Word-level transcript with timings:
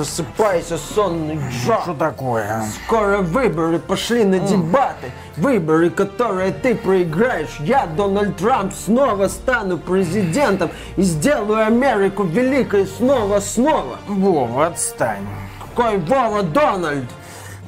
Просыпайся, 0.00 0.78
сонный 0.78 1.38
Джо. 1.50 1.78
Что 1.82 1.92
такое? 1.92 2.64
Скоро 2.86 3.18
выборы 3.18 3.78
пошли 3.78 4.24
на 4.24 4.38
дебаты. 4.38 5.12
Выборы, 5.36 5.90
которые 5.90 6.52
ты 6.52 6.74
проиграешь. 6.74 7.58
Я, 7.60 7.84
Дональд 7.84 8.38
Трамп, 8.38 8.72
снова 8.72 9.28
стану 9.28 9.76
президентом 9.76 10.70
и 10.96 11.02
сделаю 11.02 11.66
Америку 11.66 12.24
великой 12.24 12.86
снова-снова. 12.86 13.98
Вова, 14.08 14.68
отстань. 14.68 15.26
Какой 15.76 15.98
Вова 15.98 16.44
Дональд? 16.44 17.04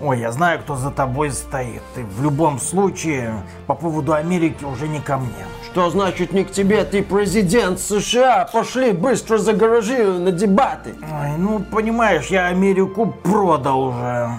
Ой, 0.02 0.18
я 0.18 0.32
знаю, 0.32 0.58
кто 0.58 0.74
за 0.74 0.90
тобой 0.90 1.30
стоит. 1.30 1.80
Ты 1.94 2.02
в 2.02 2.20
любом 2.24 2.58
случае 2.58 3.34
по 3.68 3.74
поводу 3.74 4.14
Америки 4.14 4.64
уже 4.64 4.88
не 4.88 4.98
ко 4.98 5.16
мне. 5.16 5.46
Что 5.70 5.90
значит 5.90 6.32
не 6.32 6.42
к 6.42 6.50
тебе, 6.50 6.82
ты 6.84 7.04
президент 7.04 7.78
США? 7.78 8.48
Пошли 8.52 8.90
быстро 8.90 9.38
за 9.38 9.52
гаражи 9.52 10.04
на 10.04 10.32
дебаты. 10.32 10.96
Ой, 11.02 11.36
ну, 11.38 11.60
понимаешь, 11.60 12.26
я 12.26 12.46
Америку 12.46 13.14
продал 13.22 13.84
уже. 13.84 14.30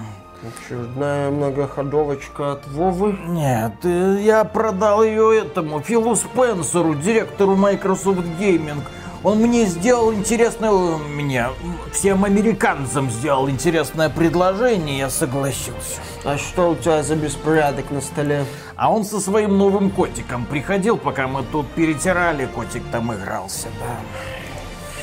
Очередная 0.66 1.30
многоходовочка 1.30 2.52
от 2.52 2.68
Вовы. 2.68 3.16
Нет, 3.26 3.72
э, 3.84 4.18
я 4.20 4.44
продал 4.44 5.02
ее 5.02 5.38
этому, 5.38 5.80
Филу 5.80 6.14
Спенсеру, 6.14 6.94
директору 6.94 7.56
Microsoft 7.56 8.26
Gaming. 8.38 8.82
Он 9.24 9.38
мне 9.38 9.64
сделал 9.64 10.12
интересное, 10.12 10.70
мне, 10.70 11.46
всем 11.92 12.24
американцам 12.24 13.10
сделал 13.10 13.48
интересное 13.48 14.10
предложение, 14.10 14.98
я 14.98 15.08
согласился. 15.08 16.02
А 16.24 16.36
что 16.36 16.72
у 16.72 16.76
тебя 16.76 17.02
за 17.02 17.16
беспорядок 17.16 17.90
на 17.90 18.02
столе? 18.02 18.44
А 18.76 18.92
он 18.92 19.02
со 19.02 19.20
своим 19.20 19.56
новым 19.56 19.90
котиком 19.90 20.44
приходил, 20.44 20.98
пока 20.98 21.26
мы 21.26 21.42
тут 21.42 21.66
перетирали, 21.72 22.44
котик 22.44 22.82
там 22.92 23.14
игрался, 23.14 23.68
да. 23.80 23.96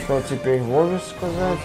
Что 0.04 0.22
теперь 0.30 0.62
Вове 0.62 1.00
сказать? 1.00 1.60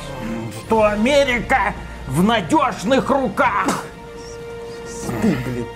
Что 0.65 0.85
Америка 0.85 1.75
в 2.09 2.23
надежных 2.23 3.11
руках. 3.11 3.85
Ты, 5.21 5.37
блин. 5.45 5.67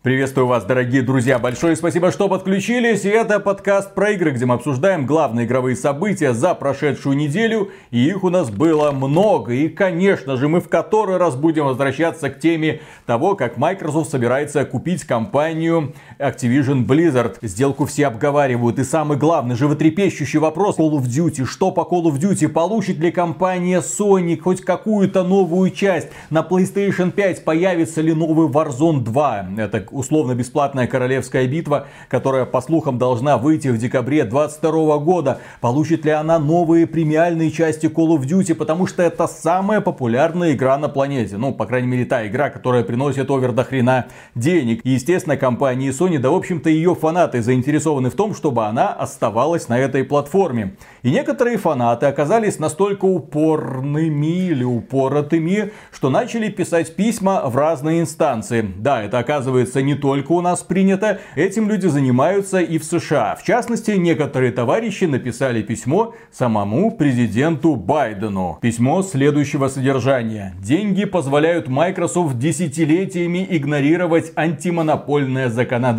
Приветствую 0.00 0.46
вас, 0.46 0.64
дорогие 0.64 1.02
друзья. 1.02 1.40
Большое 1.40 1.74
спасибо, 1.74 2.12
что 2.12 2.28
подключились. 2.28 3.04
И 3.04 3.08
это 3.08 3.40
подкаст 3.40 3.96
про 3.96 4.12
игры, 4.12 4.30
где 4.30 4.46
мы 4.46 4.54
обсуждаем 4.54 5.06
главные 5.06 5.44
игровые 5.44 5.74
события 5.74 6.34
за 6.34 6.54
прошедшую 6.54 7.16
неделю. 7.16 7.72
И 7.90 8.06
их 8.06 8.22
у 8.22 8.30
нас 8.30 8.48
было 8.48 8.92
много. 8.92 9.54
И, 9.54 9.68
конечно 9.68 10.36
же, 10.36 10.46
мы 10.46 10.60
в 10.60 10.68
который 10.68 11.16
раз 11.16 11.34
будем 11.34 11.64
возвращаться 11.64 12.30
к 12.30 12.38
теме 12.38 12.80
того, 13.06 13.34
как 13.34 13.56
Microsoft 13.56 14.12
собирается 14.12 14.64
купить 14.64 15.02
компанию 15.02 15.92
Activision 16.18 16.84
Blizzard. 16.84 17.36
Сделку 17.42 17.86
все 17.86 18.08
обговаривают. 18.08 18.78
И 18.80 18.84
самый 18.84 19.16
главный, 19.16 19.54
животрепещущий 19.54 20.40
вопрос 20.40 20.76
Call 20.76 20.90
of 20.92 21.04
Duty. 21.04 21.44
Что 21.44 21.70
по 21.70 21.82
Call 21.82 22.04
of 22.04 22.18
Duty? 22.18 22.48
Получит 22.48 22.98
ли 22.98 23.12
компания 23.12 23.80
Sony 23.80 24.36
хоть 24.36 24.62
какую-то 24.62 25.22
новую 25.22 25.70
часть? 25.70 26.08
На 26.30 26.40
PlayStation 26.40 27.12
5 27.12 27.44
появится 27.44 28.00
ли 28.00 28.12
новый 28.14 28.48
Warzone 28.48 29.00
2? 29.00 29.46
Это 29.58 29.86
условно-бесплатная 29.92 30.88
королевская 30.88 31.46
битва, 31.46 31.86
которая, 32.08 32.46
по 32.46 32.60
слухам, 32.60 32.98
должна 32.98 33.38
выйти 33.38 33.68
в 33.68 33.78
декабре 33.78 34.24
2022 34.24 34.98
года. 34.98 35.40
Получит 35.60 36.04
ли 36.04 36.10
она 36.10 36.40
новые 36.40 36.88
премиальные 36.88 37.52
части 37.52 37.86
Call 37.86 38.18
of 38.18 38.22
Duty, 38.22 38.54
потому 38.54 38.88
что 38.88 39.04
это 39.04 39.28
самая 39.28 39.80
популярная 39.80 40.52
игра 40.52 40.78
на 40.78 40.88
планете. 40.88 41.36
Ну, 41.36 41.54
по 41.54 41.64
крайней 41.66 41.88
мере, 41.88 42.04
та 42.06 42.26
игра, 42.26 42.50
которая 42.50 42.82
приносит 42.82 43.30
овер 43.30 43.52
до 43.52 43.62
хрена 43.62 44.06
денег. 44.34 44.80
И, 44.82 44.90
естественно, 44.90 45.36
компания 45.36 45.90
Sony, 45.90 46.07
да, 46.16 46.30
в 46.30 46.34
общем-то, 46.34 46.70
ее 46.70 46.94
фанаты 46.94 47.42
заинтересованы 47.42 48.08
в 48.08 48.14
том, 48.14 48.34
чтобы 48.34 48.64
она 48.64 48.88
оставалась 48.92 49.68
на 49.68 49.78
этой 49.78 50.04
платформе. 50.04 50.76
И 51.02 51.10
некоторые 51.10 51.58
фанаты 51.58 52.06
оказались 52.06 52.58
настолько 52.58 53.04
упорными 53.04 54.48
или 54.48 54.64
упоротыми, 54.64 55.72
что 55.92 56.08
начали 56.08 56.48
писать 56.48 56.96
письма 56.96 57.42
в 57.44 57.56
разные 57.56 58.00
инстанции. 58.00 58.66
Да, 58.78 59.02
это 59.02 59.18
оказывается 59.18 59.82
не 59.82 59.94
только 59.94 60.32
у 60.32 60.40
нас 60.40 60.62
принято, 60.62 61.20
этим 61.36 61.68
люди 61.68 61.86
занимаются 61.86 62.60
и 62.60 62.78
в 62.78 62.84
США. 62.84 63.36
В 63.36 63.44
частности, 63.44 63.90
некоторые 63.90 64.52
товарищи 64.52 65.04
написали 65.04 65.62
письмо 65.62 66.14
самому 66.32 66.90
президенту 66.92 67.76
Байдену. 67.76 68.58
Письмо 68.62 69.02
следующего 69.02 69.68
содержания. 69.68 70.54
Деньги 70.58 71.04
позволяют 71.04 71.68
Microsoft 71.68 72.38
десятилетиями 72.38 73.46
игнорировать 73.50 74.32
антимонопольное 74.36 75.48
законодательство. 75.48 75.97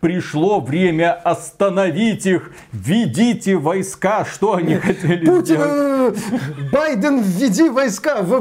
Пришло 0.00 0.60
время 0.60 1.12
остановить 1.12 2.26
их. 2.26 2.52
Введите 2.72 3.56
войска. 3.56 4.24
Что 4.24 4.54
они 4.54 4.74
хотели 4.76 5.24
Путин, 5.24 5.56
сделать? 5.56 6.18
э, 6.32 6.70
Байден, 6.72 7.20
введи 7.20 7.68
войска 7.68 8.22
в, 8.22 8.40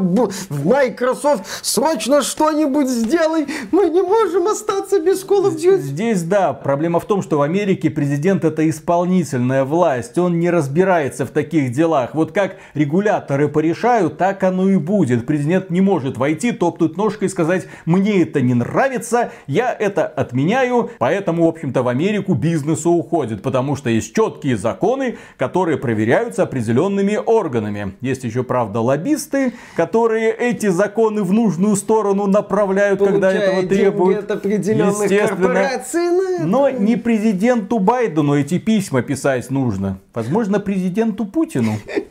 в 0.50 0.66
Microsoft. 0.66 1.44
Срочно 1.62 2.22
что-нибудь 2.22 2.88
сделай. 2.88 3.48
Мы 3.72 3.90
не 3.90 4.02
можем 4.02 4.48
остаться 4.48 5.00
без 5.00 5.24
Call 5.24 5.52
of 5.52 5.56
Duty. 5.58 5.78
Здесь 5.78 6.24
да, 6.24 6.53
проблема 6.53 7.00
в 7.00 7.06
том, 7.06 7.22
что 7.22 7.38
в 7.38 7.42
Америке 7.42 7.90
президент 7.90 8.44
это 8.44 8.68
исполнительная 8.70 9.64
власть, 9.64 10.18
он 10.18 10.40
не 10.40 10.50
разбирается 10.50 11.26
в 11.26 11.30
таких 11.30 11.72
делах. 11.72 12.16
Вот 12.16 12.32
как 12.32 12.58
регуляторы 12.74 13.47
порешают, 13.47 14.18
так 14.18 14.44
оно 14.44 14.70
и 14.70 14.78
будет. 14.78 15.26
Президент 15.26 15.70
не 15.70 15.82
может 15.82 16.18
войти, 16.18 16.52
топнуть 16.52 16.97
ножкой 16.97 17.28
и 17.28 17.32
сказать, 17.32 17.68
мне 17.86 18.24
это 18.24 18.42
не 18.42 18.53
нравится, 18.53 19.32
я 19.47 19.72
это 19.74 20.06
отменяю. 20.08 20.55
Поэтому, 21.00 21.46
в 21.46 21.48
общем-то, 21.48 21.84
в 21.84 21.88
Америку 21.88 22.34
бизнесу 22.34 22.92
уходит, 22.92 23.42
потому 23.42 23.76
что 23.76 23.90
есть 23.90 24.16
четкие 24.16 24.58
законы, 24.58 25.18
которые 25.38 25.78
проверяются 25.78 26.44
определенными 26.44 27.20
органами. 27.24 27.94
Есть 28.02 28.24
еще, 28.24 28.44
правда, 28.44 28.80
лоббисты, 28.80 29.54
которые 29.76 30.32
эти 30.32 30.68
законы 30.68 31.24
в 31.24 31.34
нужную 31.34 31.76
сторону 31.76 32.28
направляют, 32.28 33.00
когда 33.00 33.30
Получая 33.30 33.50
этого 33.50 33.62
деньги 33.62 33.76
требуют. 33.76 34.20
от 34.20 34.32
определенных 34.32 35.04
Естественно. 35.04 35.58
это. 35.58 36.46
Но 36.46 36.70
не 36.70 36.96
президенту 36.96 37.80
Байдену 37.80 38.36
эти 38.36 38.60
письма 38.60 39.02
писать 39.02 39.50
нужно. 39.50 40.00
Возможно, 40.14 40.60
президенту 40.60 41.26
Путину. 41.26 41.74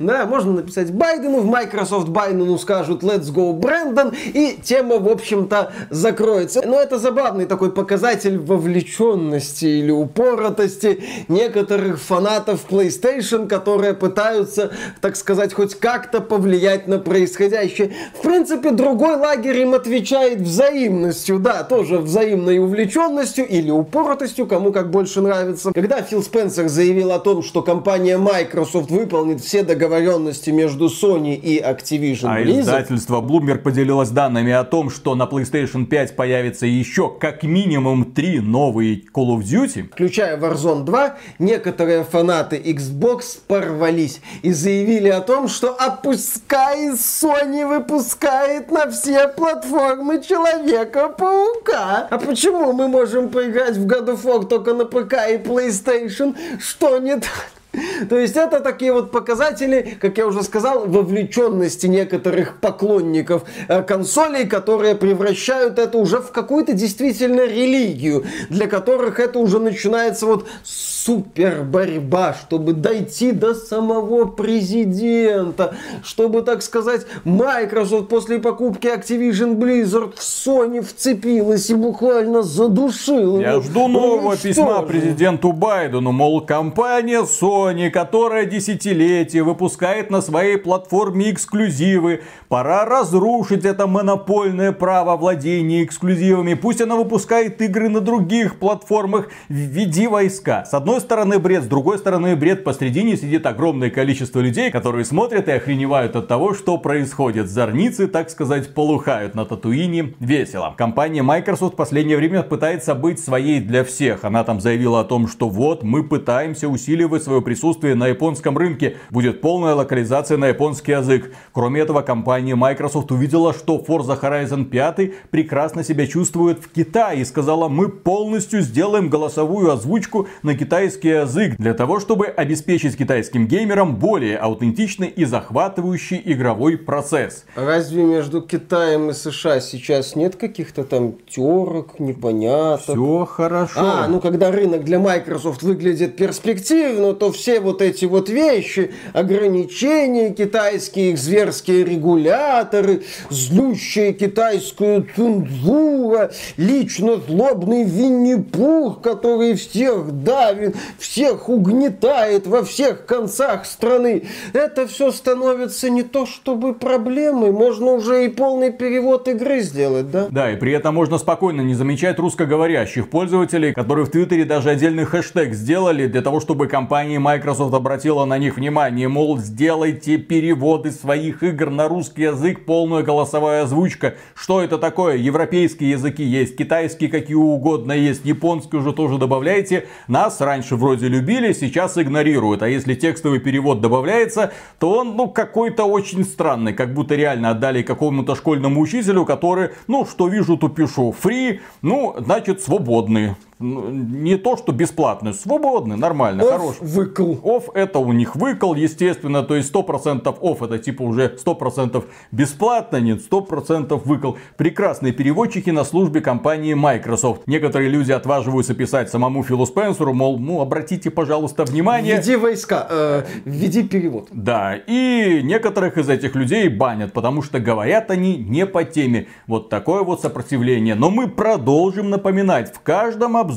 Да, 0.00 0.24
можно 0.24 0.52
написать 0.52 0.90
Байдену, 0.92 1.40
в 1.40 1.46
Microsoft 1.46 2.08
Байдену 2.08 2.56
скажут 2.56 3.02
Let's 3.02 3.30
go, 3.30 3.52
Брэндон, 3.52 4.14
и 4.32 4.58
тема, 4.62 4.98
в 4.98 5.06
общем-то, 5.06 5.72
закроется. 5.90 6.62
Но 6.64 6.80
это 6.80 6.98
забавный 6.98 7.44
такой 7.44 7.70
показатель 7.70 8.38
вовлеченности 8.38 9.66
или 9.66 9.90
упоротости 9.90 11.04
некоторых 11.28 12.00
фанатов 12.00 12.64
PlayStation, 12.70 13.46
которые 13.46 13.92
пытаются, 13.92 14.72
так 15.02 15.16
сказать, 15.16 15.52
хоть 15.52 15.74
как-то 15.74 16.22
повлиять 16.22 16.88
на 16.88 16.98
происходящее. 16.98 17.92
В 18.18 18.22
принципе, 18.22 18.70
другой 18.70 19.16
лагерь 19.16 19.58
им 19.58 19.74
отвечает 19.74 20.40
взаимностью, 20.40 21.38
да, 21.38 21.62
тоже 21.62 21.98
взаимной 21.98 22.58
увлеченностью 22.58 23.46
или 23.46 23.70
упоротостью, 23.70 24.46
кому 24.46 24.72
как 24.72 24.90
больше 24.90 25.20
нравится. 25.20 25.72
Когда 25.74 26.00
Фил 26.00 26.22
Спенсер 26.22 26.68
заявил 26.68 27.12
о 27.12 27.18
том, 27.18 27.42
что 27.42 27.60
компания 27.60 28.16
Microsoft 28.16 28.90
выполнит 28.90 29.42
все 29.42 29.62
договоренности 29.90 30.50
между 30.50 30.86
Sony 30.86 31.34
и 31.34 31.60
Activision 31.60 32.28
А 32.28 32.40
Blizzard, 32.40 32.60
издательство 32.60 33.20
Bloomberg 33.20 33.58
поделилось 33.58 34.10
данными 34.10 34.52
о 34.52 34.64
том, 34.64 34.90
что 34.90 35.14
на 35.14 35.24
PlayStation 35.24 35.86
5 35.86 36.16
появится 36.16 36.66
еще 36.66 37.10
как 37.10 37.42
минимум 37.42 38.12
три 38.12 38.40
новые 38.40 39.02
Call 39.12 39.36
of 39.36 39.42
Duty. 39.42 39.88
включая 39.92 40.36
Warzone 40.38 40.84
2, 40.84 41.16
некоторые 41.38 42.04
фанаты 42.04 42.56
Xbox 42.56 43.38
порвались 43.46 44.20
и 44.42 44.52
заявили 44.52 45.08
о 45.08 45.20
том, 45.20 45.48
что 45.48 45.76
а 45.78 45.90
пускай 45.90 46.90
Sony 46.90 47.66
выпускает 47.66 48.70
на 48.70 48.90
все 48.90 49.28
платформы 49.28 50.22
Человека-паука. 50.22 52.08
А 52.10 52.18
почему 52.18 52.72
мы 52.72 52.88
можем 52.88 53.28
поиграть 53.28 53.76
в 53.76 53.86
God 53.86 54.14
of 54.14 54.24
War 54.24 54.46
только 54.46 54.74
на 54.74 54.84
ПК 54.84 55.14
и 55.30 55.36
PlayStation? 55.36 56.36
Что 56.60 56.98
не 56.98 57.16
так? 57.16 57.59
То 58.08 58.18
есть 58.18 58.36
это 58.36 58.60
такие 58.60 58.92
вот 58.92 59.12
показатели, 59.12 59.96
как 60.00 60.18
я 60.18 60.26
уже 60.26 60.42
сказал, 60.42 60.86
вовлеченности 60.86 61.86
некоторых 61.86 62.58
поклонников 62.58 63.44
э, 63.68 63.82
консолей, 63.82 64.46
которые 64.46 64.96
превращают 64.96 65.78
это 65.78 65.98
уже 65.98 66.18
в 66.18 66.32
какую-то 66.32 66.72
действительно 66.72 67.46
религию, 67.46 68.24
для 68.48 68.66
которых 68.66 69.20
это 69.20 69.38
уже 69.38 69.60
начинается 69.60 70.26
вот 70.26 70.48
супер 70.64 71.62
борьба, 71.62 72.34
чтобы 72.34 72.72
дойти 72.72 73.30
до 73.30 73.54
самого 73.54 74.24
президента, 74.24 75.76
чтобы, 76.02 76.42
так 76.42 76.62
сказать, 76.62 77.06
Microsoft 77.24 78.08
после 78.08 78.40
покупки 78.40 78.88
Activision 78.88 79.54
Blizzard 79.54 80.14
в 80.16 80.20
Sony 80.20 80.82
вцепилась 80.82 81.70
и 81.70 81.74
буквально 81.74 82.42
задушила. 82.42 83.40
Я 83.40 83.60
жду 83.60 83.86
нового 83.86 84.30
уничтожила. 84.30 84.66
письма 84.66 84.82
президенту 84.82 85.52
Байдену, 85.52 86.10
мол, 86.10 86.40
компания 86.40 87.22
Sony 87.22 87.59
Sony, 87.60 87.90
которая 87.90 88.46
десятилетия 88.46 89.42
выпускает 89.42 90.10
на 90.10 90.20
своей 90.20 90.56
платформе 90.56 91.30
эксклюзивы. 91.30 92.22
Пора 92.48 92.84
разрушить 92.84 93.64
это 93.64 93.86
монопольное 93.86 94.72
право 94.72 95.16
владения 95.16 95.84
эксклюзивами. 95.84 96.54
Пусть 96.54 96.80
она 96.80 96.96
выпускает 96.96 97.60
игры 97.60 97.88
на 97.88 98.00
других 98.00 98.58
платформах. 98.58 99.28
Введи 99.48 100.06
войска. 100.06 100.64
С 100.64 100.74
одной 100.74 101.00
стороны 101.00 101.38
бред, 101.38 101.64
с 101.64 101.66
другой 101.66 101.98
стороны 101.98 102.34
бред. 102.36 102.64
Посредине 102.64 103.16
сидит 103.16 103.46
огромное 103.46 103.90
количество 103.90 104.40
людей, 104.40 104.70
которые 104.70 105.04
смотрят 105.04 105.48
и 105.48 105.52
охреневают 105.52 106.16
от 106.16 106.28
того, 106.28 106.54
что 106.54 106.78
происходит. 106.78 107.48
Зорницы, 107.48 108.06
так 108.06 108.30
сказать, 108.30 108.74
полухают 108.74 109.34
на 109.34 109.44
Татуине. 109.44 110.14
Весело. 110.18 110.74
Компания 110.76 111.22
Microsoft 111.22 111.74
в 111.74 111.76
последнее 111.76 112.16
время 112.16 112.42
пытается 112.42 112.94
быть 112.94 113.20
своей 113.20 113.60
для 113.60 113.84
всех. 113.84 114.24
Она 114.24 114.44
там 114.44 114.60
заявила 114.60 115.00
о 115.00 115.04
том, 115.04 115.28
что 115.28 115.48
вот 115.48 115.82
мы 115.82 116.04
пытаемся 116.04 116.68
усиливать 116.68 117.22
свое 117.22 117.42
присутствие 117.50 117.96
на 117.96 118.06
японском 118.06 118.56
рынке. 118.56 118.98
Будет 119.10 119.40
полная 119.40 119.74
локализация 119.74 120.36
на 120.36 120.46
японский 120.46 120.92
язык. 120.92 121.32
Кроме 121.52 121.80
этого, 121.80 122.00
компания 122.02 122.54
Microsoft 122.54 123.10
увидела, 123.10 123.52
что 123.52 123.84
Forza 123.84 124.16
Horizon 124.20 124.66
5 124.66 125.30
прекрасно 125.32 125.82
себя 125.82 126.06
чувствует 126.06 126.60
в 126.62 126.70
Китае 126.70 127.22
и 127.22 127.24
сказала, 127.24 127.66
мы 127.66 127.88
полностью 127.88 128.60
сделаем 128.60 129.08
голосовую 129.08 129.72
озвучку 129.72 130.28
на 130.44 130.54
китайский 130.54 131.08
язык 131.08 131.56
для 131.58 131.74
того, 131.74 131.98
чтобы 131.98 132.26
обеспечить 132.26 132.96
китайским 132.96 133.48
геймерам 133.48 133.96
более 133.96 134.36
аутентичный 134.36 135.08
и 135.08 135.24
захватывающий 135.24 136.22
игровой 136.24 136.78
процесс. 136.78 137.46
Разве 137.56 138.04
между 138.04 138.42
Китаем 138.42 139.10
и 139.10 139.12
США 139.12 139.58
сейчас 139.58 140.14
нет 140.14 140.36
каких-то 140.36 140.84
там 140.84 141.14
терок, 141.28 141.98
непоняток? 141.98 142.94
Все 142.94 143.24
хорошо. 143.24 143.80
А, 143.80 144.06
ну 144.06 144.20
когда 144.20 144.52
рынок 144.52 144.84
для 144.84 145.00
Microsoft 145.00 145.64
выглядит 145.64 146.14
перспективно, 146.14 147.12
то 147.14 147.32
все 147.32 147.39
вот 147.60 147.82
эти 147.82 148.04
вот 148.04 148.28
вещи, 148.28 148.92
ограничения 149.12 150.30
китайские, 150.30 151.10
их 151.10 151.18
зверские 151.18 151.84
регуляторы, 151.84 153.02
злющая 153.30 154.12
китайскую 154.12 155.06
цензура, 155.14 156.30
лично 156.56 157.16
злобный 157.16 157.84
Винни-Пух, 157.84 159.00
который 159.00 159.54
всех 159.54 160.22
давит, 160.22 160.76
всех 160.98 161.48
угнетает 161.48 162.46
во 162.46 162.64
всех 162.64 163.06
концах 163.06 163.66
страны. 163.66 164.24
Это 164.52 164.86
все 164.86 165.10
становится 165.10 165.90
не 165.90 166.02
то 166.02 166.26
чтобы 166.26 166.74
проблемой, 166.74 167.52
можно 167.52 167.92
уже 167.92 168.24
и 168.24 168.28
полный 168.28 168.72
перевод 168.72 169.28
игры 169.28 169.60
сделать, 169.60 170.10
да? 170.10 170.28
Да, 170.30 170.52
и 170.52 170.56
при 170.56 170.72
этом 170.72 170.94
можно 170.94 171.18
спокойно 171.18 171.62
не 171.62 171.74
замечать 171.74 172.18
русскоговорящих 172.18 173.08
пользователей, 173.08 173.72
которые 173.72 174.06
в 174.06 174.10
Твиттере 174.10 174.44
даже 174.44 174.70
отдельный 174.70 175.04
хэштег 175.04 175.54
сделали 175.54 176.06
для 176.06 176.22
того, 176.22 176.40
чтобы 176.40 176.66
компания 176.66 177.18
Microsoft 177.30 177.72
обратила 177.74 178.24
на 178.24 178.38
них 178.38 178.56
внимание. 178.56 179.06
Мол, 179.06 179.38
сделайте 179.38 180.16
переводы 180.16 180.90
своих 180.90 181.44
игр 181.44 181.70
на 181.70 181.86
русский 181.86 182.22
язык, 182.22 182.64
полная 182.64 183.04
голосовая 183.04 183.62
озвучка. 183.62 184.16
Что 184.34 184.60
это 184.60 184.78
такое? 184.78 185.14
Европейские 185.14 185.90
языки 185.90 186.24
есть, 186.24 186.56
китайские 186.56 187.08
какие 187.08 187.36
угодно 187.36 187.92
есть, 187.92 188.24
японский 188.24 188.78
уже 188.78 188.92
тоже 188.92 189.16
добавляйте. 189.16 189.86
Нас 190.08 190.40
раньше 190.40 190.74
вроде 190.74 191.06
любили, 191.06 191.52
сейчас 191.52 191.96
игнорируют. 191.98 192.62
А 192.62 192.68
если 192.68 192.96
текстовый 192.96 193.38
перевод 193.38 193.80
добавляется, 193.80 194.52
то 194.80 194.90
он, 194.90 195.14
ну, 195.14 195.28
какой-то 195.28 195.84
очень 195.84 196.24
странный. 196.24 196.72
Как 196.72 196.92
будто 196.94 197.14
реально 197.14 197.50
отдали 197.50 197.82
какому-то 197.82 198.34
школьному 198.34 198.80
учителю, 198.80 199.24
который, 199.24 199.70
ну, 199.86 200.04
что 200.04 200.26
вижу, 200.26 200.56
то 200.56 200.68
пишу. 200.68 201.14
Фри, 201.20 201.60
ну, 201.80 202.16
значит, 202.18 202.60
свободный. 202.60 203.36
Ну, 203.60 203.90
не 203.90 204.36
то, 204.36 204.56
что 204.56 204.72
бесплатный, 204.72 205.34
свободный, 205.34 205.98
нормально, 205.98 206.44
Оф, 206.44 206.50
хороший. 206.50 206.86
выкл. 206.86 207.34
Офф 207.44 207.68
это 207.74 207.98
у 207.98 208.10
них 208.12 208.34
выкол, 208.34 208.74
естественно, 208.74 209.42
то 209.42 209.54
есть 209.54 209.70
100% 209.70 210.34
офф 210.40 210.62
это 210.62 210.78
типа 210.78 211.02
уже 211.02 211.36
100% 211.36 212.02
бесплатно, 212.32 212.96
нет, 212.96 213.20
100% 213.30 214.00
выкол. 214.02 214.38
Прекрасные 214.56 215.12
переводчики 215.12 215.68
на 215.68 215.84
службе 215.84 216.22
компании 216.22 216.72
Microsoft. 216.72 217.42
Некоторые 217.46 217.90
люди 217.90 218.12
отваживаются 218.12 218.72
писать 218.72 219.10
самому 219.10 219.42
Филу 219.42 219.66
Спенсеру, 219.66 220.14
мол, 220.14 220.38
ну 220.38 220.62
обратите, 220.62 221.10
пожалуйста, 221.10 221.64
внимание. 221.64 222.16
Введи 222.16 222.36
войска, 222.36 222.86
э, 222.88 223.24
введи 223.44 223.82
перевод. 223.82 224.28
Да, 224.32 224.74
и 224.74 225.40
некоторых 225.42 225.98
из 225.98 226.08
этих 226.08 226.34
людей 226.34 226.66
банят, 226.68 227.12
потому 227.12 227.42
что 227.42 227.60
говорят 227.60 228.10
они 228.10 228.38
не 228.38 228.64
по 228.64 228.84
теме. 228.84 229.26
Вот 229.46 229.68
такое 229.68 230.02
вот 230.02 230.22
сопротивление. 230.22 230.94
Но 230.94 231.10
мы 231.10 231.28
продолжим 231.28 232.08
напоминать 232.08 232.74
в 232.74 232.80
каждом 232.80 233.36
обзоре 233.36 233.49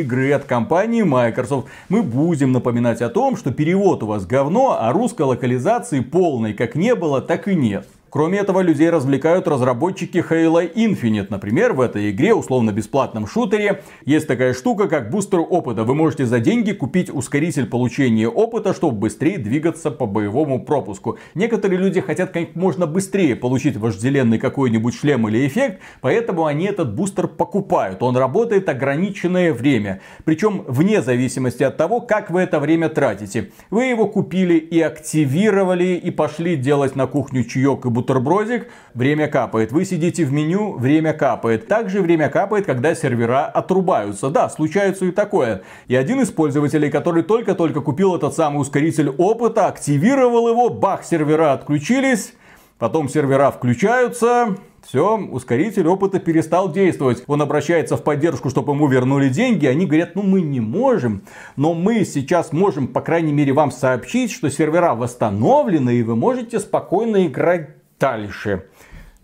игры 0.00 0.32
от 0.32 0.44
компании 0.44 1.02
Microsoft 1.02 1.68
мы 1.88 2.02
будем 2.02 2.52
напоминать 2.52 3.02
о 3.02 3.08
том, 3.08 3.36
что 3.36 3.52
перевод 3.52 4.02
у 4.02 4.06
вас 4.06 4.26
говно, 4.26 4.76
а 4.80 4.92
русской 4.92 5.22
локализации 5.22 6.00
полной 6.00 6.54
как 6.54 6.74
не 6.74 6.94
было, 6.94 7.20
так 7.20 7.48
и 7.48 7.54
нет. 7.54 7.86
Кроме 8.14 8.38
этого, 8.38 8.60
людей 8.60 8.90
развлекают 8.90 9.48
разработчики 9.48 10.18
Halo 10.18 10.72
Infinite. 10.72 11.26
Например, 11.30 11.72
в 11.72 11.80
этой 11.80 12.12
игре, 12.12 12.32
условно-бесплатном 12.32 13.26
шутере, 13.26 13.82
есть 14.04 14.28
такая 14.28 14.54
штука, 14.54 14.86
как 14.86 15.10
бустер 15.10 15.40
опыта. 15.40 15.82
Вы 15.82 15.96
можете 15.96 16.24
за 16.24 16.38
деньги 16.38 16.70
купить 16.70 17.10
ускоритель 17.12 17.66
получения 17.66 18.28
опыта, 18.28 18.72
чтобы 18.72 18.96
быстрее 18.98 19.38
двигаться 19.38 19.90
по 19.90 20.06
боевому 20.06 20.64
пропуску. 20.64 21.18
Некоторые 21.34 21.80
люди 21.80 22.00
хотят 22.00 22.30
как 22.30 22.54
можно 22.54 22.86
быстрее 22.86 23.34
получить 23.34 23.76
вожделенный 23.76 24.38
какой-нибудь 24.38 24.94
шлем 24.94 25.26
или 25.26 25.44
эффект, 25.48 25.80
поэтому 26.00 26.46
они 26.46 26.66
этот 26.66 26.94
бустер 26.94 27.26
покупают. 27.26 28.00
Он 28.04 28.16
работает 28.16 28.68
ограниченное 28.68 29.52
время. 29.52 30.02
Причем 30.24 30.62
вне 30.68 31.02
зависимости 31.02 31.64
от 31.64 31.76
того, 31.76 32.00
как 32.00 32.30
вы 32.30 32.42
это 32.42 32.60
время 32.60 32.90
тратите. 32.90 33.50
Вы 33.70 33.86
его 33.86 34.06
купили 34.06 34.54
и 34.54 34.80
активировали, 34.80 35.96
и 35.96 36.12
пошли 36.12 36.54
делать 36.54 36.94
на 36.94 37.08
кухню 37.08 37.42
чаек 37.42 37.84
и 37.86 37.88
бутерброд 37.88 38.03
бутербродик, 38.04 38.68
время 38.92 39.28
капает. 39.28 39.72
Вы 39.72 39.84
сидите 39.84 40.24
в 40.24 40.32
меню, 40.32 40.74
время 40.74 41.14
капает. 41.14 41.66
Также 41.66 42.02
время 42.02 42.28
капает, 42.28 42.66
когда 42.66 42.94
сервера 42.94 43.46
отрубаются. 43.46 44.28
Да, 44.30 44.48
случается 44.48 45.06
и 45.06 45.10
такое. 45.10 45.62
И 45.88 45.96
один 45.96 46.20
из 46.20 46.30
пользователей, 46.30 46.90
который 46.90 47.22
только-только 47.22 47.80
купил 47.80 48.14
этот 48.14 48.34
самый 48.34 48.60
ускоритель 48.60 49.08
опыта, 49.08 49.66
активировал 49.66 50.48
его, 50.48 50.68
бах, 50.68 51.04
сервера 51.04 51.54
отключились. 51.54 52.34
Потом 52.78 53.08
сервера 53.08 53.50
включаются, 53.50 54.56
все, 54.86 55.16
ускоритель 55.16 55.86
опыта 55.86 56.18
перестал 56.18 56.70
действовать. 56.70 57.24
Он 57.26 57.40
обращается 57.40 57.96
в 57.96 58.02
поддержку, 58.02 58.50
чтобы 58.50 58.74
ему 58.74 58.86
вернули 58.86 59.28
деньги. 59.28 59.66
Они 59.66 59.86
говорят, 59.86 60.14
ну 60.14 60.22
мы 60.22 60.42
не 60.42 60.60
можем, 60.60 61.22
но 61.56 61.72
мы 61.72 62.04
сейчас 62.04 62.52
можем, 62.52 62.88
по 62.88 63.00
крайней 63.00 63.32
мере, 63.32 63.52
вам 63.52 63.70
сообщить, 63.70 64.30
что 64.30 64.50
сервера 64.50 64.94
восстановлены, 64.94 65.94
и 65.94 66.02
вы 66.02 66.16
можете 66.16 66.60
спокойно 66.60 67.26
играть 67.26 67.70
дальше. 68.04 68.62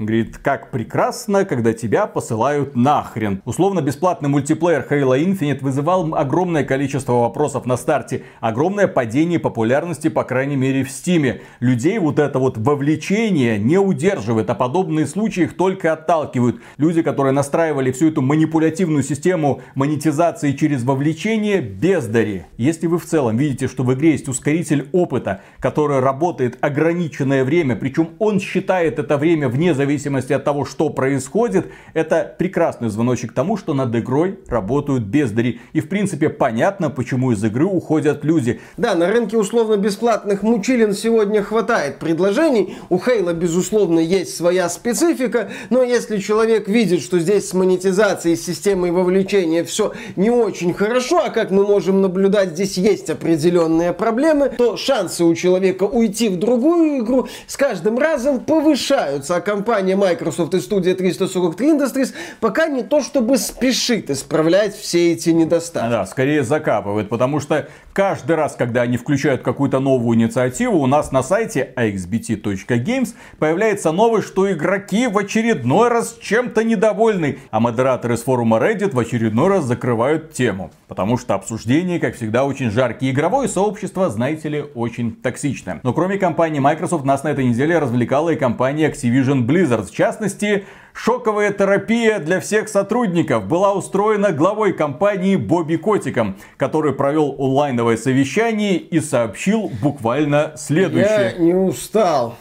Говорит, 0.01 0.39
как 0.39 0.71
прекрасно, 0.71 1.45
когда 1.45 1.75
тебя 1.75 2.07
посылают 2.07 2.75
нахрен. 2.75 3.43
Условно 3.45 3.83
бесплатный 3.83 4.31
мультиплеер 4.31 4.87
Halo 4.89 5.23
Infinite 5.23 5.59
вызывал 5.61 6.15
огромное 6.15 6.65
количество 6.65 7.13
вопросов 7.13 7.67
на 7.67 7.77
старте. 7.77 8.23
Огромное 8.41 8.89
падение 8.89 9.39
популярности, 9.39 10.09
по 10.09 10.25
крайней 10.25 10.57
мере, 10.57 10.85
в 10.85 10.91
Стиме. 10.91 11.43
Людей 11.61 11.99
вот 11.99 12.19
это 12.19 12.39
вот 12.39 12.57
вовлечение 12.57 13.59
не 13.59 13.77
удерживает, 13.77 14.49
а 14.49 14.55
подобные 14.55 15.05
случаи 15.05 15.43
их 15.43 15.55
только 15.55 15.93
отталкивают. 15.93 16.63
Люди, 16.79 17.03
которые 17.03 17.35
настраивали 17.35 17.93
всю 17.93 18.09
эту 18.09 18.23
манипулятивную 18.23 19.03
систему 19.03 19.61
монетизации 19.75 20.53
через 20.53 20.83
вовлечение, 20.83 21.61
бездари. 21.61 22.47
Если 22.57 22.87
вы 22.87 22.99
в 22.99 23.05
целом 23.05 23.37
видите, 23.37 23.69
что 23.69 23.83
в 23.83 23.93
игре 23.93 24.13
есть 24.13 24.29
ускоритель 24.29 24.89
опыта, 24.93 25.43
который 25.59 26.01
работает 26.01 26.57
ограниченное 26.63 27.45
время, 27.45 27.77
причем 27.77 28.09
он 28.19 28.41
считает 28.41 28.99
это 28.99 29.19
время 29.19 29.51
вне 29.51 29.75
зависимости 29.75 29.90
зависимости 29.91 30.33
от 30.33 30.45
того, 30.45 30.65
что 30.65 30.89
происходит, 30.91 31.67
это 31.95 32.37
прекрасный 32.39 32.91
звоночек 32.91 33.33
тому, 33.33 33.57
что 33.57 33.75
над 33.75 33.95
игрой 33.97 34.39
работают 34.47 35.03
бездари. 35.03 35.61
И 35.73 35.81
в 35.81 35.89
принципе 35.89 36.29
понятно, 36.29 36.91
почему 36.91 37.33
из 37.33 37.43
игры 37.43 37.65
уходят 37.65 38.25
люди. 38.25 38.61
Да, 38.77 38.95
на 38.95 39.09
рынке 39.09 39.37
условно-бесплатных 39.37 40.45
мучилин 40.45 40.93
сегодня 40.93 41.43
хватает 41.43 41.99
предложений. 41.99 42.77
У 42.89 42.99
Хейла, 42.99 43.33
безусловно, 43.33 43.99
есть 43.99 44.37
своя 44.37 44.69
специфика, 44.69 45.51
но 45.71 45.83
если 45.83 46.19
человек 46.19 46.69
видит, 46.69 47.01
что 47.01 47.19
здесь 47.19 47.49
с 47.49 47.55
монетизацией, 47.55 48.37
с 48.37 48.47
системой 48.47 48.93
вовлечения 48.93 49.65
все 49.65 49.93
не 50.15 50.31
очень 50.31 50.73
хорошо, 50.73 51.23
а 51.25 51.31
как 51.31 51.51
мы 51.51 51.67
можем 51.67 52.01
наблюдать, 52.01 52.51
здесь 52.51 52.79
есть 52.79 53.11
определенные 53.11 53.93
проблемы, 53.93 54.51
то 54.51 54.77
шансы 54.77 55.25
у 55.25 55.35
человека 55.35 55.83
уйти 55.83 56.29
в 56.29 56.39
другую 56.39 57.01
игру 57.01 57.27
с 57.49 57.57
каждым 57.57 57.99
разом 57.99 58.39
повышаются, 58.39 59.35
а 59.35 59.41
компания 59.41 59.80
компания 59.81 59.97
Microsoft 59.97 60.53
и 60.53 60.61
студия 60.61 60.95
343 60.95 61.71
Industries 61.71 62.13
пока 62.41 62.67
не 62.67 62.83
то 62.83 63.01
чтобы 63.01 63.39
спешит 63.39 64.11
исправлять 64.11 64.75
все 64.77 65.13
эти 65.13 65.31
недостатки. 65.31 65.89
Да, 65.89 66.05
скорее 66.05 66.45
закапывает, 66.45 67.09
потому 67.09 67.41
что 67.41 67.67
каждый 67.95 68.37
раз, 68.37 68.57
когда 68.57 68.83
они 68.83 68.99
включают 68.99 69.41
какую-то 69.41 69.81
новую 69.81 70.19
инициативу, 70.19 70.79
у 70.79 70.87
нас 70.87 71.13
на 71.13 71.23
сайте 71.23 71.73
axbt.games 71.77 73.15
появляется 73.39 73.91
новость, 73.91 74.29
что 74.29 74.53
игроки 74.53 75.07
в 75.07 75.17
очередной 75.17 75.89
раз 75.89 76.19
чем-то 76.21 76.63
недовольны, 76.63 77.39
а 77.51 77.61
модераторы 77.61 78.19
с 78.19 78.23
форума 78.23 78.59
Reddit 78.59 78.95
в 78.95 78.99
очередной 78.99 79.49
раз 79.49 79.65
закрывают 79.65 80.35
тему. 80.35 80.71
Потому 80.89 81.17
что 81.17 81.35
обсуждения, 81.35 81.99
как 81.99 82.17
всегда, 82.17 82.45
очень 82.45 82.71
жаркие. 82.71 83.13
Игровое 83.13 83.49
сообщество, 83.49 84.11
знаете 84.11 84.49
ли, 84.49 84.65
очень 84.75 85.15
токсичное. 85.15 85.81
Но 85.85 85.95
кроме 85.95 86.19
компании 86.19 86.59
Microsoft, 86.59 87.05
нас 87.05 87.23
на 87.23 87.29
этой 87.29 87.47
неделе 87.47 87.79
развлекала 87.79 88.31
и 88.31 88.37
компания 88.37 88.91
Activision 88.91 89.47
Blizzard. 89.47 89.70
В 89.79 89.91
частности, 89.91 90.67
Шоковая 90.93 91.53
терапия 91.53 92.19
для 92.19 92.41
всех 92.41 92.69
сотрудников 92.69 93.47
была 93.47 93.73
устроена 93.73 94.33
главой 94.33 94.73
компании 94.73 95.37
Бобби 95.37 95.77
Котиком, 95.77 96.37
который 96.57 96.93
провел 96.93 97.37
онлайновое 97.39 97.97
совещание 97.97 98.77
и 98.77 99.01
сообщил 99.01 99.71
буквально 99.81 100.53
следующее. 100.57 101.35
Я 101.37 101.39
не 101.39 101.55
устал. 101.55 102.37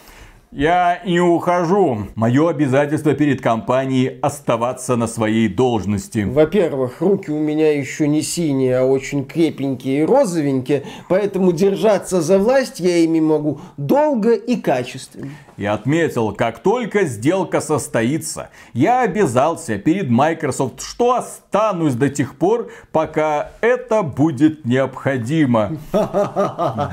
Я 0.52 1.00
не 1.06 1.20
ухожу. 1.20 2.08
Мое 2.16 2.50
обязательство 2.50 3.14
перед 3.14 3.40
компанией 3.40 4.18
оставаться 4.20 4.96
на 4.96 5.06
своей 5.06 5.46
должности. 5.46 6.26
Во-первых, 6.28 7.00
руки 7.00 7.30
у 7.30 7.38
меня 7.38 7.72
еще 7.72 8.08
не 8.08 8.20
синие, 8.20 8.78
а 8.78 8.84
очень 8.84 9.24
крепенькие 9.24 10.00
и 10.00 10.04
розовенькие, 10.04 10.82
поэтому 11.08 11.52
держаться 11.52 12.20
за 12.20 12.40
власть 12.40 12.80
я 12.80 12.96
ими 12.96 13.20
могу 13.20 13.60
долго 13.76 14.34
и 14.34 14.56
качественно. 14.56 15.30
И 15.56 15.64
отметил, 15.64 16.32
как 16.32 16.58
только 16.58 17.04
сделка 17.04 17.60
состоится, 17.60 18.50
я 18.72 19.02
обязался 19.02 19.78
перед 19.78 20.10
Microsoft, 20.10 20.82
что 20.82 21.14
останусь 21.14 21.94
до 21.94 22.08
тех 22.08 22.34
пор, 22.34 22.72
пока 22.90 23.52
это 23.60 24.02
будет 24.02 24.64
необходимо. 24.64 25.78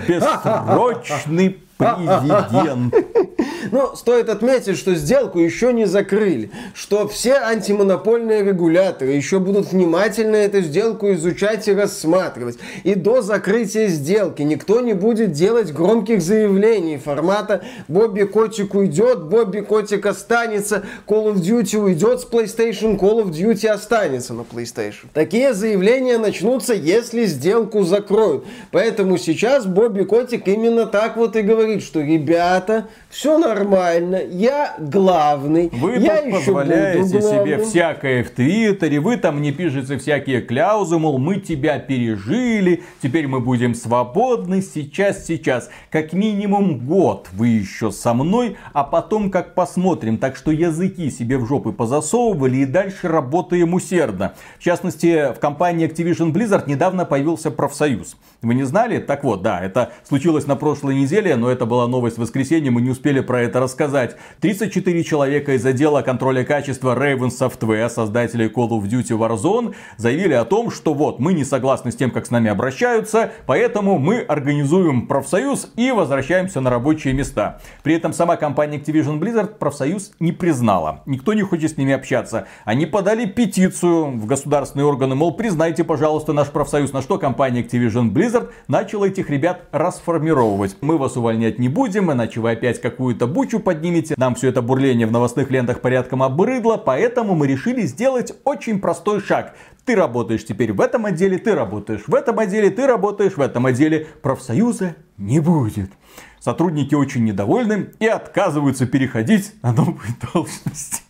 Бессрочный 0.08 1.58
президент. 1.78 2.94
Но 3.72 3.96
стоит 3.96 4.30
отметить, 4.30 4.78
что 4.78 4.96
сделку 4.96 5.40
еще 5.40 5.74
не 5.74 5.86
закрыли, 5.86 6.52
что 6.74 7.08
все 7.08 7.36
антимонопольные 7.36 8.44
регуляторы 8.44 9.12
еще 9.12 9.40
будут 9.40 9.72
внимательно 9.72 10.36
эту 10.36 10.62
сделку 10.62 11.12
изучать 11.14 11.68
и 11.68 11.74
рассматривать. 11.74 12.58
И 12.84 12.96
до 12.96 13.22
закрытия 13.22 13.88
сделки 13.88 14.42
никто 14.42 14.82
не 14.82 14.94
будет 14.94 15.32
делать 15.32 15.74
громких 15.74 16.22
заявлений 16.22 16.98
формата 16.98 17.64
«Бобби 17.88 18.24
Котик 18.24 18.76
уйдет», 18.76 19.24
«Бобби 19.24 19.60
Котик 19.60 20.06
останется», 20.06 20.84
«Call 21.08 21.34
of 21.34 21.36
Duty 21.36 21.78
уйдет 21.78 22.22
с 22.22 22.26
PlayStation», 22.26 22.98
«Call 22.98 23.24
of 23.24 23.32
Duty 23.32 23.68
останется 23.68 24.34
на 24.34 24.42
PlayStation». 24.42 25.08
Такие 25.14 25.54
заявления 25.54 26.18
начнутся, 26.18 26.74
если 26.74 27.26
сделку 27.26 27.84
закроют. 27.84 28.46
Поэтому 28.72 29.18
сейчас 29.18 29.66
Бобби 29.66 30.04
Котик 30.04 30.48
именно 30.48 30.86
так 30.86 31.18
вот 31.18 31.36
и 31.36 31.42
говорит, 31.42 31.67
что 31.80 32.02
ребята, 32.02 32.88
все 33.10 33.38
нормально, 33.38 34.22
я 34.30 34.76
главный, 34.80 35.70
Вы 35.72 35.98
я 35.98 36.24
позволяете 36.32 37.22
себе 37.22 37.64
всякое 37.64 38.24
в 38.24 38.30
Твиттере, 38.32 39.00
вы 39.00 39.18
там 39.18 39.42
не 39.42 39.52
пишете 39.52 39.98
всякие 39.98 40.42
кляузы, 40.42 40.98
мол, 40.98 41.18
мы 41.18 41.40
тебя 41.40 41.80
пережили, 41.80 42.84
теперь 43.02 43.28
мы 43.28 43.40
будем 43.40 43.76
свободны, 43.76 44.62
сейчас, 44.62 45.26
сейчас. 45.26 45.70
Как 45.92 46.14
минимум 46.14 46.80
год 46.80 47.28
вы 47.34 47.50
еще 47.50 47.92
со 47.92 48.14
мной, 48.14 48.58
а 48.74 48.84
потом 48.84 49.30
как 49.30 49.54
посмотрим. 49.54 50.18
Так 50.18 50.36
что 50.36 50.52
языки 50.52 51.10
себе 51.10 51.38
в 51.38 51.46
жопы 51.48 51.72
позасовывали 51.72 52.58
и 52.58 52.66
дальше 52.66 53.08
работаем 53.08 53.74
усердно. 53.74 54.34
В 54.60 54.64
частности, 54.64 55.34
в 55.34 55.40
компании 55.40 55.88
Activision 55.88 56.32
Blizzard 56.32 56.64
недавно 56.68 57.06
появился 57.06 57.52
профсоюз. 57.52 58.16
Вы 58.42 58.56
не 58.56 58.64
знали? 58.64 59.00
Так 59.00 59.24
вот, 59.24 59.42
да, 59.42 59.60
это 59.62 59.92
случилось 60.08 60.48
на 60.48 60.56
прошлой 60.56 60.96
неделе, 60.96 61.36
но 61.36 61.50
это 61.50 61.57
была 61.66 61.88
новость 61.88 62.18
в 62.18 62.22
воскресенье, 62.22 62.72
мы 62.72 62.82
не 62.82 62.90
успели 62.90 63.22
про 63.22 63.42
это 63.42 63.60
рассказать. 63.60 64.16
34 64.42 65.04
человека 65.04 65.54
из 65.54 65.66
отдела 65.66 66.02
контроля 66.02 66.44
качества 66.44 66.96
Raven 66.96 67.30
Software, 67.30 67.90
создателей 67.90 68.48
Call 68.48 68.70
of 68.70 68.84
Duty 68.84 69.18
Warzone, 69.18 69.76
заявили 69.98 70.34
о 70.34 70.46
том, 70.46 70.72
что 70.72 70.94
вот, 70.94 71.20
мы 71.20 71.34
не 71.34 71.44
согласны 71.44 71.92
с 71.92 71.96
тем, 71.96 72.12
как 72.12 72.26
с 72.26 72.32
нами 72.32 72.50
обращаются, 72.50 73.32
поэтому 73.46 73.98
мы 73.98 74.20
организуем 74.20 75.08
профсоюз 75.08 75.72
и 75.76 75.92
возвращаемся 75.92 76.62
на 76.62 76.70
рабочие 76.70 77.14
места. 77.14 77.60
При 77.84 77.96
этом 77.96 78.14
сама 78.14 78.36
компания 78.36 78.78
Activision 78.78 79.20
Blizzard 79.20 79.58
профсоюз 79.58 80.12
не 80.20 80.32
признала. 80.32 81.02
Никто 81.06 81.34
не 81.34 81.42
хочет 81.42 81.72
с 81.72 81.78
ними 81.78 81.94
общаться. 81.94 82.48
Они 82.66 82.86
подали 82.86 83.26
петицию 83.26 84.18
в 84.18 84.26
государственные 84.26 84.86
органы, 84.86 85.16
мол, 85.16 85.34
признайте, 85.34 85.84
пожалуйста, 85.84 86.34
наш 86.34 86.50
профсоюз. 86.50 86.94
На 86.94 87.02
что 87.02 87.18
компания 87.18 87.62
Activision 87.62 88.12
Blizzard 88.12 88.50
начала 88.68 89.06
этих 89.06 89.30
ребят 89.30 89.68
расформировывать. 89.72 90.78
Мы 90.82 90.98
вас 90.98 91.16
увольнять 91.48 91.60
не 91.60 91.70
будем, 91.70 92.12
иначе 92.12 92.40
вы 92.40 92.52
опять 92.52 92.82
какую-то 92.82 93.28
бучу 93.28 93.60
поднимете. 93.60 94.16
Нам 94.18 94.36
все 94.36 94.50
это 94.50 94.62
бурление 94.62 95.08
в 95.08 95.12
новостных 95.12 95.50
лентах 95.52 95.82
порядком 95.82 96.24
обрыдло, 96.24 96.78
поэтому 96.78 97.36
мы 97.36 97.48
решили 97.48 97.82
сделать 97.86 98.34
очень 98.44 98.80
простой 98.80 99.22
шаг. 99.22 99.56
Ты 99.86 99.96
работаешь 99.96 100.46
теперь 100.46 100.74
в 100.74 100.82
этом 100.82 101.06
отделе, 101.06 101.38
ты 101.38 101.56
работаешь 101.56 102.04
в 102.08 102.14
этом 102.14 102.40
отделе, 102.40 102.70
ты 102.70 102.86
работаешь 102.86 103.38
в 103.38 103.42
этом 103.42 103.66
отделе. 103.66 104.08
Профсоюза 104.22 104.96
не 105.18 105.40
будет. 105.40 105.92
Сотрудники 106.40 106.96
очень 106.96 107.24
недовольны 107.24 107.90
и 108.00 108.08
отказываются 108.08 108.86
переходить 108.86 109.54
на 109.64 109.72
новые 109.72 110.16
должности. 110.34 111.02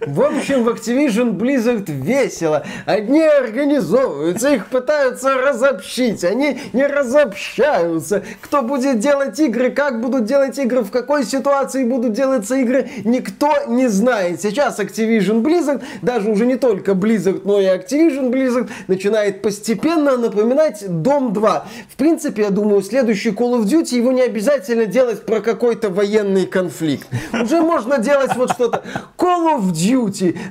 В 0.00 0.20
общем, 0.20 0.64
в 0.64 0.68
Activision 0.68 1.36
Blizzard 1.36 1.90
весело. 1.90 2.64
Одни 2.84 3.22
организовываются, 3.22 4.50
их 4.54 4.66
пытаются 4.66 5.34
разобщить, 5.34 6.24
они 6.24 6.58
не 6.72 6.86
разобщаются. 6.86 8.22
Кто 8.40 8.62
будет 8.62 8.98
делать 8.98 9.38
игры, 9.40 9.70
как 9.70 10.00
будут 10.00 10.24
делать 10.24 10.58
игры, 10.58 10.82
в 10.82 10.90
какой 10.90 11.24
ситуации 11.24 11.84
будут 11.84 12.12
делаться 12.12 12.56
игры, 12.56 12.90
никто 13.04 13.52
не 13.68 13.88
знает. 13.88 14.40
Сейчас 14.42 14.78
Activision 14.78 15.42
Blizzard, 15.42 15.82
даже 16.02 16.30
уже 16.30 16.46
не 16.46 16.56
только 16.56 16.92
Blizzard, 16.92 17.42
но 17.44 17.60
и 17.60 17.64
Activision 17.64 18.30
Blizzard, 18.30 18.68
начинает 18.88 19.40
постепенно 19.42 20.16
напоминать 20.16 20.84
Дом 20.86 21.32
2. 21.32 21.66
В 21.90 21.96
принципе, 21.96 22.42
я 22.42 22.50
думаю, 22.50 22.82
следующий 22.82 23.30
Call 23.30 23.60
of 23.60 23.64
Duty 23.64 23.96
его 23.96 24.12
не 24.12 24.22
обязательно 24.22 24.86
делать 24.86 25.24
про 25.24 25.40
какой-то 25.40 25.88
военный 25.88 26.46
конфликт. 26.46 27.06
Уже 27.32 27.62
можно 27.62 27.98
делать 27.98 28.36
вот 28.36 28.52
что-то. 28.52 28.82
Call 29.16 29.58
of 29.58 29.72
Duty. 29.72 29.85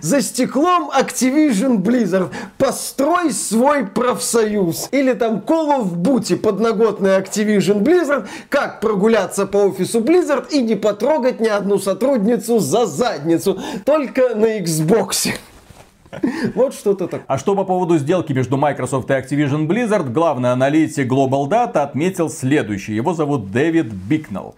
За 0.01 0.21
стеклом 0.21 0.89
Activision 0.89 1.77
Blizzard. 1.77 2.31
Построй 2.57 3.31
свой 3.31 3.85
профсоюз. 3.85 4.89
Или 4.91 5.13
там 5.13 5.43
Call 5.45 5.79
of 5.79 5.95
Duty. 5.95 6.37
Подноготная 6.37 7.21
Activision 7.21 7.81
Blizzard. 7.81 8.27
Как 8.49 8.79
прогуляться 8.81 9.45
по 9.45 9.57
офису 9.57 10.01
Blizzard 10.01 10.49
и 10.51 10.61
не 10.61 10.75
потрогать 10.75 11.39
ни 11.39 11.47
одну 11.47 11.79
сотрудницу 11.79 12.59
за 12.59 12.85
задницу. 12.85 13.59
Только 13.85 14.35
на 14.35 14.59
Xbox. 14.59 15.33
Вот 16.55 16.73
что-то 16.73 17.07
такое. 17.07 17.25
А 17.27 17.37
что 17.37 17.55
по 17.55 17.63
поводу 17.63 17.97
сделки 17.97 18.33
между 18.33 18.57
Microsoft 18.57 19.09
и 19.09 19.13
Activision 19.13 19.67
Blizzard, 19.67 20.09
главный 20.11 20.51
аналитик 20.51 21.11
Global 21.11 21.47
Data 21.47 21.83
отметил 21.83 22.29
следующее. 22.29 22.95
Его 22.95 23.13
зовут 23.13 23.51
Дэвид 23.51 23.87
Бикнелл. 23.91 24.55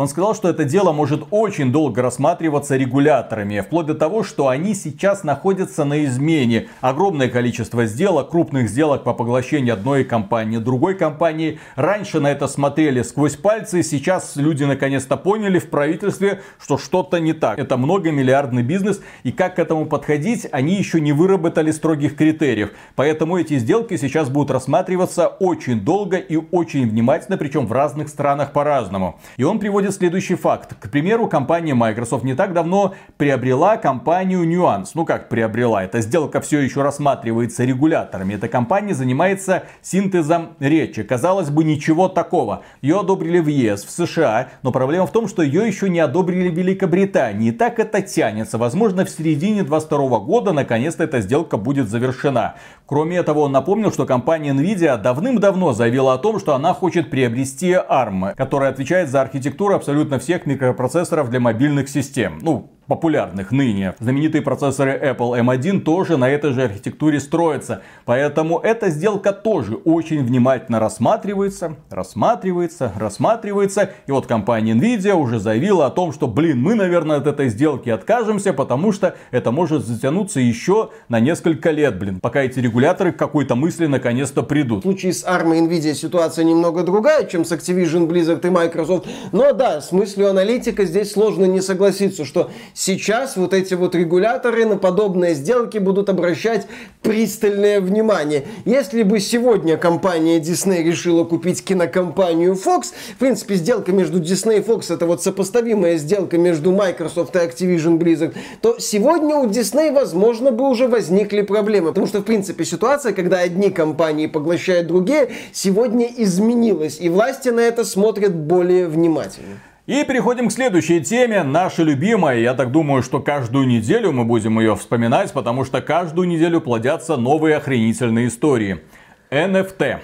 Он 0.00 0.08
сказал, 0.08 0.34
что 0.34 0.48
это 0.48 0.64
дело 0.64 0.92
может 0.92 1.24
очень 1.30 1.72
долго 1.72 2.00
рассматриваться 2.00 2.74
регуляторами, 2.74 3.60
вплоть 3.60 3.84
до 3.84 3.94
того, 3.94 4.24
что 4.24 4.48
они 4.48 4.74
сейчас 4.74 5.24
находятся 5.24 5.84
на 5.84 6.06
измене. 6.06 6.68
Огромное 6.80 7.28
количество 7.28 7.84
сделок, 7.84 8.30
крупных 8.30 8.70
сделок 8.70 9.04
по 9.04 9.12
поглощению 9.12 9.74
одной 9.74 10.04
компании, 10.04 10.56
другой 10.56 10.94
компании. 10.94 11.60
Раньше 11.76 12.18
на 12.18 12.28
это 12.28 12.48
смотрели 12.48 13.02
сквозь 13.02 13.36
пальцы, 13.36 13.82
сейчас 13.82 14.36
люди 14.36 14.64
наконец-то 14.64 15.18
поняли 15.18 15.58
в 15.58 15.68
правительстве, 15.68 16.40
что 16.58 16.78
что-то 16.78 17.20
не 17.20 17.34
так. 17.34 17.58
Это 17.58 17.76
многомиллиардный 17.76 18.62
бизнес, 18.62 19.02
и 19.22 19.32
как 19.32 19.56
к 19.56 19.58
этому 19.58 19.84
подходить, 19.84 20.46
они 20.50 20.76
еще 20.76 20.98
не 21.02 21.12
выработали 21.12 21.72
строгих 21.72 22.16
критериев. 22.16 22.70
Поэтому 22.96 23.36
эти 23.36 23.58
сделки 23.58 23.98
сейчас 23.98 24.30
будут 24.30 24.50
рассматриваться 24.50 25.26
очень 25.28 25.82
долго 25.82 26.16
и 26.16 26.36
очень 26.36 26.88
внимательно, 26.88 27.36
причем 27.36 27.66
в 27.66 27.72
разных 27.72 28.08
странах 28.08 28.54
по-разному. 28.54 29.20
И 29.36 29.44
он 29.44 29.58
приводит 29.58 29.89
следующий 29.90 30.34
факт. 30.34 30.74
К 30.80 30.90
примеру, 30.90 31.28
компания 31.28 31.74
Microsoft 31.74 32.24
не 32.24 32.34
так 32.34 32.52
давно 32.52 32.94
приобрела 33.16 33.76
компанию 33.76 34.44
Nuance. 34.44 34.90
Ну 34.94 35.04
как 35.04 35.28
приобрела? 35.28 35.84
Эта 35.84 36.00
сделка 36.00 36.40
все 36.40 36.60
еще 36.60 36.82
рассматривается 36.82 37.64
регуляторами. 37.64 38.34
Эта 38.34 38.48
компания 38.48 38.94
занимается 38.94 39.64
синтезом 39.82 40.50
речи. 40.60 41.02
Казалось 41.02 41.50
бы, 41.50 41.64
ничего 41.64 42.08
такого. 42.08 42.62
Ее 42.82 43.00
одобрили 43.00 43.38
в 43.38 43.46
ЕС, 43.46 43.84
в 43.84 43.90
США, 43.90 44.48
но 44.62 44.72
проблема 44.72 45.06
в 45.06 45.12
том, 45.12 45.28
что 45.28 45.42
ее 45.42 45.66
еще 45.66 45.88
не 45.88 46.00
одобрили 46.00 46.48
в 46.48 46.54
Великобритании. 46.54 47.48
И 47.48 47.52
так 47.52 47.78
это 47.78 48.02
тянется. 48.02 48.58
Возможно, 48.58 49.04
в 49.04 49.10
середине 49.10 49.62
2022 49.62 50.18
года 50.20 50.52
наконец-то 50.52 51.04
эта 51.04 51.20
сделка 51.20 51.56
будет 51.56 51.88
завершена. 51.88 52.56
Кроме 52.86 53.18
этого, 53.18 53.40
он 53.40 53.52
напомнил, 53.52 53.92
что 53.92 54.04
компания 54.04 54.52
Nvidia 54.52 55.00
давным-давно 55.00 55.72
заявила 55.72 56.14
о 56.14 56.18
том, 56.18 56.40
что 56.40 56.54
она 56.54 56.74
хочет 56.74 57.08
приобрести 57.08 57.72
ARM, 57.72 58.34
которая 58.34 58.70
отвечает 58.70 59.10
за 59.10 59.20
архитектуру 59.20 59.69
абсолютно 59.74 60.18
всех 60.18 60.46
микропроцессоров 60.46 61.30
для 61.30 61.40
мобильных 61.40 61.88
систем. 61.88 62.38
Ну, 62.42 62.70
популярных 62.90 63.52
ныне. 63.52 63.94
Знаменитые 64.00 64.42
процессоры 64.42 65.00
Apple 65.00 65.40
M1 65.40 65.80
тоже 65.80 66.16
на 66.16 66.28
этой 66.28 66.52
же 66.52 66.64
архитектуре 66.64 67.20
строятся. 67.20 67.82
Поэтому 68.04 68.58
эта 68.58 68.90
сделка 68.90 69.32
тоже 69.32 69.76
очень 69.76 70.24
внимательно 70.24 70.80
рассматривается, 70.80 71.76
рассматривается, 71.88 72.92
рассматривается. 72.96 73.92
И 74.08 74.12
вот 74.12 74.26
компания 74.26 74.72
Nvidia 74.72 75.14
уже 75.14 75.38
заявила 75.38 75.86
о 75.86 75.90
том, 75.90 76.12
что, 76.12 76.26
блин, 76.26 76.60
мы, 76.60 76.74
наверное, 76.74 77.18
от 77.18 77.28
этой 77.28 77.48
сделки 77.48 77.88
откажемся, 77.90 78.52
потому 78.52 78.90
что 78.90 79.14
это 79.30 79.52
может 79.52 79.86
затянуться 79.86 80.40
еще 80.40 80.90
на 81.08 81.20
несколько 81.20 81.70
лет, 81.70 81.96
блин, 81.96 82.18
пока 82.20 82.42
эти 82.42 82.58
регуляторы 82.58 83.12
к 83.12 83.16
какой-то 83.16 83.54
мысли 83.54 83.86
наконец-то 83.86 84.42
придут. 84.42 84.80
В 84.80 84.82
случае 84.82 85.12
с 85.12 85.24
ARM 85.24 85.56
и 85.56 85.60
Nvidia 85.60 85.94
ситуация 85.94 86.44
немного 86.44 86.82
другая, 86.82 87.24
чем 87.24 87.44
с 87.44 87.52
Activision, 87.52 88.08
Blizzard 88.08 88.44
и 88.44 88.50
Microsoft. 88.50 89.06
Но 89.30 89.52
да, 89.52 89.80
с 89.80 89.92
мыслью 89.92 90.28
аналитика 90.28 90.84
здесь 90.84 91.12
сложно 91.12 91.44
не 91.44 91.60
согласиться, 91.60 92.24
что 92.24 92.50
сейчас 92.80 93.36
вот 93.36 93.52
эти 93.52 93.74
вот 93.74 93.94
регуляторы 93.94 94.64
на 94.64 94.78
подобные 94.78 95.34
сделки 95.34 95.76
будут 95.78 96.08
обращать 96.08 96.66
пристальное 97.02 97.80
внимание. 97.80 98.46
Если 98.64 99.02
бы 99.02 99.20
сегодня 99.20 99.76
компания 99.76 100.40
Disney 100.40 100.82
решила 100.82 101.24
купить 101.24 101.62
кинокомпанию 101.62 102.54
Fox, 102.54 102.92
в 103.14 103.18
принципе, 103.18 103.56
сделка 103.56 103.92
между 103.92 104.18
Disney 104.20 104.58
и 104.58 104.60
Fox 104.60 104.92
это 104.92 105.04
вот 105.04 105.22
сопоставимая 105.22 105.98
сделка 105.98 106.38
между 106.38 106.72
Microsoft 106.72 107.36
и 107.36 107.38
Activision 107.38 107.98
Blizzard, 107.98 108.34
то 108.62 108.78
сегодня 108.78 109.36
у 109.36 109.46
Disney, 109.46 109.92
возможно, 109.92 110.50
бы 110.50 110.68
уже 110.68 110.88
возникли 110.88 111.42
проблемы. 111.42 111.88
Потому 111.88 112.06
что, 112.06 112.20
в 112.20 112.24
принципе, 112.24 112.64
ситуация, 112.64 113.12
когда 113.12 113.40
одни 113.40 113.70
компании 113.70 114.26
поглощают 114.26 114.86
другие, 114.86 115.30
сегодня 115.52 116.06
изменилась. 116.06 116.98
И 116.98 117.10
власти 117.10 117.50
на 117.50 117.60
это 117.60 117.84
смотрят 117.84 118.34
более 118.34 118.88
внимательно. 118.88 119.58
И 119.90 120.04
переходим 120.04 120.46
к 120.46 120.52
следующей 120.52 121.00
теме, 121.00 121.42
наша 121.42 121.82
любимая. 121.82 122.38
Я 122.38 122.54
так 122.54 122.70
думаю, 122.70 123.02
что 123.02 123.18
каждую 123.18 123.66
неделю 123.66 124.12
мы 124.12 124.24
будем 124.24 124.60
ее 124.60 124.76
вспоминать, 124.76 125.32
потому 125.32 125.64
что 125.64 125.80
каждую 125.80 126.28
неделю 126.28 126.60
плодятся 126.60 127.16
новые 127.16 127.56
охренительные 127.56 128.28
истории. 128.28 128.84
NFT. 129.30 129.98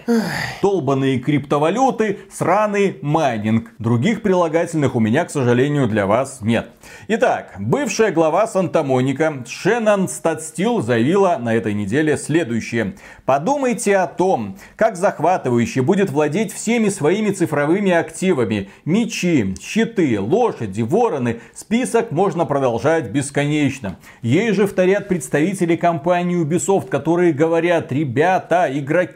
Долбанные 0.62 1.18
криптовалюты, 1.18 2.20
сраный 2.30 2.98
майнинг. 3.02 3.72
Других 3.80 4.22
прилагательных 4.22 4.94
у 4.94 5.00
меня, 5.00 5.24
к 5.24 5.30
сожалению, 5.30 5.88
для 5.88 6.06
вас 6.06 6.38
нет. 6.42 6.68
Итак, 7.08 7.54
бывшая 7.58 8.12
глава 8.12 8.46
Санта-Моника 8.46 9.44
Шеннон 9.48 10.08
Статстил 10.08 10.80
заявила 10.80 11.38
на 11.40 11.54
этой 11.54 11.74
неделе 11.74 12.16
следующее. 12.16 12.94
Подумайте 13.24 13.96
о 13.96 14.06
том, 14.06 14.56
как 14.76 14.96
захватывающе 14.96 15.82
будет 15.82 16.10
владеть 16.10 16.52
всеми 16.52 16.88
своими 16.88 17.30
цифровыми 17.30 17.90
активами. 17.90 18.70
Мечи, 18.84 19.56
щиты, 19.60 20.20
лошади, 20.20 20.82
вороны. 20.82 21.40
Список 21.52 22.12
можно 22.12 22.44
продолжать 22.44 23.10
бесконечно. 23.10 23.98
Ей 24.22 24.52
же 24.52 24.68
вторят 24.68 25.08
представители 25.08 25.74
компании 25.74 26.40
Ubisoft, 26.40 26.88
которые 26.88 27.32
говорят, 27.32 27.90
ребята, 27.90 28.68
игроки, 28.70 29.15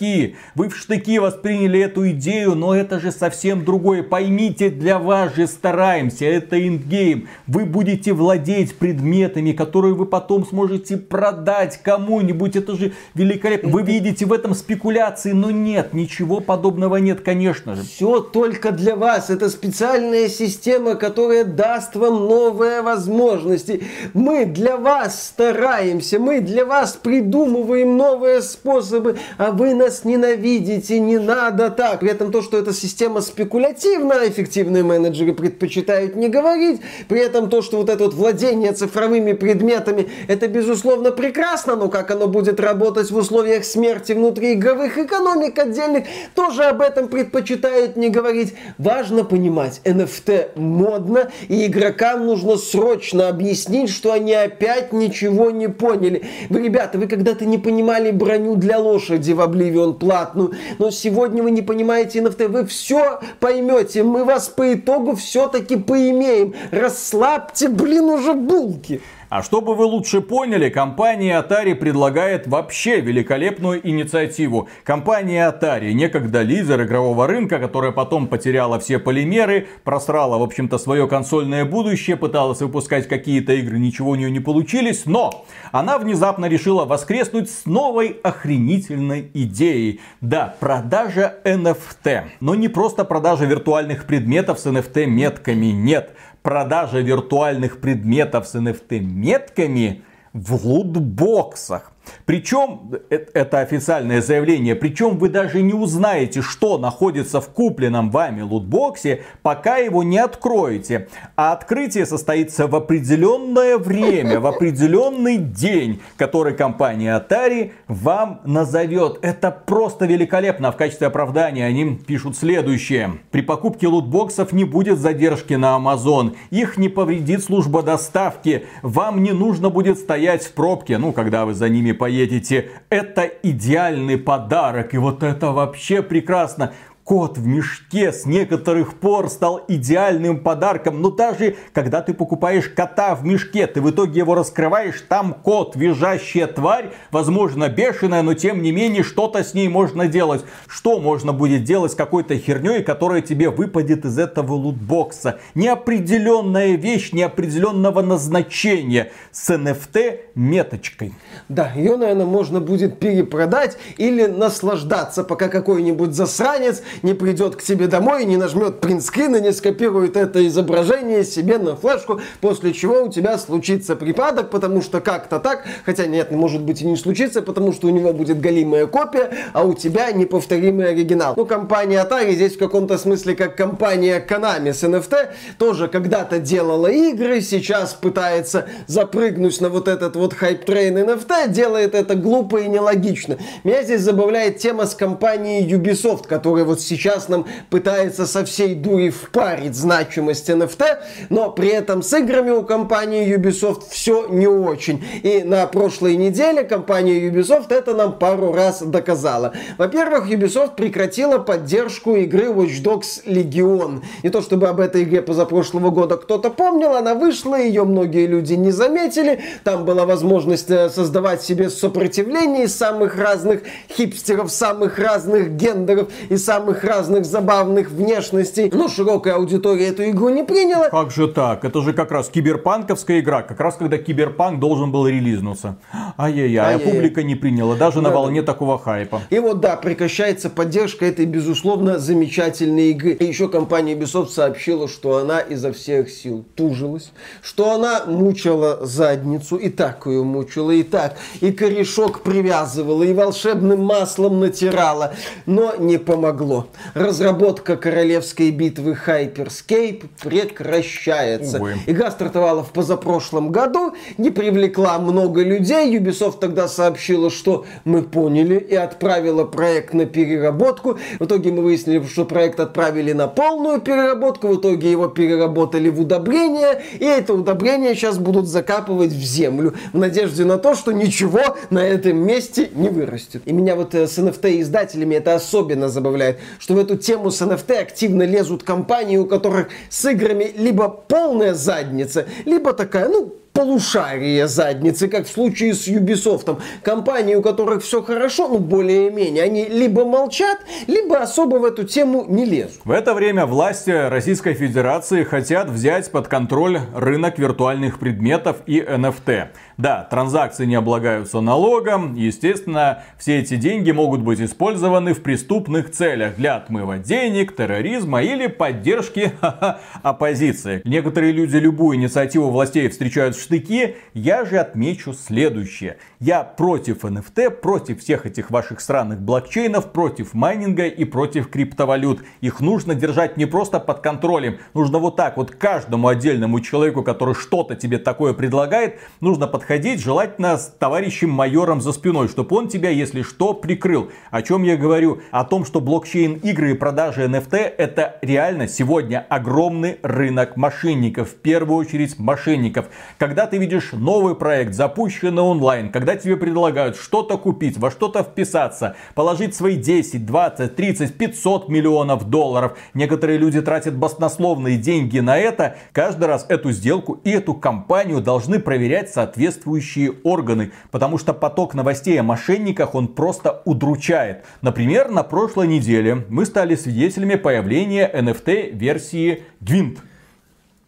вы 0.55 0.69
в 0.69 0.77
штыки 0.77 1.19
восприняли 1.19 1.81
эту 1.81 2.11
идею, 2.11 2.55
но 2.55 2.75
это 2.75 2.99
же 3.01 3.13
совсем 3.13 3.65
другое. 3.65 4.03
Поймите, 4.03 4.71
для 4.71 4.99
вас 4.99 5.35
же 5.35 5.47
стараемся, 5.47 6.25
это 6.25 6.67
ингейм. 6.67 7.29
Вы 7.47 7.65
будете 7.65 8.13
владеть 8.13 8.77
предметами, 8.77 9.53
которые 9.53 9.95
вы 9.95 10.07
потом 10.07 10.47
сможете 10.47 10.97
продать 10.97 11.81
кому-нибудь. 11.83 12.57
Это 12.57 12.77
же 12.77 12.93
великолепно. 13.15 13.71
Вы 13.71 13.83
видите 13.83 14.25
в 14.25 14.33
этом 14.33 14.55
спекуляции, 14.55 15.33
но 15.33 15.51
нет, 15.51 15.93
ничего 15.93 16.41
подобного 16.41 16.97
нет, 16.97 17.21
конечно 17.21 17.75
же. 17.75 17.83
Все 17.83 18.21
только 18.21 18.73
для 18.73 18.97
вас. 18.97 19.29
Это 19.29 19.51
специальная 19.51 20.29
система, 20.29 20.95
которая 20.95 21.45
даст 21.45 21.95
вам 21.97 22.27
новые 22.27 22.81
возможности. 22.81 23.83
Мы 24.15 24.47
для 24.47 24.77
вас 24.77 25.27
стараемся, 25.27 26.19
мы 26.19 26.41
для 26.41 26.65
вас 26.65 26.99
придумываем 27.03 27.97
новые 27.97 28.41
способы, 28.41 29.19
а 29.37 29.51
вы 29.51 29.75
нас 29.75 29.90
ненавидите, 30.05 30.99
не 31.01 31.19
надо 31.19 31.71
так. 31.71 32.01
При 32.01 32.11
этом 32.11 32.33
то, 32.33 32.43
что 32.43 32.59
эта 32.59 32.73
система 32.73 33.21
спекулятивна, 33.21 34.15
эффективные 34.27 34.83
менеджеры 34.83 35.33
предпочитают 35.33 36.17
не 36.17 36.29
говорить. 36.29 36.81
При 37.09 37.21
этом 37.21 37.51
то, 37.51 37.63
что 37.63 37.77
вот 37.79 37.91
это 37.91 38.05
вот 38.05 38.15
владение 38.15 38.73
цифровыми 38.73 39.33
предметами, 39.33 40.09
это 40.29 40.49
безусловно 40.49 41.13
прекрасно, 41.13 41.77
но 41.77 41.89
как 41.89 42.11
оно 42.11 42.29
будет 42.29 42.61
работать 42.61 43.11
в 43.11 43.17
условиях 43.17 43.65
смерти 43.65 43.91
смерти 44.01 44.13
внутриигровых 44.13 44.99
экономик 44.99 45.59
отдельных 45.59 46.05
тоже 46.35 46.65
об 46.65 46.81
этом 46.81 47.09
предпочитают 47.09 47.97
не 47.97 48.09
говорить. 48.09 48.55
Важно 48.79 49.25
понимать, 49.25 49.81
NFT 49.85 50.59
модно, 50.59 51.31
и 51.49 51.67
игрокам 51.67 52.27
нужно 52.27 52.57
срочно 52.57 53.29
объяснить, 53.29 53.91
что 53.91 54.13
они 54.13 54.35
опять 54.35 54.93
ничего 54.93 55.51
не 55.51 55.69
поняли. 55.69 56.23
Вы, 56.49 56.63
ребята, 56.63 56.99
вы 56.99 57.07
когда-то 57.07 57.45
не 57.45 57.59
понимали 57.59 58.11
броню 58.11 58.55
для 58.57 58.79
лошади 58.79 59.33
в 59.33 59.41
Обливион 59.81 59.95
платную, 59.95 60.53
но 60.79 60.91
сегодня 60.91 61.43
вы 61.43 61.51
не 61.51 61.63
понимаете 61.63 62.21
NFT, 62.21 62.49
вы 62.49 62.67
все 62.67 63.21
поймете, 63.41 64.03
мы 64.03 64.25
вас 64.25 64.49
по 64.49 64.75
итогу 64.75 65.17
все-таки 65.17 65.77
поимеем. 65.77 66.55
Расслабьте, 66.71 67.69
блин, 67.69 68.05
уже 68.05 68.35
булки. 68.35 69.01
А 69.31 69.45
чтобы 69.45 69.77
вы 69.77 69.85
лучше 69.85 70.21
поняли, 70.23 70.71
компания 70.71 71.41
Atari 71.41 71.77
предлагает 71.77 72.49
вообще 72.49 73.01
великолепную 73.01 73.81
инициативу. 73.89 74.69
Компания 74.83 75.49
Atari, 75.49 75.93
некогда 75.93 76.43
лидер 76.43 76.83
игрового 76.83 77.29
рынка, 77.29 77.61
которая 77.61 77.93
потом 77.93 78.27
потеряла 78.27 78.81
все 78.81 78.99
полимеры, 78.99 79.69
просрала, 79.85 80.37
в 80.37 80.43
общем-то, 80.43 80.79
свое 80.79 81.07
консольное 81.07 81.65
будущее, 81.65 82.17
пыталась 82.17 82.61
выпускать 82.61 83.07
какие-то 83.07 83.53
игры, 83.53 83.79
ничего 83.79 84.11
у 84.11 84.15
нее 84.17 84.33
не 84.33 84.41
получились, 84.41 85.07
но 85.07 85.45
она 85.71 85.99
внезапно 85.99 86.47
решила 86.47 86.85
воскреснуть 86.85 87.49
с 87.49 87.67
новой 87.67 88.19
охренительной 88.25 89.31
идеей. 89.33 90.01
Да, 90.21 90.57
продажа 90.59 91.37
NFT. 91.45 92.23
Но 92.41 92.57
не 92.57 92.67
просто 92.67 93.05
продажа 93.05 93.45
виртуальных 93.45 94.07
предметов 94.07 94.59
с 94.59 94.67
NFT-метками, 94.67 95.67
нет 95.67 96.17
продажа 96.43 97.01
виртуальных 97.01 97.81
предметов 97.81 98.47
с 98.47 98.55
NFT-метками 98.55 100.03
в 100.33 100.67
лутбоксах. 100.67 101.93
Причем, 102.25 102.93
э, 103.11 103.27
это 103.35 103.61
официальное 103.61 104.21
заявление, 104.21 104.75
причем 104.75 105.19
вы 105.19 105.29
даже 105.29 105.63
не 105.63 105.75
узнаете, 105.75 106.43
что 106.43 106.79
находится 106.79 107.41
в 107.41 107.49
купленном 107.49 108.11
вами 108.11 108.43
лутбоксе, 108.43 109.23
пока 109.43 109.77
его 109.77 110.03
не 110.03 110.19
откроете. 110.19 111.09
А 111.37 111.53
открытие 111.53 112.07
состоится 112.07 112.67
в 112.67 112.75
определенное 112.75 113.79
время, 113.79 114.41
в 114.41 114.47
определенный 114.47 115.37
день, 115.39 116.01
который 116.17 116.55
компания 116.55 117.17
Atari 117.19 117.73
вам 117.89 118.41
назовет. 118.45 119.19
Это 119.23 119.51
просто 119.51 120.07
великолепно. 120.07 120.73
В 120.73 120.77
качестве 120.77 121.07
оправдания 121.07 121.67
они 121.67 121.97
пишут 121.97 122.37
следующее. 122.37 123.21
При 123.31 123.43
покупке 123.43 123.87
лутбоксов 123.87 124.53
не 124.53 124.65
будет 124.65 124.99
задержки 124.99 125.55
на 125.55 125.77
Amazon. 125.77 126.37
Их 126.51 126.77
не 126.77 126.89
повредит 126.89 127.45
служба 127.45 127.83
доставки. 127.83 128.67
Вам 128.83 129.23
не 129.23 129.33
нужно 129.33 129.71
будет 129.71 129.99
стоять 129.99 130.45
в 130.45 130.53
пробке, 130.53 130.99
ну, 130.99 131.13
когда 131.13 131.45
вы 131.45 131.55
за 131.55 131.69
ними 131.69 131.93
поедете. 132.01 132.71
Это 132.89 133.31
идеальный 133.43 134.17
подарок. 134.17 134.95
И 134.95 134.99
вот 134.99 135.23
это 135.23 135.53
вообще 135.53 136.03
прекрасно. 136.03 136.73
Кот 137.11 137.39
в 137.39 137.45
мешке 137.45 138.13
с 138.13 138.25
некоторых 138.25 139.01
пор 139.01 139.31
стал 139.31 139.65
идеальным 139.67 140.45
подарком. 140.45 141.03
Но 141.03 141.11
даже 141.11 141.57
когда 141.73 142.03
ты 142.03 142.15
покупаешь 142.15 142.69
кота 142.69 143.17
в 143.17 143.25
мешке, 143.25 143.67
ты 143.67 143.81
в 143.81 143.91
итоге 143.91 144.21
его 144.21 144.37
раскрываешь, 144.37 145.05
там 145.09 145.35
кот, 145.35 145.75
визжащая 145.75 146.47
тварь, 146.47 146.91
возможно 147.11 147.69
бешеная, 147.69 148.23
но 148.23 148.35
тем 148.35 148.63
не 148.63 148.71
менее 148.71 149.03
что-то 149.03 149.43
с 149.43 149.55
ней 149.55 149.67
можно 149.67 150.07
делать. 150.07 150.45
Что 150.69 151.01
можно 151.01 151.33
будет 151.33 151.65
делать 151.65 151.91
с 151.91 151.95
какой-то 151.97 152.39
херней, 152.39 152.85
которая 152.85 153.23
тебе 153.23 153.51
выпадет 153.51 154.05
из 154.05 154.17
этого 154.17 154.53
лутбокса? 154.53 155.41
Неопределенная 155.57 156.77
вещь, 156.77 157.11
неопределенного 157.13 158.03
назначения 158.03 159.11
с 159.33 159.51
NFT 159.51 160.21
меточкой. 160.37 161.13
Да, 161.49 161.73
ее, 161.75 161.97
наверное, 161.97 162.27
можно 162.27 162.61
будет 162.61 163.01
перепродать 163.01 163.79
или 163.97 164.27
наслаждаться, 164.27 165.25
пока 165.25 165.49
какой-нибудь 165.49 166.15
засранец 166.15 166.85
не 167.03 167.15
придет 167.15 167.57
к 167.57 167.63
тебе 167.63 167.87
домой, 167.87 168.25
не 168.25 168.37
нажмет 168.37 168.81
принтскрин 168.81 169.37
и 169.37 169.41
не 169.41 169.53
скопирует 169.53 170.17
это 170.17 170.47
изображение 170.47 171.25
себе 171.25 171.59
на 171.59 171.77
флешку, 171.77 172.21
после 172.41 172.73
чего 172.73 173.05
у 173.05 173.09
тебя 173.09 173.39
случится 173.39 173.97
припадок, 173.97 174.51
потому 174.51 174.83
что 174.83 175.01
как-то 175.01 175.39
так, 175.39 175.65
хотя 175.85 176.07
нет, 176.07 176.31
может 176.31 176.63
быть 176.63 176.83
и 176.83 176.87
не 176.87 176.97
случится, 176.97 177.43
потому 177.43 177.73
что 177.73 177.87
у 177.87 177.91
него 177.91 178.13
будет 178.13 178.41
галимая 178.41 178.87
копия, 178.87 179.31
а 179.53 179.65
у 179.65 179.75
тебя 179.75 180.11
неповторимый 180.13 180.91
оригинал. 180.91 181.35
Ну, 181.37 181.47
компания 181.47 182.05
Atari 182.05 182.33
здесь 182.33 182.57
в 182.57 182.59
каком-то 182.59 182.99
смысле 182.99 183.35
как 183.35 183.57
компания 183.57 184.25
Konami 184.27 184.73
с 184.73 184.83
NFT, 184.83 185.31
тоже 185.59 185.89
когда-то 185.89 186.39
делала 186.39 186.89
игры, 186.89 187.41
сейчас 187.41 187.95
пытается 187.95 188.67
запрыгнуть 188.87 189.61
на 189.61 189.69
вот 189.69 189.89
этот 189.89 190.17
вот 190.17 190.35
hype 190.35 190.62
train 190.62 190.97
NFT, 190.99 191.49
делает 191.49 191.95
это 191.95 192.15
глупо 192.15 192.59
и 192.59 192.69
нелогично. 192.69 193.39
Меня 193.65 193.83
здесь 193.83 194.03
забавляет 194.03 194.59
тема 194.59 194.87
с 194.87 194.95
компанией 194.95 195.67
Ubisoft, 195.71 196.27
которая 196.27 196.65
вот 196.65 196.81
сейчас 196.91 197.29
нам 197.29 197.47
пытается 197.71 198.27
со 198.27 198.45
всей 198.45 198.75
дури 198.75 199.11
впарить 199.11 199.77
значимость 199.77 200.51
NFT, 200.51 200.83
но 201.31 201.51
при 201.51 201.69
этом 201.69 202.03
с 202.03 202.13
играми 202.13 202.51
у 202.51 202.63
компании 202.63 203.37
Ubisoft 203.37 203.85
все 203.89 204.27
не 204.29 204.49
очень. 204.49 205.05
И 205.23 205.43
на 205.45 205.67
прошлой 205.67 206.17
неделе 206.17 206.65
компания 206.65 207.29
Ubisoft 207.29 207.73
это 207.73 207.95
нам 207.95 208.19
пару 208.19 208.53
раз 208.53 208.83
доказала. 208.83 209.53
Во-первых, 209.79 210.29
Ubisoft 210.29 210.75
прекратила 210.75 211.39
поддержку 211.39 212.17
игры 212.17 212.47
Watch 212.47 212.83
Dogs 212.83 213.25
Legion. 213.25 214.03
Не 214.25 214.31
то 214.31 214.43
чтобы 214.43 214.69
об 214.69 214.81
этой 214.81 215.05
игре 215.05 215.23
позапрошлого 215.23 215.91
года 215.91 216.17
кто-то 216.17 216.51
помнил, 216.51 216.97
она 216.97 217.15
вышла, 217.15 217.55
ее 217.55 217.85
многие 217.85 218.27
люди 218.27 218.55
не 218.55 218.73
заметили. 218.73 219.41
Там 219.63 219.85
была 219.85 220.07
возможность 220.07 220.71
э, 220.71 220.91
создавать 220.91 221.43
себе 221.43 221.71
сопротивление 221.71 222.65
из 222.65 222.77
самых 222.77 223.17
разных 223.17 223.63
хипстеров, 223.97 224.51
самых 224.51 224.99
разных 224.99 225.51
гендеров 225.51 226.09
и 226.29 226.37
самых 226.37 226.80
разных 226.85 227.25
забавных 227.25 227.91
внешностей. 227.91 228.71
Но 228.73 228.89
широкая 228.89 229.35
аудитория 229.35 229.89
эту 229.89 230.09
игру 230.11 230.29
не 230.29 230.45
приняла. 230.45 230.89
Как 230.89 231.11
же 231.11 231.29
так? 231.29 231.65
Это 231.65 231.81
же 231.83 231.93
как 231.93 232.11
раз 232.11 232.29
киберпанковская 232.29 233.21
игра, 233.21 233.43
как 233.43 233.61
раз 233.61 233.77
когда 233.77 233.99
киберпанк 233.99 234.61
должен 234.61 234.91
был 234.93 235.07
релизнуться. 235.07 235.77
Ай-яй-яй, 236.19 236.77
а 236.77 236.79
публика 236.79 237.23
не 237.23 237.35
приняла, 237.35 237.77
даже 237.77 238.01
на 238.01 238.11
волне 238.11 238.43
такого 238.43 238.79
хайпа. 238.79 239.23
И 239.31 239.39
вот 239.39 239.61
да, 239.61 239.77
прекращается 239.77 240.51
поддержка 240.51 241.07
этой, 241.07 241.27
безусловно, 241.27 241.99
замечательной 241.99 242.91
игры. 242.91 243.13
И 243.13 243.25
еще 243.25 243.49
компания 243.49 243.95
Ubisoft 243.95 244.29
сообщила, 244.29 244.89
что 244.89 245.19
она 245.19 245.41
изо 245.41 245.73
всех 245.73 246.11
сил 246.11 246.45
тужилась, 246.55 247.13
что 247.43 247.73
она 247.73 248.05
мучила 248.07 248.85
задницу, 248.87 249.57
и 249.57 249.69
так 249.69 250.07
ее 250.07 250.23
мучила, 250.23 250.71
и 250.71 250.83
так, 250.83 251.17
и 251.41 251.53
корешок 251.53 252.21
привязывала, 252.21 253.03
и 253.03 253.13
волшебным 253.13 253.85
маслом 253.85 254.41
натирала, 254.41 255.15
но 255.47 255.75
не 255.77 255.99
помогло. 255.99 256.60
Разработка 256.95 257.77
королевской 257.77 258.51
битвы 258.51 258.97
Hyperscape 259.07 260.07
прекращается. 260.23 261.59
Увы. 261.59 261.75
Игра 261.87 262.11
стартовала 262.11 262.63
в 262.63 262.71
позапрошлом 262.71 263.51
году, 263.51 263.95
не 264.19 264.31
привлекла 264.31 264.99
много 264.99 265.43
людей, 265.43 265.97
Ubisoft 265.97 266.39
тогда 266.41 266.69
сообщила, 266.69 267.31
что 267.31 267.65
мы 267.85 268.03
поняли 268.03 268.57
и 268.57 268.75
отправила 268.75 269.45
проект 269.45 269.95
на 269.95 270.07
переработку. 270.07 270.99
В 271.19 271.25
итоге 271.25 271.53
мы 271.53 271.63
выяснили, 271.63 272.05
что 272.07 272.25
проект 272.25 272.61
отправили 272.61 273.13
на 273.13 273.29
полную 273.29 273.81
переработку, 273.81 274.49
в 274.49 274.57
итоге 274.57 274.91
его 274.91 275.09
переработали 275.09 275.89
в 275.89 276.01
удобрение, 276.01 276.83
и 276.99 277.05
это 277.05 277.35
удобрение 277.35 277.95
сейчас 277.95 278.19
будут 278.19 278.47
закапывать 278.47 279.13
в 279.13 279.23
землю 279.23 279.75
в 279.93 279.99
надежде 279.99 280.45
на 280.45 280.59
то, 280.59 280.75
что 280.75 280.93
ничего 280.93 281.57
на 281.71 281.85
этом 281.85 282.17
месте 282.19 282.71
не 282.75 282.89
вырастет. 282.89 283.43
И 283.45 283.53
меня 283.53 283.77
вот 283.77 283.95
э, 283.95 284.07
с 284.07 284.19
NFT-издателями 284.19 285.15
это 285.15 285.35
особенно 285.35 285.89
забавляет, 285.89 286.39
что 286.59 286.75
в 286.75 286.79
эту 286.79 286.97
тему 286.97 287.31
с 287.31 287.41
NFT 287.41 287.79
активно 287.79 288.23
лезут 288.23 288.63
компании, 288.63 289.17
у 289.17 289.27
которых 289.27 289.69
с 289.89 290.05
играми 290.11 290.53
либо 290.57 290.89
полная 290.89 291.55
задница, 291.55 292.27
либо 292.45 292.73
такая, 292.73 293.09
ну, 293.09 293.35
полушария 293.61 294.47
задницы, 294.47 295.07
как 295.07 295.27
в 295.27 295.31
случае 295.31 295.75
с 295.75 295.87
Ubisoft. 295.87 296.59
Компании, 296.83 297.35
у 297.35 297.43
которых 297.43 297.83
все 297.83 298.03
хорошо, 298.03 298.49
ну 298.49 298.59
более-менее, 298.59 299.43
они 299.45 299.67
либо 299.67 300.07
молчат, 300.07 300.61
либо 300.87 301.19
особо 301.19 301.57
в 301.57 301.65
эту 301.67 301.85
тему 301.85 302.25
не 302.27 302.47
лезут. 302.47 302.81
В 302.85 302.91
это 302.91 303.13
время 303.13 303.45
власти 303.45 303.91
Российской 303.91 304.55
Федерации 304.55 305.25
хотят 305.25 305.69
взять 305.69 306.11
под 306.11 306.29
контроль 306.29 306.81
рынок 306.95 307.39
виртуальных 307.39 307.99
предметов 307.99 308.57
и 308.65 308.81
NFT. 308.81 309.49
Да, 309.77 310.07
транзакции 310.11 310.67
не 310.67 310.75
облагаются 310.75 311.41
налогом. 311.41 312.15
Естественно, 312.15 313.03
все 313.19 313.41
эти 313.41 313.57
деньги 313.57 313.91
могут 313.91 314.21
быть 314.21 314.39
использованы 314.39 315.15
в 315.15 315.23
преступных 315.23 315.91
целях 315.91 316.37
для 316.37 316.57
отмыва 316.57 316.99
денег, 316.99 317.57
терроризма 317.57 318.23
или 318.23 318.47
поддержки 318.47 319.33
оппозиции. 320.03 320.83
Некоторые 320.85 321.33
люди 321.33 321.57
любую 321.57 321.97
инициативу 321.97 322.51
властей 322.51 322.89
встречают 322.89 323.37
в 323.37 323.43
штыки. 323.51 323.97
Я 324.15 324.45
же 324.45 324.59
отмечу 324.59 325.13
следующее. 325.13 325.97
Я 326.21 326.45
против 326.45 327.05
NFT, 327.05 327.51
против 327.51 328.01
всех 328.01 328.27
этих 328.27 328.51
ваших 328.51 328.81
странных 328.81 329.21
блокчейнов, 329.21 329.93
против 329.93 330.35
майнинга 330.35 330.87
и 330.87 331.05
против 331.05 331.51
криптовалют. 331.51 332.23
Их 332.41 332.61
нужно 332.61 332.95
держать 332.95 333.37
не 333.37 333.47
просто 333.47 333.81
под 333.81 334.01
контролем. 334.01 334.59
Нужно 334.73 334.99
вот 334.99 335.17
так 335.17 335.37
вот 335.37 335.51
каждому 335.51 336.07
отдельному 336.07 336.61
человеку, 336.61 337.03
который 337.03 337.35
что-то 337.35 337.75
тебе 337.75 337.99
такое 337.99 338.35
предлагает, 338.35 339.01
нужно 339.21 339.49
подходить 339.49 339.81
ходить, 339.81 340.03
желательно 340.03 340.59
с 340.59 340.67
товарищем 340.79 341.31
майором 341.31 341.81
за 341.81 341.93
спиной, 341.93 342.29
чтобы 342.29 342.55
он 342.57 342.69
тебя, 342.69 342.91
если 342.91 343.23
что, 343.23 343.55
прикрыл. 343.55 344.11
О 344.31 344.43
чем 344.43 344.63
я 344.63 344.77
говорю? 344.77 345.21
О 345.31 345.45
том, 345.45 345.65
что 345.65 345.81
блокчейн 345.81 346.35
игры 346.35 346.73
и 346.73 346.75
продажи 346.75 347.25
NFT 347.25 347.57
это 347.57 348.19
реально 348.21 348.69
сегодня 348.69 349.25
огромный 349.29 349.99
рынок 350.03 350.57
мошенников. 350.57 351.31
В 351.31 351.35
первую 351.37 351.79
очередь 351.79 352.19
мошенников. 352.19 352.87
Когда 353.31 353.47
ты 353.47 353.59
видишь 353.59 353.93
новый 353.93 354.35
проект, 354.35 354.75
запущенный 354.75 355.43
онлайн, 355.43 355.93
когда 355.93 356.17
тебе 356.17 356.37
предлагают 356.37 356.97
что-то 356.97 357.39
купить, 357.39 357.79
во 357.79 357.93
что-то 357.93 358.25
вписаться, 358.25 358.97
положить 359.15 359.55
свои 359.55 359.77
10, 359.77 360.27
20, 360.27 360.75
30, 360.75 361.17
500 361.17 361.69
миллионов 361.69 362.29
долларов. 362.29 362.77
Некоторые 362.93 363.39
люди 363.39 363.63
тратят 363.63 363.95
баснословные 363.95 364.79
деньги 364.79 365.21
на 365.21 365.39
это. 365.39 365.77
Каждый 365.93 366.25
раз 366.25 366.45
эту 366.49 366.73
сделку 366.73 367.21
и 367.23 367.31
эту 367.31 367.55
компанию 367.55 368.21
должны 368.21 368.59
проверять 368.59 369.11
соответствующие 369.11 370.11
органы, 370.25 370.73
потому 370.91 371.17
что 371.17 371.33
поток 371.33 371.75
новостей 371.75 372.19
о 372.19 372.25
мошенниках 372.25 372.97
он 372.97 373.07
просто 373.07 373.63
удручает. 373.65 374.45
Например, 374.61 375.09
на 375.09 375.23
прошлой 375.23 375.69
неделе 375.69 376.27
мы 376.29 376.47
стали 376.47 376.75
свидетелями 376.75 377.37
появления 377.37 378.11
NFT-версии 378.13 379.45
Gwent. 379.61 379.99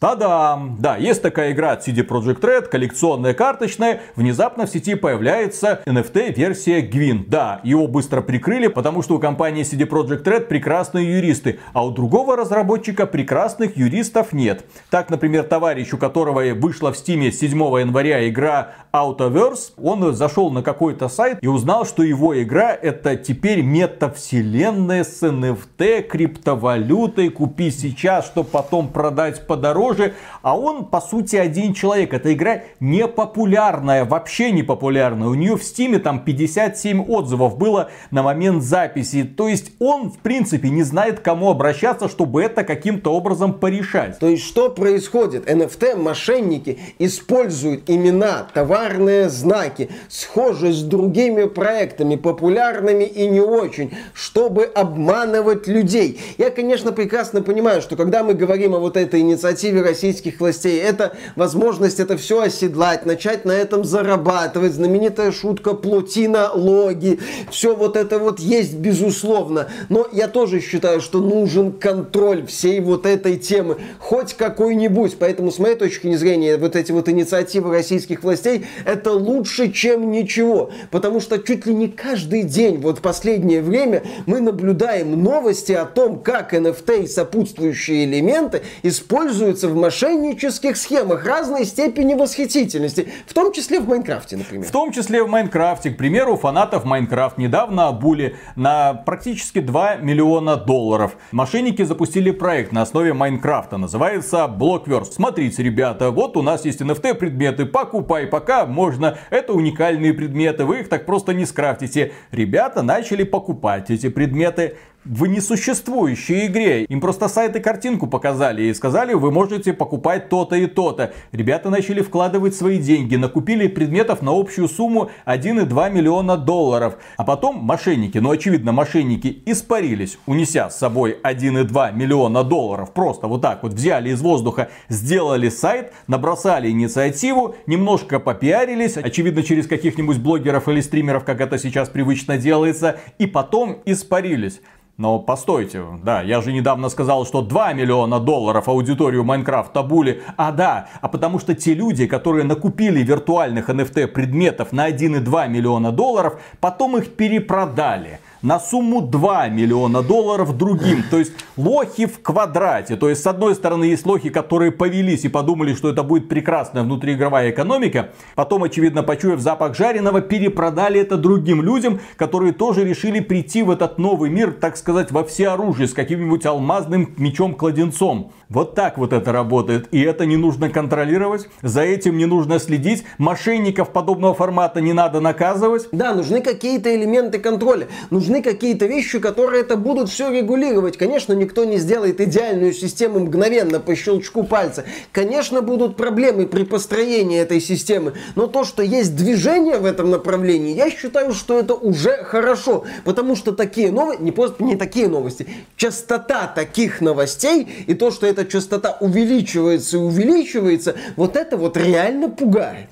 Та-дам! 0.03 0.79
Да, 0.81 0.97
есть 0.97 1.23
такая 1.23 1.53
игра 1.53 1.71
от 1.71 1.87
CD 1.87 2.05
Projekt 2.05 2.41
Red, 2.41 2.63
коллекционная 2.63 3.35
карточная. 3.35 4.01
Внезапно 4.17 4.67
в 4.67 4.69
сети 4.69 4.97
появляется 4.97 5.81
NFT-версия 5.87 6.81
Gwyn. 6.81 7.27
Да, 7.29 7.61
его 7.63 7.87
быстро 7.87 8.21
прикрыли, 8.21 8.67
потому 8.67 9.03
что 9.03 9.15
у 9.15 9.21
компании 9.21 9.63
CD 9.63 9.89
Projekt 9.89 10.25
Red 10.25 10.47
прекрасные 10.47 11.09
юристы, 11.09 11.61
а 11.73 11.87
у 11.87 11.93
другого 11.93 12.37
разработчика 12.37 13.07
прекрасных 13.07 13.77
юристов 13.77 14.33
нет. 14.33 14.65
Так, 14.91 15.09
например, 15.09 15.45
товарищ, 15.45 15.93
у 15.93 15.99
которого 15.99 16.53
вышла 16.53 16.93
в 16.93 16.97
стиме 16.97 17.31
7 17.31 17.51
января 17.79 18.29
игра 18.29 18.73
Autoverse, 18.93 19.71
он 19.81 20.13
зашел 20.17 20.51
на 20.51 20.65
какой-то 20.65 21.09
сайт 21.09 21.39
и 21.41 21.47
узнал, 21.47 21.87
что 21.87 22.03
его 22.03 22.43
игра 22.43 22.73
это 22.75 23.15
теперь 23.15 23.63
метавселенная 23.63 25.05
с 25.05 25.23
NFT, 25.23 26.03
криптовалютой. 26.03 27.29
Купи 27.29 27.71
сейчас, 27.71 28.27
чтобы 28.27 28.49
потом 28.49 28.89
продать 28.89 29.47
подороже 29.47 29.92
тоже. 29.93 30.15
А 30.43 30.59
он, 30.59 30.87
по 30.87 31.01
сути, 31.01 31.37
один 31.37 31.75
человек. 31.75 32.15
Эта 32.15 32.33
игра 32.33 32.63
не 32.81 33.07
популярная, 33.07 34.05
вообще 34.05 34.51
не 34.51 34.63
популярная. 34.63 35.29
У 35.29 35.35
нее 35.35 35.57
в 35.57 35.63
стиме 35.63 35.99
там 35.99 36.25
57 36.25 37.05
отзывов 37.09 37.59
было 37.59 37.91
на 38.11 38.23
момент 38.23 38.63
записи. 38.63 39.25
То 39.25 39.49
есть 39.49 39.73
он, 39.79 40.11
в 40.11 40.19
принципе, 40.19 40.71
не 40.71 40.83
знает, 40.83 41.21
кому 41.21 41.51
обращаться, 41.51 42.09
чтобы 42.09 42.43
это 42.43 42.65
каким-то 42.65 43.13
образом 43.13 43.55
порешать. 43.55 44.19
То 44.19 44.29
есть 44.29 44.45
что 44.45 44.71
происходит? 44.71 45.49
NFT 45.49 45.97
мошенники 45.97 46.79
используют 46.99 47.89
имена, 47.89 48.47
товарные 48.55 49.29
знаки, 49.29 49.91
схожие 50.09 50.73
с 50.73 50.83
другими 50.83 51.45
проектами, 51.45 52.17
популярными 52.17 53.05
и 53.05 53.29
не 53.29 53.41
очень, 53.41 53.93
чтобы 54.15 54.65
обманывать 54.65 55.67
людей. 55.67 56.21
Я, 56.39 56.51
конечно, 56.51 56.93
прекрасно 56.93 57.43
понимаю, 57.43 57.83
что 57.83 57.97
когда 57.97 58.23
мы 58.23 58.35
говорим 58.35 58.75
о 58.75 58.79
вот 58.79 58.97
этой 58.97 59.21
инициативе 59.21 59.82
российских 59.83 60.41
властей. 60.41 60.81
Это 60.81 61.17
возможность 61.37 62.01
это 62.01 62.17
все 62.17 62.43
оседлать, 62.43 63.07
начать 63.07 63.45
на 63.45 63.53
этом 63.53 63.85
зарабатывать. 63.85 64.73
Знаменитая 64.73 65.33
шутка 65.33 65.75
плотина 65.75 66.51
логи. 66.53 67.21
Все 67.51 67.75
вот 67.75 67.97
это 67.97 68.19
вот 68.19 68.39
есть 68.39 68.75
безусловно. 68.75 69.69
Но 69.89 70.07
я 70.13 70.29
тоже 70.29 70.61
считаю, 70.61 71.01
что 71.01 71.21
нужен 71.21 71.73
контроль 71.73 72.47
всей 72.47 72.81
вот 72.81 73.07
этой 73.07 73.37
темы. 73.37 73.79
Хоть 73.99 74.35
какой-нибудь. 74.35 75.17
Поэтому 75.19 75.51
с 75.51 75.59
моей 75.59 75.77
точки 75.77 76.13
зрения 76.15 76.57
вот 76.57 76.77
эти 76.77 76.93
вот 76.93 77.09
инициативы 77.09 77.71
российских 77.71 78.23
властей 78.23 78.67
это 78.85 79.13
лучше, 79.13 79.71
чем 79.71 80.11
ничего. 80.11 80.71
Потому 80.91 81.21
что 81.21 81.39
чуть 81.39 81.67
ли 81.67 81.75
не 81.75 81.89
каждый 81.89 82.43
день 82.43 82.79
вот 82.79 82.99
в 82.99 83.03
последнее 83.03 83.63
время 83.63 84.03
мы 84.27 84.41
наблюдаем 84.41 85.23
новости 85.23 85.73
о 85.73 85.85
том, 85.85 86.21
как 86.21 86.55
NFT 86.55 87.05
и 87.05 87.07
сопутствующие 87.07 88.05
элементы 88.05 88.63
используются 88.83 89.69
мошеннических 89.77 90.77
схемах 90.77 91.25
разной 91.27 91.65
степени 91.65 92.15
восхитительности, 92.15 93.09
в 93.27 93.35
том 93.35 93.53
числе 93.53 93.81
в 93.81 93.89
Майнкрафте, 93.89 94.37
например. 94.37 94.67
В 94.67 94.71
том 94.71 94.93
числе 94.93 95.23
в 95.23 95.29
Майнкрафте. 95.29 95.91
К 95.91 95.97
примеру, 95.97 96.37
фанатов 96.37 96.85
Майнкрафт 96.85 97.39
недавно 97.39 97.89
обули 97.89 98.37
на 98.57 98.95
практически 98.95 99.61
2 99.61 99.97
миллиона 99.97 100.57
долларов. 100.57 101.17
Мошенники 101.31 101.83
запустили 101.83 102.31
проект 102.31 102.73
на 102.73 102.83
основе 102.83 103.13
Майнкрафта, 103.13 103.77
называется 103.79 104.45
Blockverse. 104.47 105.13
Смотрите, 105.13 105.63
ребята, 105.63 106.11
вот 106.11 106.37
у 106.37 106.43
нас 106.43 106.65
есть 106.65 106.81
NFT 106.81 107.15
предметы, 107.15 107.67
покупай 107.67 108.27
пока 108.27 108.67
можно. 108.67 109.19
Это 109.31 109.53
уникальные 109.53 110.15
предметы, 110.15 110.65
вы 110.65 110.81
их 110.81 110.89
так 110.89 111.07
просто 111.07 111.33
не 111.35 111.47
скрафтите. 111.47 112.13
Ребята 112.31 112.83
начали 112.83 113.23
покупать 113.23 113.91
эти 113.91 114.09
предметы 114.09 114.77
в 115.05 115.27
несуществующей 115.27 116.47
игре. 116.47 116.85
Им 116.85 117.01
просто 117.01 117.29
сайт 117.29 117.57
и 117.57 117.61
картинку 117.61 118.07
показали 118.07 118.63
и 118.63 118.75
сказали, 118.75 119.15
вы 119.15 119.31
можете 119.31 119.73
покупать 119.73 120.29
то-то 120.29 120.57
и 120.57 120.67
то-то. 120.67 121.13
Ребята 121.33 121.71
начали 121.71 122.03
вкладывать 122.03 122.55
свои 122.55 122.79
деньги, 122.79 123.17
накупили 123.17 123.67
предметов 123.67 124.23
на 124.23 124.33
общую 124.33 124.69
сумму 124.69 125.11
1,2 125.27 125.91
миллиона 125.91 126.37
долларов. 126.37 126.99
А 127.17 127.25
потом 127.25 127.57
мошенники, 127.57 128.19
ну 128.19 128.31
очевидно 128.31 128.73
мошенники, 128.73 129.43
испарились, 129.47 130.19
унеся 130.27 130.71
с 130.71 130.79
собой 130.79 131.19
1,2 131.23 131.95
миллиона 131.95 132.45
долларов. 132.45 132.93
Просто 132.93 133.27
вот 133.27 133.43
так 133.43 133.63
вот 133.63 133.73
взяли 133.73 134.11
из 134.11 134.21
воздуха, 134.21 134.69
сделали 134.89 135.49
сайт, 135.49 135.93
набросали 136.07 136.71
инициативу, 136.71 137.57
немножко 137.67 138.21
попиарились, 138.21 138.97
очевидно 138.97 139.43
через 139.43 139.67
каких-нибудь 139.67 140.19
блогеров 140.19 140.69
или 140.69 140.81
стримеров, 140.81 141.25
как 141.25 141.41
это 141.41 141.59
сейчас 141.59 141.89
привычно 141.89 142.39
делается, 142.39 143.01
и 143.19 143.27
потом 143.27 143.79
испарились. 143.85 144.61
Но 144.99 145.19
постойте, 145.19 145.83
да, 146.03 146.21
я 146.21 146.43
же 146.43 146.53
недавно 146.53 146.91
сказал, 146.91 147.25
что 147.25 147.41
2 147.41 147.73
миллиона 147.73 148.21
долларов 148.21 148.69
аудиторию 148.69 149.25
Майнкрафта 149.25 149.83
були. 149.83 150.23
А 150.37 150.53
да, 150.53 150.89
а 151.01 151.09
потому 151.09 151.39
что 151.39 151.55
те 151.55 151.73
люди, 151.73 152.07
которые 152.07 152.45
накупили 152.45 153.03
виртуальных 153.03 153.71
NFT 153.71 154.09
предметов 154.09 154.71
на 154.73 154.91
1,2 154.91 155.49
миллиона 155.49 155.93
долларов, 155.93 156.39
потом 156.61 156.99
их 156.99 157.17
перепродали 157.17 158.21
на 158.43 158.59
сумму 158.59 159.01
2 159.01 159.49
миллиона 159.49 160.03
долларов 160.03 160.57
другим. 160.57 161.05
То 161.11 161.19
есть 161.19 161.33
лохи 161.57 162.07
в 162.07 162.21
квадрате. 162.21 162.97
То 162.97 163.09
есть 163.09 163.23
с 163.23 163.27
одной 163.27 163.55
стороны 163.55 163.85
есть 163.85 164.05
лохи, 164.05 164.31
которые 164.31 164.73
повелись 164.73 165.25
и 165.25 165.29
подумали, 165.29 165.75
что 165.75 165.89
это 165.89 166.03
будет 166.03 166.29
прекрасная 166.29 166.83
внутриигровая 166.83 167.51
экономика. 167.51 168.11
Потом, 168.35 168.65
очевидно, 168.65 169.03
почуяв 169.03 169.41
запах 169.41 169.77
жареного, 169.77 170.21
перепродали 170.21 171.01
это 171.01 171.17
другим 171.17 171.63
людям, 171.63 172.01
которые 172.17 172.53
тоже 172.53 172.85
решили 172.85 173.21
прийти 173.21 173.63
в 173.63 173.71
этот 173.71 173.99
новый 173.99 174.31
мир, 174.31 174.53
так 174.53 174.77
сказать, 174.77 175.13
во 175.13 175.25
все 175.25 175.49
оружие 175.49 175.89
с 175.89 175.95
каким-нибудь 175.95 176.45
алмазным 176.47 177.15
мечом-кладенцом. 177.17 178.33
Вот 178.53 178.75
так 178.75 178.99
вот 178.99 179.15
это 179.15 179.33
работает. 179.33 179.89
И 179.93 180.03
это 180.03 180.27
не 180.27 180.37
нужно 180.37 180.69
контролировать. 180.69 181.49
За 181.63 181.81
этим 181.81 182.19
не 182.19 182.27
нужно 182.27 182.59
следить. 182.59 183.03
Мошенников 183.17 183.93
подобного 183.93 184.35
формата 184.35 184.83
не 184.83 184.93
надо 184.93 185.21
наказывать. 185.21 185.89
Да, 185.91 186.13
нужны 186.15 186.43
какие-то 186.43 186.95
элементы 186.95 187.39
контроля. 187.39 187.89
Нужны 188.11 188.43
какие-то 188.43 188.85
вещи, 188.85 189.21
которые 189.21 189.63
это 189.63 189.79
будут 189.79 190.11
все 190.11 190.31
регулировать. 190.31 190.99
Конечно, 190.99 191.33
никто 191.33 191.65
не 191.65 191.79
сделает 191.79 192.21
идеальную 192.21 192.75
систему 192.75 193.21
мгновенно 193.21 193.81
по 193.81 193.97
щелчку 193.97 194.43
пальца. 194.43 194.85
Конечно, 195.13 195.63
будут 195.63 195.97
проблемы 195.97 196.47
при 196.47 196.65
построении 196.65 197.41
этой 197.41 197.59
системы. 197.59 198.13
Но 198.35 198.49
то, 198.49 198.65
что 198.65 198.83
есть 198.83 199.17
движение 199.17 199.79
в 199.79 199.87
этом 199.87 200.11
направлении, 200.11 200.75
я 200.75 200.91
считаю, 200.91 201.33
что 201.33 201.59
это 201.59 201.73
уже 201.73 202.23
хорошо. 202.25 202.85
Потому 203.05 203.35
что 203.35 203.53
такие 203.53 203.91
новости, 203.91 204.21
не 204.21 204.31
просто 204.31 204.63
не 204.63 204.77
такие 204.77 205.09
новости, 205.09 205.47
частота 205.77 206.53
таких 206.55 207.01
новостей 207.01 207.67
и 207.87 207.95
то, 207.95 208.11
что 208.11 208.27
это 208.27 208.42
эта 208.43 208.51
частота 208.51 208.97
увеличивается 209.01 209.97
и 209.97 210.01
увеличивается, 210.01 210.97
вот 211.17 211.37
это 211.37 211.57
вот 211.57 211.77
реально 211.77 212.29
пугает. 212.29 212.89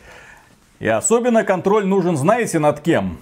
И 0.78 0.88
особенно 0.88 1.44
контроль 1.44 1.86
нужен, 1.86 2.16
знаете, 2.16 2.58
над 2.58 2.80
кем? 2.80 3.18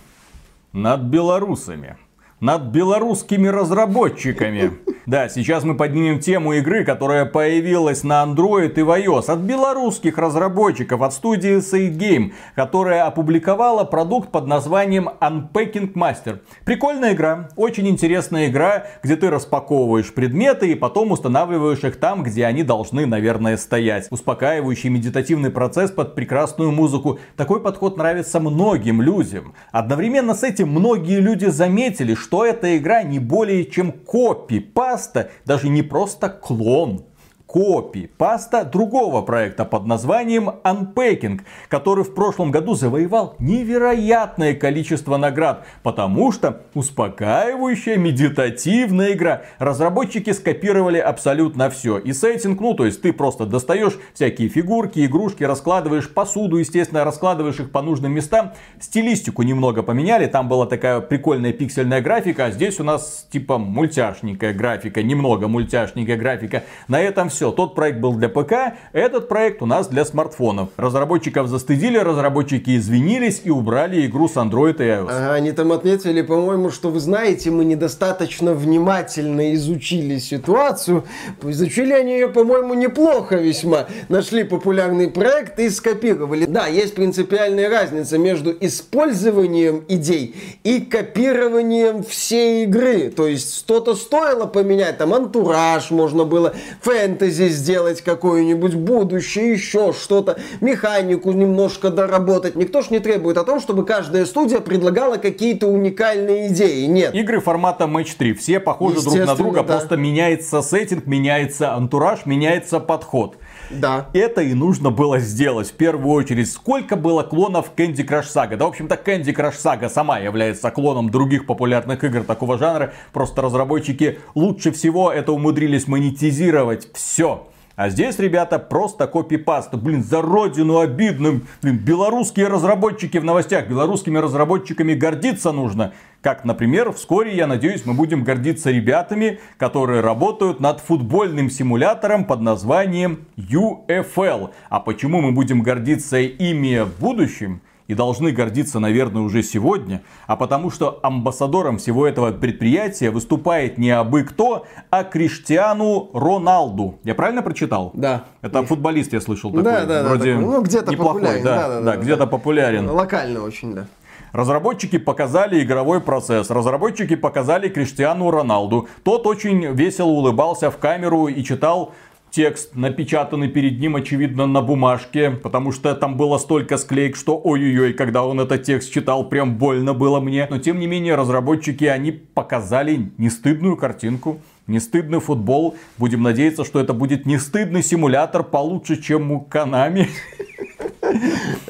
Над 0.73 1.03
белорусами 1.03 1.97
над 2.41 2.65
белорусскими 2.65 3.49
разработчиками. 3.49 4.73
Да, 5.09 5.31
сейчас 5.31 5.65
мы 5.65 5.75
поднимем 5.75 6.21
тему 6.21 6.53
игры, 6.53 6.85
которая 6.85 7.25
появилась 7.25 8.05
на 8.05 8.23
Android 8.23 8.75
и 8.75 8.83
в 8.83 8.91
iOS 8.91 9.31
от 9.31 9.39
белорусских 9.39 10.19
разработчиков, 10.19 11.01
от 11.01 11.15
студии 11.15 11.61
Side 11.61 11.97
Game, 11.97 12.33
которая 12.55 13.07
опубликовала 13.07 13.85
продукт 13.85 14.31
под 14.31 14.47
названием 14.47 15.09
Unpacking 15.23 15.95
Master. 15.95 16.41
Прикольная 16.67 17.15
игра, 17.15 17.49
очень 17.57 17.89
интересная 17.89 18.49
игра, 18.49 18.85
где 19.03 19.17
ты 19.17 19.31
распаковываешь 19.31 20.13
предметы 20.13 20.71
и 20.71 20.75
потом 20.75 21.13
устанавливаешь 21.13 21.85
их 21.85 21.99
там, 21.99 22.23
где 22.23 22.45
они 22.45 22.63
должны, 22.63 23.07
наверное, 23.07 23.57
стоять. 23.57 24.09
Успокаивающий 24.11 24.91
медитативный 24.91 25.51
процесс 25.51 25.91
под 25.91 26.15
прекрасную 26.17 26.71
музыку. 26.71 27.19
Такой 27.35 27.63
подход 27.63 27.97
нравится 27.97 28.41
многим 28.41 29.01
людям. 29.01 29.55
Одновременно 29.73 30.35
с 30.35 30.43
этим 30.43 30.69
многие 30.69 31.21
люди 31.21 31.47
заметили, 31.47 32.15
что 32.15 32.28
эта 32.45 32.77
игра 32.77 33.03
не 33.03 33.19
более 33.19 33.65
чем 33.65 33.93
копи-паста, 33.93 35.31
даже 35.45 35.69
не 35.69 35.83
просто 35.83 36.29
клон 36.29 37.08
копий 37.49 38.07
паста 38.07 38.63
другого 38.63 39.23
проекта 39.23 39.65
под 39.65 39.87
названием 39.87 40.51
Unpacking, 40.65 41.41
который 41.69 42.05
в 42.05 42.15
прошлом 42.15 42.51
году 42.51 42.75
завоевал 42.75 43.37
невероятное 43.39 44.55
количество 44.55 45.17
наград, 45.17 45.65
потому 45.83 46.31
что 46.31 46.61
успокаивающая 46.75 47.97
медитативная 47.97 49.15
игра. 49.15 49.43
Разработчики 49.59 50.31
скопировали 50.31 50.99
абсолютно 50.99 51.71
все. 51.71 51.97
И 51.97 52.13
сеттинг, 52.13 52.61
ну 52.61 52.75
то 52.75 52.85
есть 52.85 53.01
ты 53.01 53.15
просто 53.15 53.47
достаешь 53.47 53.99
всякие 54.13 54.51
фигурки, 54.51 55.07
игрушки, 55.07 55.43
раскладываешь 55.43 56.11
посуду, 56.11 56.59
естественно, 56.59 57.03
раскладываешь 57.03 57.61
их 57.61 57.73
по 57.73 57.81
нужным 57.81 58.13
местам. 58.13 58.53
Стилистику 58.79 59.43
немного 59.43 59.83
поменяли, 59.83 60.27
там 60.27 60.51
была 60.51 60.67
такая 60.67 61.01
прикольная 61.01 61.55
пиксельная 61.55 62.03
графика, 62.03 62.45
а 62.45 62.51
здесь 62.51 62.79
у 62.79 62.85
нас 62.85 63.27
типа 63.31 63.57
мультяшненькая 63.57 64.53
графика, 64.53 65.03
немного 65.03 65.49
мультяшненькая 65.49 66.19
графика. 66.19 66.65
На 66.89 67.01
этом 67.01 67.31
все 67.31 67.38
все, 67.39 67.53
тот 67.53 67.77
проект 67.77 68.01
был 68.01 68.15
для 68.15 68.29
ПК, 68.29 68.75
этот 68.93 69.29
проект 69.29 69.63
у 69.63 69.67
нас 69.67 69.87
для 69.87 70.05
смартфонов. 70.05 70.71
Разработчиков 70.77 71.47
застыдили, 71.47 71.97
разработчики 71.97 72.77
извинились 72.77 73.43
и 73.45 73.51
убрали 73.51 74.05
игру 74.07 74.27
с 74.29 74.35
Android 74.35 74.75
и 74.79 74.83
iOS. 74.83 75.07
Ага, 75.09 75.35
они 75.35 75.53
там 75.53 75.71
отметили, 75.71 76.23
по-моему, 76.23 76.71
что 76.71 76.91
вы 76.91 76.99
знаете, 76.99 77.53
мы 77.53 77.65
недостаточно 77.65 78.55
внимательно 78.55 79.55
изучили 79.55 80.19
ситуацию. 80.19 81.05
Изучили 81.45 81.93
они 81.93 82.15
ее, 82.15 82.29
по-моему, 82.29 82.75
неплохо 82.75 83.37
весьма. 83.37 83.87
Нашли 84.09 84.43
популярный 84.43 85.09
проект 85.09 85.61
и 85.61 85.71
скопировали. 85.71 86.45
Да, 86.45 86.67
есть 86.67 86.97
принципиальная 86.97 87.71
разница 87.71 88.19
между 88.19 88.53
использованием 88.59 89.85
идей 89.87 90.35
и 90.65 90.81
копированием 90.81 92.03
всей 92.03 92.65
игры. 92.65 93.11
То 93.11 93.29
есть 93.29 93.59
что-то 93.59 93.95
стоило 93.95 94.47
поменять, 94.47 94.99
там 94.99 95.15
антураж 95.15 95.93
можно 95.93 96.25
было, 96.25 96.53
фэнтези, 96.81 97.28
фэнтези 97.29 97.49
сделать 97.49 98.03
какое-нибудь 98.03 98.75
будущее, 98.75 99.53
еще 99.53 99.93
что-то, 99.93 100.39
механику 100.61 101.33
немножко 101.33 101.91
доработать. 101.91 102.57
Никто 102.57 102.83
ж 102.83 102.91
не 102.91 102.99
требует 102.99 103.37
о 103.39 103.45
том, 103.45 103.61
чтобы 103.61 103.85
каждая 103.85 104.27
студия 104.27 104.61
предлагала 104.61 105.17
какие-то 105.17 105.67
уникальные 105.67 106.49
идеи. 106.49 106.87
Нет. 106.87 107.15
Игры 107.15 107.41
формата 107.41 107.85
Match 107.85 108.15
3. 108.19 108.35
Все 108.35 108.61
похожи 108.61 109.03
друг 109.03 109.17
на 109.17 109.35
друга, 109.35 109.61
да. 109.61 109.65
просто 109.65 109.97
меняется 109.97 110.63
сеттинг, 110.63 111.07
меняется 111.07 111.75
антураж, 111.75 112.27
меняется 112.27 112.81
подход. 112.81 113.37
Да. 113.71 114.09
Это 114.13 114.43
и 114.43 114.55
нужно 114.55 114.91
было 114.91 115.19
сделать 115.19 115.69
в 115.71 115.75
первую 115.75 116.13
очередь. 116.13 116.51
Сколько 116.51 116.97
было 116.97 117.23
клонов 117.23 117.73
Candy 117.77 118.07
Crush 118.07 118.33
Saga? 118.35 118.57
Да, 118.57 118.65
в 118.67 118.69
общем-то, 118.69 118.95
Candy 118.95 119.35
Crush 119.35 119.57
Saga 119.63 119.89
сама 119.89 120.19
является 120.19 120.71
клоном 120.71 121.11
других 121.11 121.47
популярных 121.47 122.03
игр 122.05 122.23
такого 122.23 122.59
жанра. 122.59 122.93
Просто 123.13 123.43
разработчики 123.43 124.19
лучше 124.35 124.73
всего 124.73 125.13
это 125.13 125.33
умудрились 125.33 125.87
монетизировать 125.87 126.89
все. 126.95 127.49
А 127.79 127.91
здесь, 127.91 128.19
ребята, 128.19 128.59
просто 128.59 129.07
копипаст. 129.07 129.73
Блин, 129.73 130.03
за 130.03 130.21
родину 130.21 130.81
обидно. 130.81 131.43
Блин, 131.63 131.79
белорусские 131.79 132.49
разработчики 132.49 133.19
в 133.19 133.25
новостях. 133.25 133.69
Белорусскими 133.69 134.19
разработчиками 134.19 134.95
гордиться 134.95 135.53
нужно. 135.53 135.93
Как, 136.21 136.45
например, 136.45 136.91
вскоре, 136.91 137.37
я 137.37 137.47
надеюсь, 137.47 137.87
мы 137.87 137.95
будем 137.95 138.25
гордиться 138.25 138.73
ребятами, 138.73 139.39
которые 139.59 140.01
работают 140.01 140.59
над 140.59 140.81
футбольным 140.81 141.51
симулятором 141.51 142.25
под 142.25 142.41
названием 142.41 143.27
UFL. 143.37 144.51
А 144.71 144.81
почему 144.81 145.21
мы 145.21 145.31
будем 145.31 145.63
гордиться 145.63 146.19
ими 146.19 146.81
в 146.81 146.99
будущем? 146.99 147.61
И 147.89 147.95
должны 147.95 148.31
гордиться, 148.31 148.79
наверное, 148.79 149.23
уже 149.23 149.43
сегодня, 149.43 150.03
а 150.27 150.37
потому 150.37 150.71
что 150.71 151.01
амбассадором 151.03 151.79
всего 151.79 152.07
этого 152.07 152.31
предприятия 152.31 153.11
выступает 153.11 153.79
не 153.79 153.91
абы 153.91 154.23
кто, 154.23 154.67
а 154.91 155.03
Криштиану 155.03 156.11
Роналду. 156.13 157.01
Я 157.03 157.15
правильно 157.15 157.43
прочитал? 157.43 157.91
Да. 157.95 158.27
Это 158.43 158.63
футболист, 158.65 159.13
я 159.15 159.21
слышал 159.21 159.51
такой. 159.51 159.65
Да, 159.65 159.85
да, 159.87 160.05
Вроде 160.05 160.35
да. 160.35 160.41
Ну, 160.41 160.63
где-то 160.63 160.93
неплохой, 160.93 161.23
популярен. 161.23 161.45
Да, 161.45 161.57
да, 161.57 161.69
да, 161.69 161.81
да, 161.81 161.93
да, 161.93 161.97
где-то 161.97 162.19
да. 162.19 162.27
популярен. 162.27 162.91
Локально 162.91 163.43
очень, 163.43 163.75
да. 163.75 163.87
Разработчики 164.33 164.99
показали 164.99 165.63
игровой 165.63 166.01
процесс. 166.01 166.51
Разработчики 166.51 167.17
показали 167.17 167.69
Криштиану 167.69 168.31
Роналду. 168.31 168.89
Тот 169.03 169.27
очень 169.27 169.73
весело 169.73 170.09
улыбался 170.09 170.71
в 170.71 170.77
камеру 170.77 171.29
и 171.29 171.43
читал 171.43 171.95
текст, 172.31 172.75
напечатанный 172.75 173.49
перед 173.49 173.81
ним, 173.81 173.97
очевидно, 173.97 174.47
на 174.47 174.63
бумажке, 174.63 175.31
потому 175.31 175.73
что 175.73 175.95
там 175.95 176.17
было 176.17 176.39
столько 176.39 176.77
склеек, 176.77 177.17
что 177.17 177.41
ой-ой-ой, 177.43 177.93
когда 177.93 178.25
он 178.25 178.41
этот 178.41 178.63
текст 178.63 178.93
читал, 178.93 179.29
прям 179.29 179.57
больно 179.57 179.95
было 179.95 180.21
мне. 180.21 180.47
Но, 180.51 180.59
тем 180.59 180.79
не 180.79 180.87
менее, 180.87 181.15
разработчики, 181.15 181.85
они 181.85 182.13
показали 182.13 183.11
не 183.19 183.31
стыдную 183.31 183.77
картинку, 183.77 184.41
не 184.67 184.81
стыдный 184.81 185.21
футбол. 185.21 185.77
Будем 185.97 186.23
надеяться, 186.23 186.65
что 186.65 186.81
это 186.81 186.93
будет 186.93 187.27
не 187.27 187.39
стыдный 187.39 187.83
симулятор 187.83 188.43
получше, 188.43 189.01
чем 189.01 189.33
у 189.33 189.41
Канами. 189.41 190.09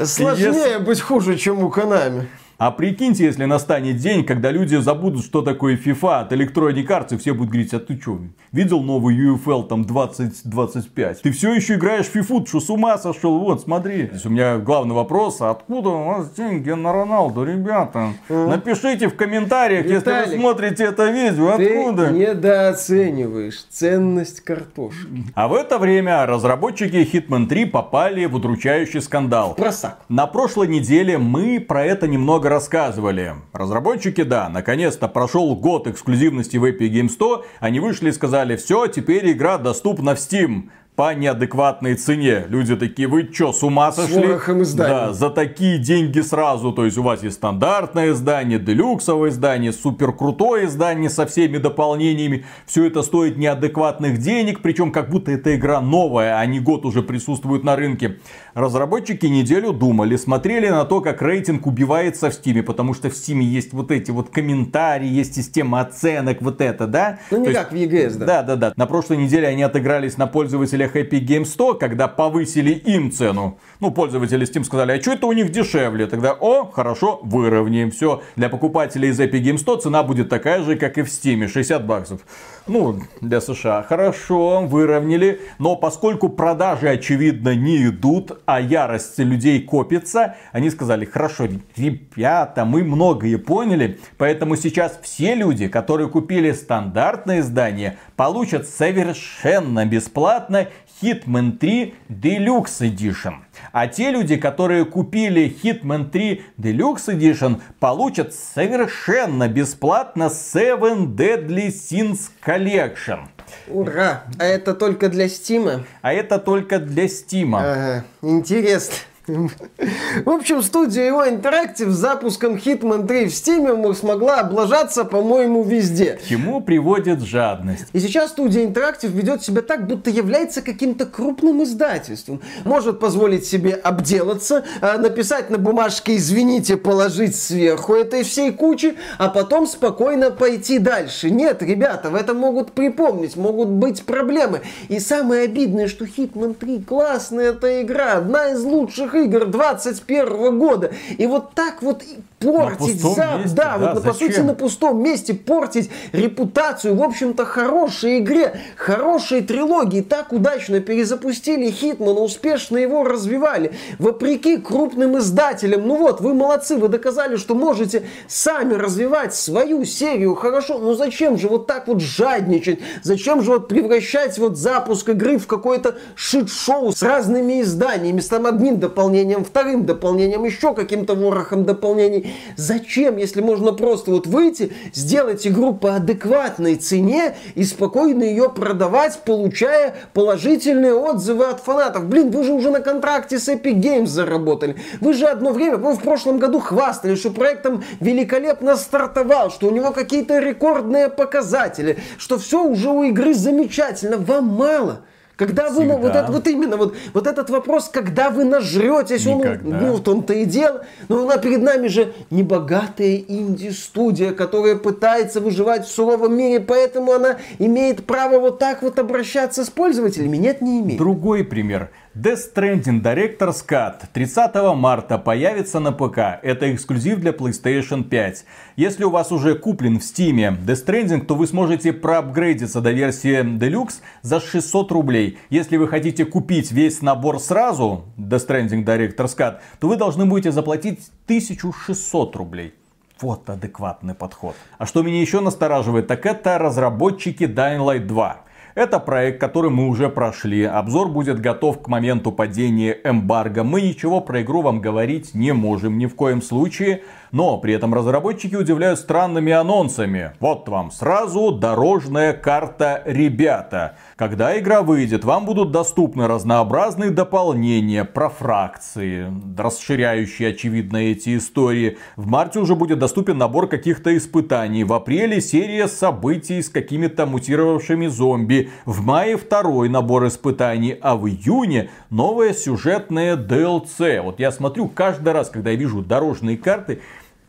Сложнее 0.02 0.78
быть 0.80 1.00
хуже, 1.00 1.36
чем 1.36 1.62
у 1.62 1.70
Канами. 1.70 2.28
А 2.58 2.72
прикиньте, 2.72 3.22
если 3.22 3.44
настанет 3.44 3.98
день, 3.98 4.24
когда 4.24 4.50
люди 4.50 4.74
забудут, 4.74 5.24
что 5.24 5.42
такое 5.42 5.76
FIFA 5.76 6.22
от 6.22 6.32
Electronic 6.32 6.88
Arts, 6.88 7.14
и 7.14 7.16
все 7.16 7.32
будут 7.32 7.50
говорить, 7.50 7.72
а 7.72 7.78
ты 7.78 7.96
что, 8.00 8.18
видел 8.50 8.82
новый 8.82 9.16
UFL 9.16 9.68
там 9.68 9.84
2025? 9.84 11.22
Ты 11.22 11.30
все 11.30 11.54
еще 11.54 11.76
играешь 11.76 12.06
в 12.06 12.16
FIFA, 12.16 12.48
что 12.48 12.58
с 12.58 12.68
ума 12.68 12.98
сошел? 12.98 13.38
Вот, 13.38 13.60
смотри. 13.60 14.08
Здесь 14.10 14.26
у 14.26 14.30
меня 14.30 14.58
главный 14.58 14.96
вопрос, 14.96 15.40
а 15.40 15.50
откуда 15.50 15.90
у 15.90 16.04
вас 16.06 16.32
деньги 16.32 16.70
на 16.70 16.92
Роналду, 16.92 17.44
ребята? 17.44 18.08
Напишите 18.28 19.06
в 19.06 19.14
комментариях, 19.14 19.86
если 19.86 20.10
вы 20.10 20.40
смотрите 20.40 20.82
это 20.82 21.12
видео, 21.12 21.50
откуда? 21.50 22.08
Ты 22.08 22.12
недооцениваешь 22.12 23.66
ценность 23.70 24.40
картошки. 24.40 25.06
А 25.36 25.46
в 25.46 25.54
это 25.54 25.78
время 25.78 26.26
разработчики 26.26 26.96
Hitman 26.96 27.46
3 27.46 27.66
попали 27.66 28.24
в 28.24 28.34
удручающий 28.34 29.00
скандал. 29.00 29.54
Просак. 29.54 30.00
На 30.08 30.26
прошлой 30.26 30.66
неделе 30.66 31.18
мы 31.18 31.60
про 31.60 31.84
это 31.84 32.08
немного 32.08 32.47
рассказывали. 32.48 33.34
Разработчики, 33.52 34.22
да, 34.22 34.48
наконец-то 34.48 35.08
прошел 35.08 35.54
год 35.56 35.86
эксклюзивности 35.86 36.56
в 36.56 36.64
Epic 36.64 36.90
Games 36.90 37.10
100. 37.10 37.44
Они 37.60 37.80
вышли 37.80 38.08
и 38.08 38.12
сказали, 38.12 38.56
все, 38.56 38.86
теперь 38.86 39.30
игра 39.32 39.58
доступна 39.58 40.14
в 40.14 40.18
Steam 40.18 40.70
по 40.98 41.14
неадекватной 41.14 41.94
цене. 41.94 42.46
Люди 42.48 42.74
такие, 42.74 43.06
вы 43.06 43.30
что, 43.32 43.52
с 43.52 43.62
ума 43.62 43.92
сошли? 43.92 44.36
С 44.64 44.74
да, 44.74 45.12
за 45.12 45.30
такие 45.30 45.78
деньги 45.78 46.18
сразу. 46.18 46.72
То 46.72 46.86
есть 46.86 46.98
у 46.98 47.04
вас 47.04 47.22
есть 47.22 47.36
стандартное 47.36 48.10
издание, 48.10 48.58
делюксовое 48.58 49.30
издание, 49.30 49.72
супер 49.72 50.10
крутое 50.10 50.66
издание 50.66 51.08
со 51.08 51.24
всеми 51.24 51.58
дополнениями. 51.58 52.46
Все 52.66 52.84
это 52.84 53.02
стоит 53.02 53.36
неадекватных 53.36 54.18
денег, 54.18 54.60
причем 54.60 54.90
как 54.90 55.08
будто 55.08 55.30
эта 55.30 55.54
игра 55.54 55.80
новая, 55.80 56.36
а 56.36 56.46
не 56.46 56.58
год 56.58 56.84
уже 56.84 57.04
присутствует 57.04 57.62
на 57.62 57.76
рынке. 57.76 58.18
Разработчики 58.54 59.26
неделю 59.26 59.72
думали, 59.72 60.16
смотрели 60.16 60.68
на 60.68 60.84
то, 60.84 61.00
как 61.00 61.22
рейтинг 61.22 61.68
убивается 61.68 62.28
в 62.28 62.34
Стиме, 62.34 62.64
потому 62.64 62.92
что 62.92 63.08
в 63.08 63.14
Стиме 63.14 63.46
есть 63.46 63.72
вот 63.72 63.92
эти 63.92 64.10
вот 64.10 64.30
комментарии, 64.30 65.06
есть 65.06 65.36
система 65.36 65.80
оценок, 65.80 66.42
вот 66.42 66.60
это, 66.60 66.88
да? 66.88 67.20
Ну 67.30 67.38
не 67.38 67.46
то 67.46 67.52
как 67.52 67.72
есть... 67.72 67.92
в 67.92 67.94
EGS, 67.94 68.18
да? 68.18 68.26
Да, 68.26 68.42
да, 68.42 68.56
да. 68.56 68.72
На 68.74 68.86
прошлой 68.86 69.18
неделе 69.18 69.46
они 69.46 69.62
отыгрались 69.62 70.16
на 70.16 70.26
пользователях 70.26 70.87
Epic 70.96 71.26
Games 71.26 71.46
100, 71.46 71.74
когда 71.74 72.08
повысили 72.08 72.70
им 72.70 73.10
цену. 73.10 73.58
Ну, 73.80 73.90
пользователи 73.90 74.46
Steam 74.46 74.64
сказали, 74.64 74.92
а 74.92 75.02
что 75.02 75.12
это 75.12 75.26
у 75.26 75.32
них 75.32 75.50
дешевле? 75.50 76.06
Тогда, 76.06 76.32
о, 76.32 76.70
хорошо, 76.70 77.20
выровняем. 77.22 77.90
Все, 77.90 78.22
для 78.36 78.48
покупателей 78.48 79.10
из 79.10 79.20
Epic 79.20 79.42
Games 79.42 79.58
100 79.58 79.76
цена 79.76 80.02
будет 80.02 80.28
такая 80.28 80.62
же, 80.62 80.76
как 80.76 80.98
и 80.98 81.02
в 81.02 81.06
Steam, 81.06 81.46
60 81.48 81.86
баксов. 81.86 82.20
Ну, 82.68 83.00
для 83.22 83.40
США. 83.40 83.82
Хорошо, 83.82 84.60
выровняли. 84.60 85.40
Но 85.58 85.74
поскольку 85.74 86.28
продажи, 86.28 86.88
очевидно, 86.88 87.54
не 87.54 87.86
идут, 87.88 88.40
а 88.44 88.60
ярость 88.60 89.18
людей 89.18 89.62
копится, 89.62 90.36
они 90.52 90.68
сказали, 90.68 91.06
хорошо, 91.06 91.48
ребята, 91.76 92.66
мы 92.66 92.84
многое 92.84 93.38
поняли, 93.38 93.98
поэтому 94.18 94.56
сейчас 94.56 94.98
все 95.02 95.34
люди, 95.34 95.68
которые 95.68 96.08
купили 96.08 96.52
стандартное 96.52 97.40
издание, 97.40 97.96
получат 98.16 98.68
совершенно 98.68 99.86
бесплатно 99.86 100.68
Hitman 101.02 101.58
3 101.58 101.94
Deluxe 102.08 102.80
Edition. 102.80 103.34
А 103.72 103.86
те 103.86 104.10
люди, 104.10 104.36
которые 104.36 104.84
купили 104.84 105.54
Hitman 105.62 106.10
3 106.10 106.42
Deluxe 106.58 107.08
Edition, 107.08 107.60
получат 107.78 108.34
совершенно 108.34 109.48
бесплатно 109.48 110.24
Seven 110.24 111.14
Deadly 111.14 111.68
Sins 111.68 112.30
Collection. 112.44 113.28
Ура! 113.68 114.24
А 114.38 114.44
это 114.44 114.74
только 114.74 115.08
для 115.08 115.28
Стима? 115.28 115.84
А 116.02 116.12
это 116.12 116.38
только 116.38 116.78
для 116.78 117.08
Стима. 117.08 117.60
Ага, 117.60 118.04
интересно. 118.22 118.94
В 119.28 120.30
общем, 120.30 120.62
студия 120.62 121.06
его 121.06 121.24
Interactive 121.24 121.90
с 121.90 121.96
запуском 121.96 122.54
Hitman 122.54 123.06
3 123.06 123.26
в 123.26 123.28
Steam 123.28 123.94
смогла 123.94 124.40
облажаться, 124.40 125.04
по-моему, 125.04 125.62
везде. 125.62 126.14
К 126.14 126.26
чему 126.26 126.60
приводит 126.60 127.20
жадность? 127.20 127.86
И 127.92 128.00
сейчас 128.00 128.30
студия 128.30 128.66
Interactive 128.66 129.08
ведет 129.08 129.42
себя 129.42 129.62
так, 129.62 129.86
будто 129.86 130.10
является 130.10 130.62
каким-то 130.62 131.04
крупным 131.04 131.62
издательством. 131.62 132.40
Может 132.64 133.00
позволить 133.00 133.44
себе 133.44 133.72
обделаться, 133.72 134.64
а, 134.80 134.96
написать 134.98 135.50
на 135.50 135.58
бумажке 135.58 136.16
«извините», 136.16 136.76
положить 136.76 137.36
сверху 137.36 137.94
этой 137.94 138.22
всей 138.22 138.52
кучи, 138.52 138.96
а 139.18 139.28
потом 139.28 139.66
спокойно 139.66 140.30
пойти 140.30 140.78
дальше. 140.78 141.30
Нет, 141.30 141.62
ребята, 141.62 142.10
в 142.10 142.14
этом 142.14 142.38
могут 142.38 142.72
припомнить, 142.72 143.36
могут 143.36 143.68
быть 143.68 144.04
проблемы. 144.04 144.62
И 144.88 145.00
самое 145.00 145.44
обидное, 145.44 145.88
что 145.88 146.04
Hitman 146.04 146.54
3 146.54 146.82
классная 146.82 147.50
эта 147.50 147.82
игра, 147.82 148.14
одна 148.14 148.50
из 148.50 148.62
лучших 148.62 149.14
игр 149.24 149.46
21 149.46 150.58
года. 150.58 150.92
И 151.16 151.26
вот 151.26 151.54
так 151.54 151.82
вот 151.82 152.02
портить, 152.38 153.00
за, 153.00 153.38
месте, 153.38 153.56
да, 153.56 153.78
да, 153.78 153.94
вот 153.94 154.04
по 154.04 154.12
сути 154.12 154.40
на 154.40 154.54
пустом 154.54 155.02
месте 155.02 155.34
портить 155.34 155.90
репутацию, 156.12 156.94
в 156.94 157.02
общем-то, 157.02 157.44
хорошей 157.44 158.20
игре, 158.20 158.60
хорошей 158.76 159.42
трилогии. 159.42 160.02
Так 160.02 160.32
удачно 160.32 160.80
перезапустили 160.80 161.70
Хитмана, 161.70 162.20
успешно 162.20 162.76
его 162.76 163.04
развивали, 163.04 163.72
вопреки 163.98 164.56
крупным 164.56 165.18
издателям. 165.18 165.86
Ну 165.86 165.96
вот, 165.96 166.20
вы 166.20 166.34
молодцы, 166.34 166.76
вы 166.76 166.88
доказали, 166.88 167.36
что 167.36 167.54
можете 167.54 168.04
сами 168.28 168.74
развивать 168.74 169.34
свою 169.34 169.84
серию 169.84 170.34
хорошо. 170.34 170.78
Ну 170.78 170.94
зачем 170.94 171.38
же 171.38 171.48
вот 171.48 171.66
так 171.66 171.88
вот 171.88 172.00
жадничать? 172.00 172.80
Зачем 173.02 173.42
же 173.42 173.52
вот 173.52 173.68
превращать 173.68 174.38
вот 174.38 174.56
запуск 174.56 175.08
игры 175.08 175.38
в 175.38 175.46
какое-то 175.46 175.96
шит-шоу 176.14 176.92
с 176.92 177.02
разными 177.02 177.62
изданиями, 177.62 178.20
с 178.20 178.28
там 178.28 178.46
одним 178.46 178.78
дополнением 178.78 179.07
дополнением, 179.08 179.44
вторым 179.44 179.86
дополнением, 179.86 180.44
еще 180.44 180.74
каким-то 180.74 181.14
ворохом 181.14 181.64
дополнений. 181.64 182.34
Зачем, 182.56 183.16
если 183.16 183.40
можно 183.40 183.72
просто 183.72 184.10
вот 184.10 184.26
выйти, 184.26 184.72
сделать 184.92 185.46
игру 185.46 185.74
по 185.74 185.96
адекватной 185.96 186.76
цене 186.76 187.34
и 187.54 187.64
спокойно 187.64 188.22
ее 188.22 188.50
продавать, 188.50 189.18
получая 189.24 189.94
положительные 190.12 190.94
отзывы 190.94 191.46
от 191.46 191.60
фанатов? 191.60 192.04
Блин, 192.04 192.30
вы 192.30 192.44
же 192.44 192.52
уже 192.52 192.70
на 192.70 192.80
контракте 192.80 193.38
с 193.38 193.48
Epic 193.48 193.80
Games 193.80 194.06
заработали. 194.06 194.76
Вы 195.00 195.14
же 195.14 195.26
одно 195.26 195.52
время, 195.52 195.78
вы 195.78 195.94
в 195.94 196.00
прошлом 196.00 196.38
году 196.38 196.60
хвастались, 196.60 197.20
что 197.20 197.30
проектом 197.30 197.82
великолепно 198.00 198.76
стартовал, 198.76 199.50
что 199.50 199.68
у 199.68 199.70
него 199.70 199.92
какие-то 199.92 200.38
рекордные 200.38 201.08
показатели, 201.08 201.98
что 202.18 202.38
все 202.38 202.62
уже 202.62 202.90
у 202.90 203.04
игры 203.04 203.32
замечательно. 203.32 204.18
Вам 204.18 204.48
мало. 204.48 205.00
Когда 205.38 205.70
Всегда. 205.70 205.94
вы, 205.94 206.02
вот, 206.02 206.16
это, 206.16 206.32
вот 206.32 206.48
именно, 206.48 206.76
вот, 206.76 206.96
вот 207.14 207.28
этот 207.28 207.48
вопрос, 207.48 207.88
когда 207.88 208.28
вы 208.28 208.44
нажретесь, 208.44 209.24
он, 209.24 209.40
ну, 209.62 209.94
в 209.94 210.02
том-то 210.02 210.34
и 210.34 210.44
дело. 210.44 210.84
Но 211.08 211.22
она 211.22 211.36
перед 211.36 211.62
нами 211.62 211.86
же 211.86 212.12
небогатая 212.30 213.22
инди-студия, 213.28 214.32
которая 214.32 214.74
пытается 214.74 215.40
выживать 215.40 215.86
в 215.86 215.92
суровом 215.92 216.36
мире, 216.36 216.58
поэтому 216.58 217.12
она 217.12 217.36
имеет 217.60 218.04
право 218.04 218.40
вот 218.40 218.58
так 218.58 218.82
вот 218.82 218.98
обращаться 218.98 219.64
с 219.64 219.70
пользователями. 219.70 220.38
Нет, 220.38 220.60
не 220.60 220.80
имеет. 220.80 220.98
Другой 220.98 221.44
пример. 221.44 221.90
Death 222.20 222.52
Stranding 222.52 223.00
Director's 223.00 223.64
Cut 223.64 224.02
30 224.12 224.74
марта 224.74 225.18
появится 225.18 225.78
на 225.78 225.92
ПК. 225.92 226.40
Это 226.42 226.74
эксклюзив 226.74 227.20
для 227.20 227.30
PlayStation 227.30 228.02
5. 228.02 228.44
Если 228.74 229.04
у 229.04 229.10
вас 229.10 229.30
уже 229.30 229.54
куплен 229.54 230.00
в 230.00 230.02
Steam 230.02 230.58
Death 230.64 230.84
Stranding, 230.84 231.26
то 231.26 231.36
вы 231.36 231.46
сможете 231.46 231.92
проапгрейдиться 231.92 232.80
до 232.80 232.90
версии 232.90 233.42
Deluxe 233.42 234.00
за 234.22 234.40
600 234.40 234.90
рублей. 234.90 235.38
Если 235.48 235.76
вы 235.76 235.86
хотите 235.86 236.24
купить 236.24 236.72
весь 236.72 237.02
набор 237.02 237.38
сразу, 237.38 238.06
Death 238.16 238.48
Stranding 238.48 238.84
Director's 238.84 239.36
Cut, 239.36 239.58
то 239.78 239.86
вы 239.86 239.94
должны 239.94 240.26
будете 240.26 240.50
заплатить 240.50 241.10
1600 241.26 242.34
рублей. 242.34 242.74
Вот 243.20 243.48
адекватный 243.48 244.14
подход. 244.14 244.56
А 244.78 244.86
что 244.86 245.02
меня 245.02 245.20
еще 245.20 245.38
настораживает, 245.38 246.08
так 246.08 246.26
это 246.26 246.58
разработчики 246.58 247.44
Dying 247.44 247.78
Light 247.78 248.06
2. 248.06 248.47
Это 248.78 249.00
проект, 249.00 249.40
который 249.40 249.72
мы 249.72 249.88
уже 249.88 250.08
прошли. 250.08 250.62
Обзор 250.62 251.08
будет 251.08 251.40
готов 251.40 251.82
к 251.82 251.88
моменту 251.88 252.30
падения 252.30 252.96
эмбарго. 253.02 253.64
Мы 253.64 253.82
ничего 253.82 254.20
про 254.20 254.42
игру 254.42 254.62
вам 254.62 254.80
говорить 254.80 255.34
не 255.34 255.52
можем 255.52 255.98
ни 255.98 256.06
в 256.06 256.14
коем 256.14 256.40
случае. 256.40 257.02
Но 257.32 257.58
при 257.58 257.74
этом 257.74 257.94
разработчики 257.94 258.54
удивляют 258.54 258.98
странными 258.98 259.52
анонсами. 259.52 260.32
Вот 260.40 260.68
вам 260.68 260.90
сразу 260.90 261.52
дорожная 261.52 262.32
карта 262.32 263.02
ребята. 263.04 263.96
Когда 264.16 264.58
игра 264.58 264.82
выйдет, 264.82 265.24
вам 265.24 265.44
будут 265.44 265.70
доступны 265.70 266.26
разнообразные 266.26 267.10
дополнения 267.10 268.04
про 268.04 268.28
фракции, 268.28 269.32
расширяющие, 269.56 270.50
очевидно, 270.50 270.96
эти 270.96 271.36
истории. 271.36 271.98
В 272.16 272.26
марте 272.26 272.58
уже 272.58 272.74
будет 272.74 272.98
доступен 272.98 273.38
набор 273.38 273.68
каких-то 273.68 274.16
испытаний. 274.16 274.84
В 274.84 274.92
апреле 274.92 275.40
серия 275.40 275.88
событий 275.88 276.62
с 276.62 276.68
какими-то 276.68 277.26
мутировавшими 277.26 278.06
зомби. 278.06 278.70
В 278.86 279.04
мае 279.04 279.36
второй 279.36 279.88
набор 279.88 280.26
испытаний. 280.26 280.96
А 281.00 281.16
в 281.16 281.28
июне 281.28 281.90
новая 282.10 282.54
сюжетная 282.54 283.36
DLC. 283.36 284.22
Вот 284.22 284.40
я 284.40 284.50
смотрю 284.50 284.88
каждый 284.88 285.32
раз, 285.32 285.50
когда 285.50 285.70
я 285.70 285.76
вижу 285.76 286.02
дорожные 286.02 286.56
карты, 286.56 287.00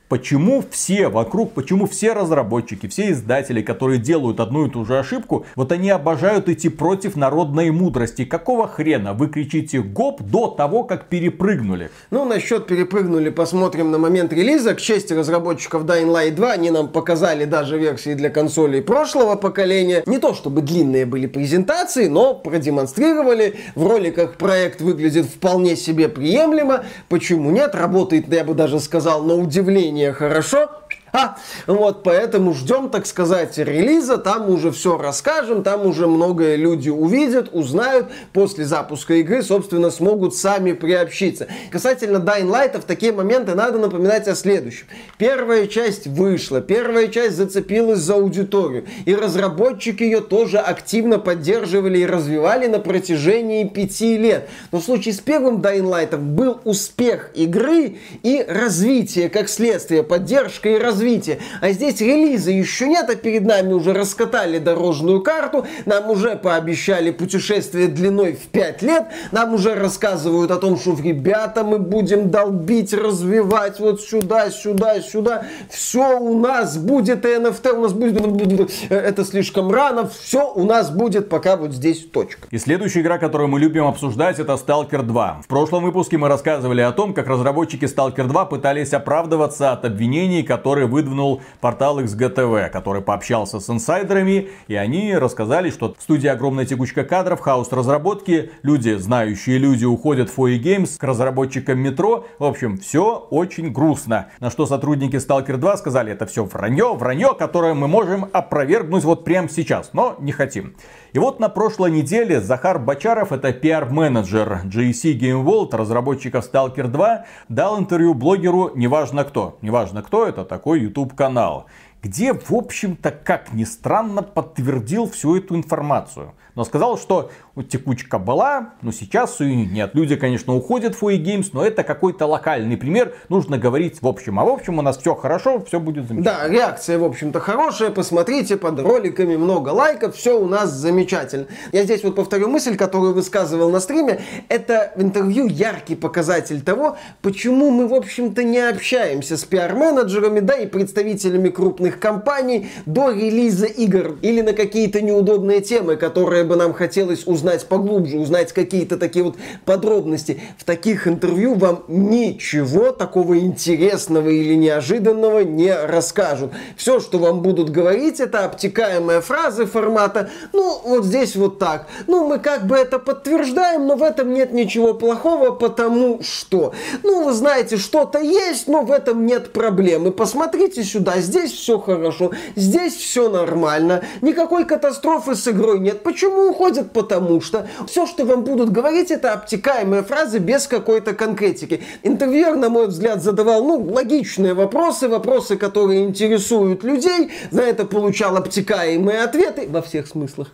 почему 0.10 0.64
все 0.70 1.08
вокруг, 1.08 1.54
почему 1.54 1.86
все 1.86 2.14
разработчики, 2.14 2.88
все 2.88 3.12
издатели, 3.12 3.62
которые 3.62 4.00
делают 4.00 4.40
одну 4.40 4.66
и 4.66 4.70
ту 4.70 4.84
же 4.84 4.98
ошибку, 4.98 5.46
вот 5.56 5.72
они 5.72 5.92
обожают 5.92 6.50
идти 6.50 6.68
против 6.68 7.16
народной 7.16 7.70
мудрости. 7.70 8.26
Какого 8.26 8.68
хрена 8.68 9.14
вы 9.14 9.28
кричите 9.28 9.82
гоп 9.82 10.22
до 10.22 10.48
того, 10.48 10.84
как 10.84 11.06
перепрыгнули? 11.06 11.92
Ну, 12.10 12.26
насчет 12.26 12.66
перепрыгнули, 12.66 13.30
посмотрим 13.30 13.92
на 13.92 14.00
момент 14.00 14.34
релиза. 14.34 14.74
К 14.74 14.82
чести 14.82 15.14
разработчиков 15.14 15.86
Dying 15.86 16.12
Light 16.12 16.32
2, 16.32 16.52
они 16.52 16.72
нам 16.72 16.88
показали 16.88 17.46
даже 17.46 17.78
версии 17.78 18.16
для 18.16 18.30
консолей 18.30 18.82
прошлого 18.82 19.36
поколения. 19.36 20.04
Не 20.08 20.18
то 20.18 20.34
чтобы 20.34 20.62
длинные 20.62 21.06
были 21.06 21.28
презентации, 21.28 22.08
но 22.08 22.34
продемонстрировали. 22.34 23.56
В 23.76 23.86
роликах 23.86 24.38
проект 24.38 24.82
выглядит 24.82 25.28
вполне 25.28 25.76
себе 25.76 26.10
приемлемо. 26.10 26.84
Почему 27.10 27.52
нет? 27.52 27.76
Работает, 27.76 28.34
я 28.34 28.44
бы 28.44 28.56
даже 28.56 28.80
сказал, 28.80 29.24
на 29.24 29.36
удивление 29.36 29.99
хорошо. 30.14 30.70
А, 31.12 31.38
вот, 31.68 32.04
поэтому 32.04 32.54
ждем, 32.54 32.90
так 32.90 33.06
сказать, 33.06 33.58
релиза, 33.58 34.18
там 34.18 34.50
уже 34.50 34.72
все 34.72 34.98
расскажем, 34.98 35.64
там 35.64 35.86
уже 35.86 36.08
многое 36.08 36.56
люди 36.56 36.90
увидят, 36.90 37.50
узнают, 37.52 38.08
после 38.34 38.66
запуска 38.66 39.16
игры, 39.16 39.42
собственно, 39.42 39.90
смогут 39.90 40.36
сами 40.36 40.74
приобщиться. 40.74 41.48
Касательно 41.72 42.18
Dying 42.18 42.50
Light, 42.50 42.80
в 42.80 42.84
такие 42.84 43.12
моменты 43.12 43.56
надо 43.56 43.80
напоминать 43.80 44.28
о 44.28 44.36
следующем. 44.36 44.86
Первая 45.18 45.68
часть 45.68 46.08
вышла, 46.08 46.62
первая 46.62 47.08
часть 47.08 47.38
зацепилась 47.38 48.00
за 48.00 48.16
аудиторию, 48.16 48.86
и 49.06 49.16
разработчики 49.16 50.04
ее 50.04 50.22
тоже 50.22 50.60
активно 50.60 51.18
поддерживали 51.18 52.00
и 52.00 52.06
развивали 52.06 52.68
на 52.68 52.80
протяжении 52.80 53.68
пяти 53.68 54.18
лет. 54.18 54.48
Но 54.72 54.80
в 54.80 54.84
случае 54.84 55.14
с 55.14 55.20
первым 55.20 55.62
Dying 55.62 55.90
Light 55.90 56.16
был 56.18 56.60
успех 56.66 57.32
игры 57.34 57.98
и 58.24 58.46
развитие, 58.48 59.30
как 59.30 59.50
следствие, 59.50 60.04
поддержка 60.04 60.70
и 60.70 60.78
развитие 60.78 60.99
развитие. 61.00 61.40
А 61.62 61.72
здесь 61.72 62.02
релиза 62.02 62.52
еще 62.52 62.88
нет, 62.88 63.10
а 63.10 63.16
перед 63.16 63.46
нами 63.46 63.74
уже 63.74 63.94
раскатали 63.94 64.60
дорожную 64.60 65.22
карту, 65.22 65.66
нам 65.86 66.10
уже 66.10 66.36
пообещали 66.36 67.12
путешествие 67.12 67.88
длиной 67.88 68.34
в 68.34 68.48
5 68.48 68.82
лет, 68.82 69.06
нам 69.32 69.54
уже 69.54 69.76
рассказывают 69.76 70.52
о 70.52 70.58
том, 70.58 70.78
что 70.78 70.96
ребята 71.02 71.64
мы 71.64 71.80
будем 71.80 72.30
долбить, 72.30 72.94
развивать 72.94 73.80
вот 73.80 74.02
сюда, 74.02 74.52
сюда, 74.52 75.02
сюда. 75.02 75.44
Все 75.70 76.20
у 76.20 76.38
нас 76.38 76.78
будет 76.78 77.26
NFT, 77.26 77.72
у 77.72 77.82
нас 77.82 77.94
будет... 77.94 78.72
Это 78.90 79.24
слишком 79.24 79.72
рано, 79.72 80.08
все 80.08 80.52
у 80.54 80.66
нас 80.66 80.90
будет 80.92 81.30
пока 81.30 81.56
вот 81.56 81.72
здесь 81.72 82.06
точка. 82.06 82.48
И 82.52 82.58
следующая 82.58 83.02
игра, 83.02 83.18
которую 83.18 83.48
мы 83.48 83.60
любим 83.60 83.86
обсуждать, 83.86 84.40
это 84.40 84.54
Stalker 84.54 85.04
2. 85.04 85.42
В 85.44 85.48
прошлом 85.48 85.84
выпуске 85.84 86.18
мы 86.18 86.28
рассказывали 86.28 86.82
о 86.82 86.92
том, 86.92 87.14
как 87.14 87.28
разработчики 87.28 87.86
Stalker 87.86 88.28
2 88.28 88.46
пытались 88.46 88.94
оправдываться 88.94 89.72
от 89.72 89.86
обвинений, 89.86 90.44
которые 90.44 90.88
выдвинул 90.90 91.42
портал 91.62 92.02
XGTV, 92.02 92.70
который 92.70 93.02
пообщался 93.02 93.60
с 93.60 93.70
инсайдерами, 93.70 94.50
и 94.68 94.76
они 94.76 95.16
рассказали, 95.16 95.70
что 95.70 95.96
в 95.98 96.02
студии 96.02 96.28
огромная 96.28 96.66
текучка 96.66 97.04
кадров, 97.04 97.40
хаос 97.40 97.72
разработки, 97.72 98.52
люди, 98.64 98.96
знающие 98.96 99.58
люди, 99.58 99.86
уходят 99.86 100.30
в 100.30 100.38
FOE 100.38 100.60
Games 100.60 100.98
к 100.98 101.04
разработчикам 101.04 101.80
метро. 101.80 102.26
В 102.38 102.44
общем, 102.44 102.78
все 102.78 103.28
очень 103.30 103.72
грустно. 103.72 104.28
На 104.40 104.50
что 104.50 104.66
сотрудники 104.66 105.16
Stalker 105.16 105.58
2 105.58 105.78
сказали, 105.78 106.12
это 106.12 106.26
все 106.26 106.44
вранье, 106.44 106.94
вранье, 106.96 107.34
которое 107.38 107.74
мы 107.74 107.88
можем 107.88 108.28
опровергнуть 108.34 109.04
вот 109.04 109.24
прямо 109.24 109.50
сейчас, 109.50 109.92
но 109.94 110.16
не 110.20 110.32
хотим. 110.32 110.76
И 111.12 111.18
вот 111.18 111.40
на 111.40 111.50
прошлой 111.50 111.90
неделе 111.90 112.40
Захар 112.40 112.78
Бачаров, 112.78 113.32
это 113.32 113.52
пиар-менеджер 113.52 114.62
GSC 114.66 115.18
Game 115.18 115.44
World, 115.44 115.76
разработчиков 115.76 116.48
Stalker 116.48 116.88
2, 116.88 117.26
дал 117.50 117.80
интервью 117.80 118.14
блогеру 118.14 118.72
неважно 118.76 119.24
кто. 119.24 119.58
Неважно 119.64 120.04
кто, 120.04 120.28
это 120.28 120.46
такой 120.46 120.82
YouTube 120.82 121.16
канал 121.16 121.66
где, 122.02 122.34
в 122.34 122.52
общем-то, 122.52 123.12
как 123.12 123.54
ни 123.54 123.64
странно, 123.64 124.22
подтвердил 124.22 125.10
всю 125.10 125.38
эту 125.38 125.56
информацию. 125.56 126.34
Но 126.56 126.66
сказал, 126.66 126.98
что 126.98 127.32
текучка 127.70 128.20
была, 128.20 128.74
но 128.82 128.92
сейчас 128.92 129.40
ее 129.40 129.56
нет. 129.56 129.92
Люди, 129.94 130.16
конечно, 130.16 130.56
уходят 130.56 130.96
в 130.96 131.04
FOE 131.04 131.18
Games, 131.18 131.50
но 131.54 131.66
это 131.66 131.84
какой-то 131.84 132.26
локальный 132.26 132.76
пример. 132.76 133.16
Нужно 133.30 133.58
говорить 133.58 134.02
в 134.02 134.08
общем. 134.08 134.40
А 134.40 134.44
в 134.44 134.50
общем 134.50 134.78
у 134.78 134.82
нас 134.82 134.98
все 134.98 135.16
хорошо, 135.16 135.64
все 135.66 135.80
будет 135.80 136.08
замечательно. 136.08 136.48
Да, 136.48 136.50
реакция, 136.50 136.98
в 136.98 137.04
общем-то, 137.04 137.40
хорошая. 137.40 137.92
Посмотрите, 137.92 138.58
под 138.58 138.80
роликами 138.80 139.36
много 139.36 139.70
лайков, 139.70 140.16
все 140.16 140.40
у 140.40 140.48
нас 140.48 140.72
замечательно. 140.72 141.48
Я 141.72 141.84
здесь 141.84 142.04
вот 142.04 142.16
повторю 142.16 142.50
мысль, 142.50 142.76
которую 142.76 143.14
высказывал 143.14 143.70
на 143.70 143.80
стриме. 143.80 144.20
Это 144.50 144.92
интервью 144.98 145.48
яркий 145.48 145.96
показатель 145.96 146.62
того, 146.62 146.98
почему 147.22 147.72
мы, 147.72 147.88
в 147.88 147.94
общем-то, 147.94 148.44
не 148.44 148.60
общаемся 148.60 149.38
с 149.38 149.46
пиар-менеджерами, 149.46 150.40
да, 150.42 150.56
и 150.56 150.66
представителями 150.66 151.50
крупных 151.50 151.89
компаний 151.98 152.70
до 152.86 153.12
релиза 153.12 153.66
игр 153.66 154.18
или 154.22 154.42
на 154.42 154.54
какие-то 154.54 155.02
неудобные 155.02 155.62
темы, 155.62 155.96
которые 155.96 156.44
бы 156.44 156.56
нам 156.58 156.74
хотелось 156.74 157.26
узнать 157.26 157.66
поглубже, 157.68 158.20
узнать 158.20 158.54
какие-то 158.54 158.98
такие 158.98 159.24
вот 159.24 159.38
подробности. 159.66 160.42
В 160.58 160.66
таких 160.66 161.08
интервью 161.08 161.56
вам 161.56 161.86
ничего 161.88 162.92
такого 162.92 163.40
интересного 163.40 164.30
или 164.30 164.56
неожиданного 164.56 165.40
не 165.40 165.74
расскажут. 165.74 166.52
Все, 166.76 167.00
что 167.00 167.18
вам 167.18 167.42
будут 167.42 167.70
говорить, 167.70 168.20
это 168.20 168.46
обтекаемые 168.46 169.22
фразы 169.22 169.66
формата 169.66 170.30
«ну, 170.54 170.82
вот 170.84 171.06
здесь 171.06 171.36
вот 171.36 171.58
так». 171.60 171.88
Ну, 172.08 172.28
мы 172.28 172.40
как 172.40 172.68
бы 172.68 172.76
это 172.76 173.00
подтверждаем, 173.00 173.88
но 173.88 173.96
в 173.96 174.04
этом 174.04 174.34
нет 174.34 174.52
ничего 174.52 174.94
плохого, 174.94 175.52
потому 175.52 176.20
что, 176.22 176.74
ну, 177.04 177.24
вы 177.24 177.34
знаете, 177.34 177.78
что-то 177.78 178.20
есть, 178.20 178.68
но 178.68 178.82
в 178.82 178.92
этом 178.92 179.26
нет 179.26 179.54
проблемы. 179.54 180.12
Посмотрите 180.12 180.84
сюда, 180.84 181.20
здесь 181.20 181.52
все 181.52 181.79
хорошо, 181.80 182.32
здесь 182.56 182.96
все 182.96 183.30
нормально, 183.30 184.04
никакой 184.22 184.66
катастрофы 184.66 185.36
с 185.36 185.48
игрой 185.48 185.80
нет. 185.80 186.04
Почему 186.04 186.50
уходят? 186.50 186.92
Потому 186.92 187.42
что 187.42 187.68
все, 187.88 188.06
что 188.06 188.26
вам 188.26 188.44
будут 188.44 188.72
говорить, 188.72 189.12
это 189.12 189.34
обтекаемые 189.34 190.04
фразы 190.04 190.40
без 190.40 190.68
какой-то 190.68 191.14
конкретики. 191.14 191.82
Интервьюер, 192.04 192.56
на 192.56 192.70
мой 192.70 192.88
взгляд, 192.88 193.24
задавал, 193.24 193.64
ну, 193.64 193.82
логичные 193.82 194.54
вопросы, 194.54 195.08
вопросы, 195.08 195.58
которые 195.58 196.06
интересуют 196.06 196.84
людей, 196.84 197.32
за 197.52 197.62
это 197.62 197.86
получал 197.86 198.38
обтекаемые 198.38 199.24
ответы 199.24 199.68
во 199.70 199.82
всех 199.82 200.08
смыслах. 200.08 200.54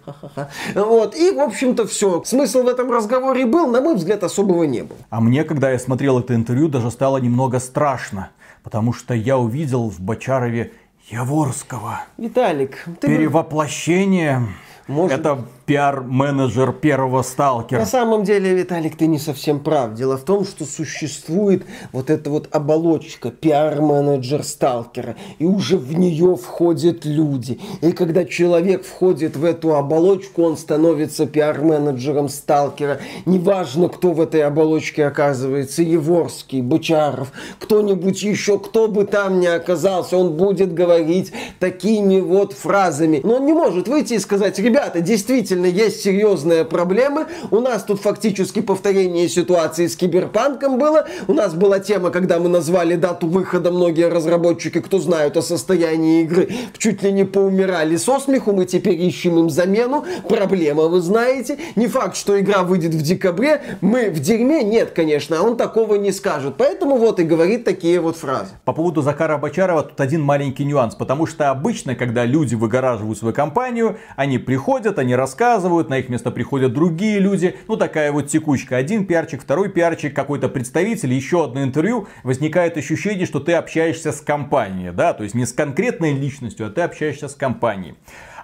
Вот. 0.76 1.15
И, 1.15 1.32
в 1.32 1.39
общем-то, 1.39 1.88
все. 1.88 2.23
Смысл 2.26 2.63
в 2.63 2.67
этом 2.67 2.91
разговоре 2.91 3.45
был, 3.45 3.67
на 3.67 3.82
мой 3.82 3.95
взгляд, 3.95 4.23
особого 4.23 4.63
не 4.63 4.84
было. 4.84 4.97
А 5.09 5.21
мне, 5.21 5.43
когда 5.43 5.71
я 5.71 5.80
смотрел 5.80 6.19
это 6.19 6.36
интервью, 6.36 6.67
даже 6.67 6.91
стало 6.91 7.17
немного 7.17 7.59
страшно. 7.59 8.30
Потому 8.63 8.93
что 8.93 9.13
я 9.13 9.38
увидел 9.38 9.89
в 9.89 9.99
Бочарове 9.99 10.71
Яворского. 11.09 12.01
Виталик, 12.17 12.85
ты... 12.99 13.07
Перевоплощение. 13.07 14.47
Может... 14.87 15.19
Это 15.19 15.45
пиар-менеджер 15.66 16.72
первого 16.74 17.24
сталкера. 17.24 17.80
На 17.80 17.86
самом 17.86 18.24
деле, 18.24 18.53
Виталик, 18.53 18.95
ты 18.95 19.07
не 19.07 19.20
совсем 19.20 19.59
прав. 19.59 19.93
Дело 19.93 20.18
в 20.18 20.24
том, 20.24 20.45
что 20.45 20.66
существует 20.66 21.66
вот 21.91 22.09
эта 22.09 22.30
вот 22.30 22.47
оболочка 22.51 23.32
пиар-менеджер 23.32 24.43
сталкера, 24.43 25.16
и 25.39 25.45
уже 25.45 25.78
в 25.78 25.97
нее 25.97 26.36
входят 26.36 27.05
люди. 27.05 27.59
И 27.82 27.91
когда 27.91 28.26
человек 28.26 28.86
входит 28.86 29.36
в 29.36 29.43
эту 29.43 29.76
оболочку, 29.76 30.43
он 30.43 30.57
становится 30.57 31.26
пиар-менеджером 31.26 32.30
сталкера. 32.30 32.99
Неважно, 33.26 33.89
кто 33.89 34.11
в 34.11 34.22
этой 34.22 34.43
оболочке 34.43 35.05
оказывается, 35.05 35.82
Еворский, 35.82 36.61
Бычаров, 36.61 37.32
кто-нибудь 37.59 38.22
еще, 38.22 38.59
кто 38.59 38.88
бы 38.88 39.05
там 39.05 39.39
ни 39.39 39.47
оказался, 39.47 40.18
он 40.18 40.34
будет 40.38 40.74
говорить 40.74 41.32
такими 41.59 42.20
вот 42.20 42.53
фразами. 42.53 43.22
Но 43.24 43.38
он 43.38 43.45
не 43.45 43.53
может 43.53 43.88
выйти 43.88 44.13
и 44.13 44.20
сказать, 44.20 44.59
ребята, 44.59 45.01
действительно, 45.01 45.54
действительно 45.55 45.65
есть 45.65 46.01
серьезные 46.01 46.65
проблемы. 46.65 47.27
У 47.51 47.59
нас 47.59 47.83
тут 47.83 48.01
фактически 48.01 48.61
повторение 48.61 49.27
ситуации 49.29 49.87
с 49.87 49.95
киберпанком 49.95 50.77
было. 50.77 51.07
У 51.27 51.33
нас 51.33 51.53
была 51.53 51.79
тема, 51.79 52.09
когда 52.11 52.39
мы 52.39 52.49
назвали 52.49 52.95
дату 52.95 53.27
выхода, 53.27 53.71
многие 53.71 54.09
разработчики, 54.09 54.81
кто 54.81 54.99
знают 54.99 55.37
о 55.37 55.41
состоянии 55.41 56.23
игры, 56.23 56.49
чуть 56.77 57.03
ли 57.03 57.11
не 57.11 57.25
поумирали 57.25 57.95
со 57.95 58.19
смеху. 58.19 58.51
Мы 58.51 58.65
теперь 58.65 59.01
ищем 59.01 59.39
им 59.39 59.49
замену. 59.49 60.05
Проблема, 60.27 60.83
вы 60.83 61.01
знаете. 61.01 61.57
Не 61.75 61.87
факт, 61.87 62.15
что 62.15 62.39
игра 62.39 62.63
выйдет 62.63 62.93
в 62.93 63.01
декабре. 63.01 63.61
Мы 63.81 64.09
в 64.09 64.19
дерьме? 64.19 64.63
Нет, 64.63 64.91
конечно. 64.91 65.41
Он 65.41 65.57
такого 65.57 65.95
не 65.95 66.11
скажет. 66.11 66.55
Поэтому 66.57 66.97
вот 66.97 67.19
и 67.19 67.23
говорит 67.23 67.63
такие 67.63 67.99
вот 67.99 68.17
фразы. 68.17 68.51
По 68.65 68.73
поводу 68.73 69.01
Закара 69.01 69.37
Бочарова 69.37 69.83
тут 69.83 69.99
один 70.01 70.21
маленький 70.21 70.65
нюанс. 70.65 70.95
Потому 70.95 71.25
что 71.25 71.49
обычно, 71.49 71.95
когда 71.95 72.25
люди 72.25 72.55
выгораживают 72.55 73.17
свою 73.17 73.33
компанию, 73.33 73.97
они 74.15 74.37
приходят, 74.37 74.99
они 74.99 75.15
рассказывают, 75.15 75.44
отказывают, 75.45 75.89
на 75.89 75.99
их 75.99 76.09
место 76.09 76.31
приходят 76.31 76.73
другие 76.73 77.19
люди. 77.19 77.55
Ну, 77.67 77.77
такая 77.77 78.11
вот 78.11 78.27
текучка. 78.27 78.77
Один 78.77 79.05
пиарчик, 79.05 79.41
второй 79.41 79.69
пиарчик, 79.69 80.13
какой-то 80.13 80.49
представитель, 80.49 81.13
еще 81.13 81.45
одно 81.45 81.63
интервью. 81.63 82.07
Возникает 82.23 82.77
ощущение, 82.77 83.27
что 83.27 83.39
ты 83.39 83.53
общаешься 83.53 84.11
с 84.11 84.21
компанией, 84.21 84.91
да, 84.91 85.13
то 85.13 85.23
есть 85.23 85.35
не 85.35 85.45
с 85.45 85.53
конкретной 85.53 86.13
личностью, 86.13 86.67
а 86.67 86.69
ты 86.69 86.81
общаешься 86.81 87.27
с 87.27 87.35
компанией. 87.35 87.95